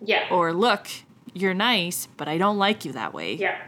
Yeah. 0.00 0.28
or 0.30 0.52
"Look, 0.52 0.88
you're 1.34 1.54
nice, 1.54 2.06
but 2.16 2.28
I 2.28 2.38
don't 2.38 2.58
like 2.58 2.84
you 2.84 2.92
that 2.92 3.12
way." 3.14 3.34
yeah. 3.34 3.58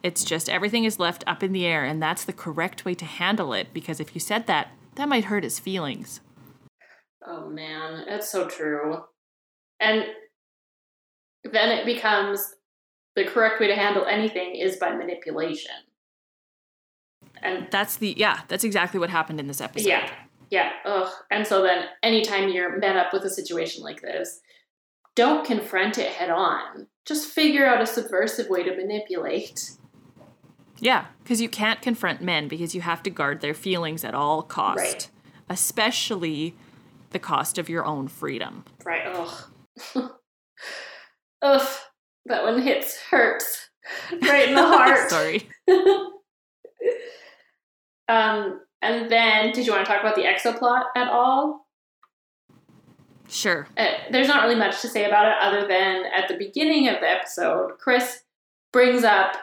It's 0.00 0.24
just 0.24 0.48
everything 0.48 0.84
is 0.84 1.00
left 1.00 1.24
up 1.26 1.42
in 1.42 1.52
the 1.52 1.66
air, 1.66 1.84
and 1.84 2.00
that's 2.00 2.24
the 2.24 2.32
correct 2.32 2.84
way 2.84 2.94
to 2.94 3.04
handle 3.04 3.52
it 3.52 3.74
because 3.74 3.98
if 3.98 4.14
you 4.14 4.20
said 4.20 4.46
that, 4.46 4.70
that 4.94 5.08
might 5.08 5.24
hurt 5.24 5.42
his 5.42 5.58
feelings. 5.58 6.20
Oh 7.26 7.48
man, 7.48 8.04
it's 8.06 8.30
so 8.30 8.46
true. 8.48 8.98
And 9.80 10.06
then 11.44 11.70
it 11.76 11.84
becomes 11.84 12.40
the 13.16 13.24
correct 13.24 13.60
way 13.60 13.66
to 13.66 13.74
handle 13.74 14.04
anything 14.06 14.54
is 14.54 14.76
by 14.76 14.94
manipulation. 14.94 15.74
And 17.42 17.66
That's 17.70 17.96
the, 17.96 18.14
yeah, 18.16 18.40
that's 18.48 18.64
exactly 18.64 18.98
what 19.00 19.10
happened 19.10 19.40
in 19.40 19.46
this 19.48 19.60
episode. 19.60 19.88
yeah, 19.88 20.10
yeah, 20.50 20.70
ugh. 20.84 21.10
And 21.30 21.46
so 21.46 21.62
then 21.62 21.86
anytime 22.02 22.48
you're 22.48 22.78
met 22.78 22.96
up 22.96 23.12
with 23.12 23.24
a 23.24 23.30
situation 23.30 23.82
like 23.82 24.00
this, 24.00 24.40
don't 25.18 25.44
confront 25.44 25.98
it 25.98 26.12
head 26.12 26.30
on. 26.30 26.86
Just 27.04 27.28
figure 27.28 27.66
out 27.66 27.82
a 27.82 27.86
subversive 27.86 28.48
way 28.48 28.62
to 28.62 28.76
manipulate. 28.76 29.72
Yeah, 30.78 31.06
because 31.24 31.40
you 31.40 31.48
can't 31.48 31.82
confront 31.82 32.22
men 32.22 32.46
because 32.46 32.72
you 32.72 32.82
have 32.82 33.02
to 33.02 33.10
guard 33.10 33.40
their 33.40 33.52
feelings 33.52 34.04
at 34.04 34.14
all 34.14 34.42
cost, 34.42 34.78
Right. 34.78 35.10
especially 35.50 36.54
the 37.10 37.18
cost 37.18 37.58
of 37.58 37.68
your 37.68 37.84
own 37.84 38.06
freedom. 38.06 38.64
Right, 38.84 39.02
ugh. 39.06 39.50
ugh, 41.42 41.68
that 42.26 42.44
one 42.44 42.62
hits, 42.62 42.96
hurts. 43.10 43.70
Right 44.22 44.50
in 44.50 44.54
the 44.54 44.62
heart. 44.66 45.10
Sorry. 45.10 45.48
um, 48.08 48.60
and 48.82 49.10
then, 49.10 49.50
did 49.50 49.66
you 49.66 49.72
want 49.72 49.84
to 49.84 49.92
talk 49.92 50.00
about 50.00 50.14
the 50.14 50.22
exoplot 50.22 50.84
at 50.94 51.08
all? 51.08 51.66
Sure. 53.28 53.68
Uh, 53.76 53.86
there's 54.10 54.28
not 54.28 54.42
really 54.42 54.58
much 54.58 54.80
to 54.82 54.88
say 54.88 55.04
about 55.04 55.26
it 55.26 55.34
other 55.40 55.66
than 55.68 56.04
at 56.16 56.28
the 56.28 56.36
beginning 56.36 56.88
of 56.88 57.00
the 57.00 57.08
episode, 57.08 57.72
Chris 57.78 58.20
brings 58.72 59.04
up 59.04 59.36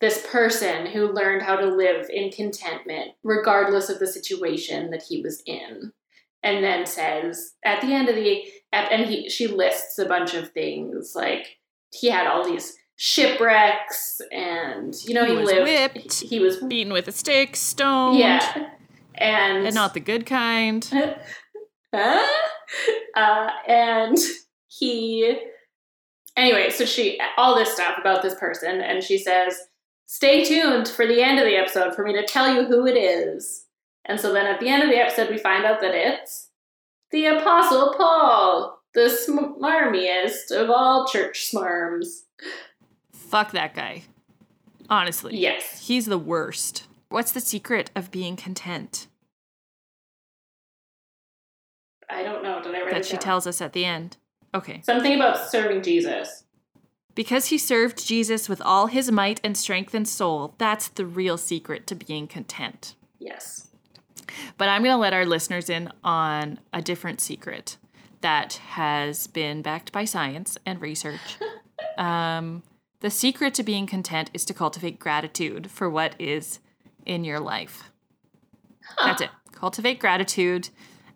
this 0.00 0.26
person 0.30 0.86
who 0.86 1.12
learned 1.12 1.42
how 1.42 1.54
to 1.56 1.66
live 1.66 2.06
in 2.10 2.30
contentment 2.30 3.12
regardless 3.22 3.88
of 3.88 4.00
the 4.00 4.06
situation 4.06 4.90
that 4.90 5.04
he 5.08 5.22
was 5.22 5.42
in. 5.46 5.92
And 6.42 6.64
then 6.64 6.86
says 6.86 7.52
at 7.64 7.80
the 7.80 7.92
end 7.94 8.08
of 8.08 8.16
the 8.16 8.42
and 8.72 9.06
he 9.06 9.28
she 9.30 9.46
lists 9.46 9.98
a 9.98 10.06
bunch 10.06 10.34
of 10.34 10.50
things 10.50 11.12
like 11.14 11.58
he 11.92 12.08
had 12.10 12.26
all 12.26 12.44
these 12.44 12.76
shipwrecks 12.96 14.20
and 14.32 14.94
you 15.04 15.14
know 15.14 15.24
He 15.24 15.32
he, 15.32 15.36
was 15.38 15.46
lived 15.52 15.62
whipped. 15.94 16.20
he, 16.20 16.26
he 16.26 16.40
was 16.40 16.56
Beaten 16.56 16.92
with 16.92 17.06
a 17.06 17.12
stick, 17.12 17.54
stoned. 17.54 18.18
yeah 18.18 18.70
and 19.14 19.66
And 19.66 19.74
not 19.74 19.94
the 19.94 20.00
good 20.00 20.26
kind. 20.26 20.88
Huh? 21.94 22.26
Uh, 23.14 23.50
and 23.68 24.16
he 24.68 25.38
anyway 26.38 26.70
so 26.70 26.86
she 26.86 27.20
all 27.36 27.54
this 27.54 27.74
stuff 27.74 27.98
about 28.00 28.22
this 28.22 28.34
person 28.36 28.80
and 28.80 29.04
she 29.04 29.18
says 29.18 29.54
stay 30.06 30.42
tuned 30.42 30.88
for 30.88 31.06
the 31.06 31.22
end 31.22 31.38
of 31.38 31.44
the 31.44 31.54
episode 31.54 31.94
for 31.94 32.02
me 32.02 32.14
to 32.14 32.24
tell 32.24 32.54
you 32.54 32.64
who 32.64 32.86
it 32.86 32.96
is 32.96 33.66
and 34.06 34.18
so 34.18 34.32
then 34.32 34.46
at 34.46 34.58
the 34.60 34.68
end 34.68 34.82
of 34.82 34.88
the 34.88 34.96
episode 34.96 35.28
we 35.28 35.36
find 35.36 35.66
out 35.66 35.82
that 35.82 35.94
it's 35.94 36.48
the 37.10 37.26
apostle 37.26 37.92
paul 37.98 38.80
the 38.94 39.10
smarmiest 39.10 40.50
of 40.50 40.70
all 40.70 41.06
church 41.06 41.50
smarms 41.52 42.22
Fuck 43.12 43.52
that 43.52 43.74
guy. 43.74 44.02
Honestly. 44.90 45.36
yes 45.36 45.86
He's 45.86 46.06
the 46.06 46.18
worst. 46.18 46.86
What's 47.08 47.32
the 47.32 47.40
secret 47.40 47.90
of 47.94 48.10
being 48.10 48.36
content 48.36 49.06
i 52.12 52.22
don't 52.22 52.42
know 52.42 52.62
did 52.62 52.74
i 52.74 52.80
write 52.82 52.90
that 52.92 53.04
she 53.06 53.12
down? 53.12 53.20
tells 53.20 53.46
us 53.46 53.60
at 53.60 53.72
the 53.72 53.84
end? 53.84 54.16
Okay. 54.54 54.80
something 54.84 55.14
about 55.14 55.50
serving 55.50 55.82
jesus 55.82 56.44
Because 57.14 57.46
he 57.46 57.58
served 57.58 58.06
Jesus 58.06 58.48
with 58.48 58.62
all 58.62 58.86
his 58.86 59.10
might 59.10 59.38
and 59.44 59.54
strength 59.56 59.94
and 59.94 60.08
soul, 60.08 60.54
that's 60.58 60.88
the 60.88 61.04
real 61.04 61.36
secret 61.36 61.86
to 61.88 61.94
being 61.94 62.26
content. 62.26 62.94
yes 63.18 63.68
But 64.56 64.68
I'm 64.70 64.82
going 64.82 64.94
to 64.94 65.00
let 65.00 65.12
our 65.12 65.26
listeners 65.26 65.68
in 65.68 65.90
on 66.02 66.58
a 66.72 66.80
different 66.80 67.20
secret 67.20 67.76
that 68.22 68.54
has 68.76 69.26
been 69.26 69.60
backed 69.62 69.90
by 69.92 70.04
science 70.06 70.56
and 70.64 70.80
research. 70.80 71.36
um, 71.98 72.62
the 73.00 73.10
secret 73.10 73.52
to 73.54 73.62
being 73.62 73.86
content 73.86 74.30
is 74.32 74.44
to 74.46 74.54
cultivate 74.54 74.98
gratitude 74.98 75.70
for 75.70 75.90
what 75.90 76.14
is 76.18 76.60
in 77.04 77.24
your 77.24 77.40
life. 77.40 77.90
That's 79.04 79.20
it. 79.22 79.30
Cultivate 79.52 79.98
gratitude, 79.98 80.70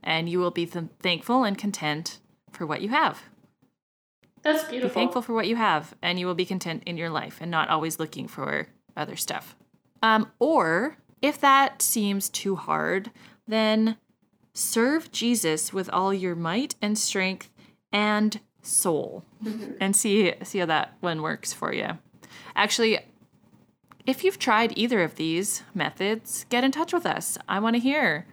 and 0.07 0.29
you 0.31 0.39
will 0.39 0.51
be 0.53 0.65
th- 0.65 0.87
thankful 1.01 1.45
and 1.45 1.59
content 1.59 2.21
for 2.51 2.65
what 2.65 2.81
you 2.81 2.89
have. 2.89 3.25
that's 4.43 4.65
beautiful. 4.65 4.89
Be 4.89 4.95
thankful 4.95 5.21
for 5.21 5.35
what 5.35 5.49
you 5.49 5.57
have, 5.57 5.95
and 6.01 6.19
you 6.19 6.27
will 6.27 6.35
be 6.35 6.47
content 6.47 6.85
in 6.87 6.97
your 6.97 7.11
life 7.11 7.39
and 7.43 7.51
not 7.51 7.69
always 7.69 7.99
looking 7.99 8.29
for 8.29 8.69
other 8.97 9.17
stuff. 9.17 9.55
Um, 10.03 10.31
or 10.39 10.97
If 11.21 11.41
that 11.41 11.83
seems 11.83 12.29
too 12.29 12.57
hard, 12.57 13.11
then 13.49 13.97
serve 14.55 15.11
Jesus 15.11 15.73
with 15.73 15.91
all 15.91 16.15
your 16.15 16.35
might 16.37 16.77
and 16.81 16.97
strength 16.97 17.51
and 17.93 18.39
soul 18.63 19.25
and 19.81 19.95
see 19.97 20.33
see 20.43 20.59
how 20.59 20.67
that 20.67 20.95
one 21.01 21.23
works 21.23 21.53
for 21.53 21.73
you. 21.73 21.99
Actually, 22.55 22.99
if 24.07 24.23
you've 24.23 24.39
tried 24.39 24.77
either 24.77 25.03
of 25.03 25.17
these 25.17 25.63
methods, 25.75 26.47
get 26.49 26.65
in 26.65 26.71
touch 26.71 26.93
with 26.93 27.07
us. 27.07 27.39
I 27.49 27.59
want 27.59 27.75
to 27.75 27.81
hear. 27.81 28.27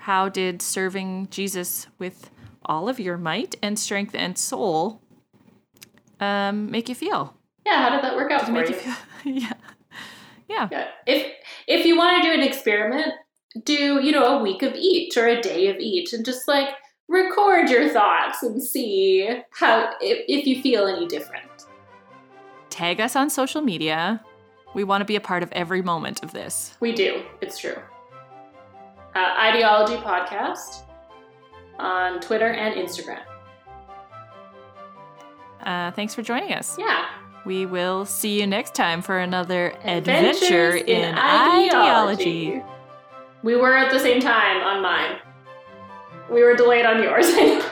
How 0.00 0.30
did 0.30 0.62
serving 0.62 1.28
Jesus 1.30 1.86
with 1.98 2.30
all 2.64 2.88
of 2.88 2.98
your 2.98 3.18
might 3.18 3.56
and 3.62 3.78
strength 3.78 4.14
and 4.14 4.38
soul 4.38 5.02
um, 6.20 6.70
make 6.70 6.88
you 6.88 6.94
feel? 6.94 7.34
Yeah, 7.66 7.82
how 7.82 7.90
did 7.90 8.02
that 8.02 8.16
work 8.16 8.30
out 8.32 8.46
for 8.46 8.52
Make 8.52 8.70
you? 8.70 8.76
you 8.76 8.80
feel 8.80 8.94
yeah. 9.24 9.52
Yeah. 10.48 10.68
Yeah. 10.72 10.88
If 11.06 11.32
if 11.66 11.84
you 11.84 11.98
want 11.98 12.22
to 12.22 12.28
do 12.28 12.34
an 12.34 12.42
experiment, 12.42 13.12
do 13.64 14.00
you 14.02 14.10
know 14.10 14.38
a 14.38 14.42
week 14.42 14.62
of 14.62 14.74
each 14.74 15.18
or 15.18 15.26
a 15.26 15.40
day 15.40 15.68
of 15.68 15.76
each, 15.76 16.14
and 16.14 16.24
just 16.24 16.48
like 16.48 16.68
record 17.06 17.68
your 17.68 17.88
thoughts 17.90 18.42
and 18.42 18.62
see 18.62 19.28
how 19.50 19.92
if, 20.00 20.24
if 20.28 20.46
you 20.46 20.62
feel 20.62 20.86
any 20.86 21.06
different. 21.06 21.66
Tag 22.70 23.00
us 23.00 23.16
on 23.16 23.28
social 23.28 23.60
media. 23.60 24.24
We 24.72 24.82
want 24.82 25.02
to 25.02 25.04
be 25.04 25.16
a 25.16 25.20
part 25.20 25.42
of 25.42 25.52
every 25.52 25.82
moment 25.82 26.22
of 26.22 26.32
this. 26.32 26.74
We 26.80 26.92
do. 26.92 27.22
It's 27.42 27.58
true. 27.58 27.76
Uh, 29.14 29.34
Ideology 29.38 29.96
podcast 29.96 30.82
on 31.78 32.20
Twitter 32.20 32.48
and 32.48 32.74
Instagram. 32.74 33.20
Uh, 35.62 35.90
thanks 35.92 36.14
for 36.14 36.22
joining 36.22 36.52
us. 36.52 36.76
Yeah. 36.78 37.06
We 37.44 37.66
will 37.66 38.04
see 38.04 38.40
you 38.40 38.46
next 38.46 38.74
time 38.74 39.02
for 39.02 39.18
another 39.18 39.72
Adventures 39.82 40.42
adventure 40.42 40.76
in, 40.76 41.14
ideology. 41.16 42.62
We 43.42 43.56
were 43.56 43.76
at 43.76 43.90
the 43.90 43.98
same 43.98 44.20
time 44.20 44.62
on 44.62 44.82
mine. 44.82 45.16
We 46.30 46.42
were 46.42 46.54
delayed 46.54 46.84
on 46.84 47.02
yours. 47.02 47.26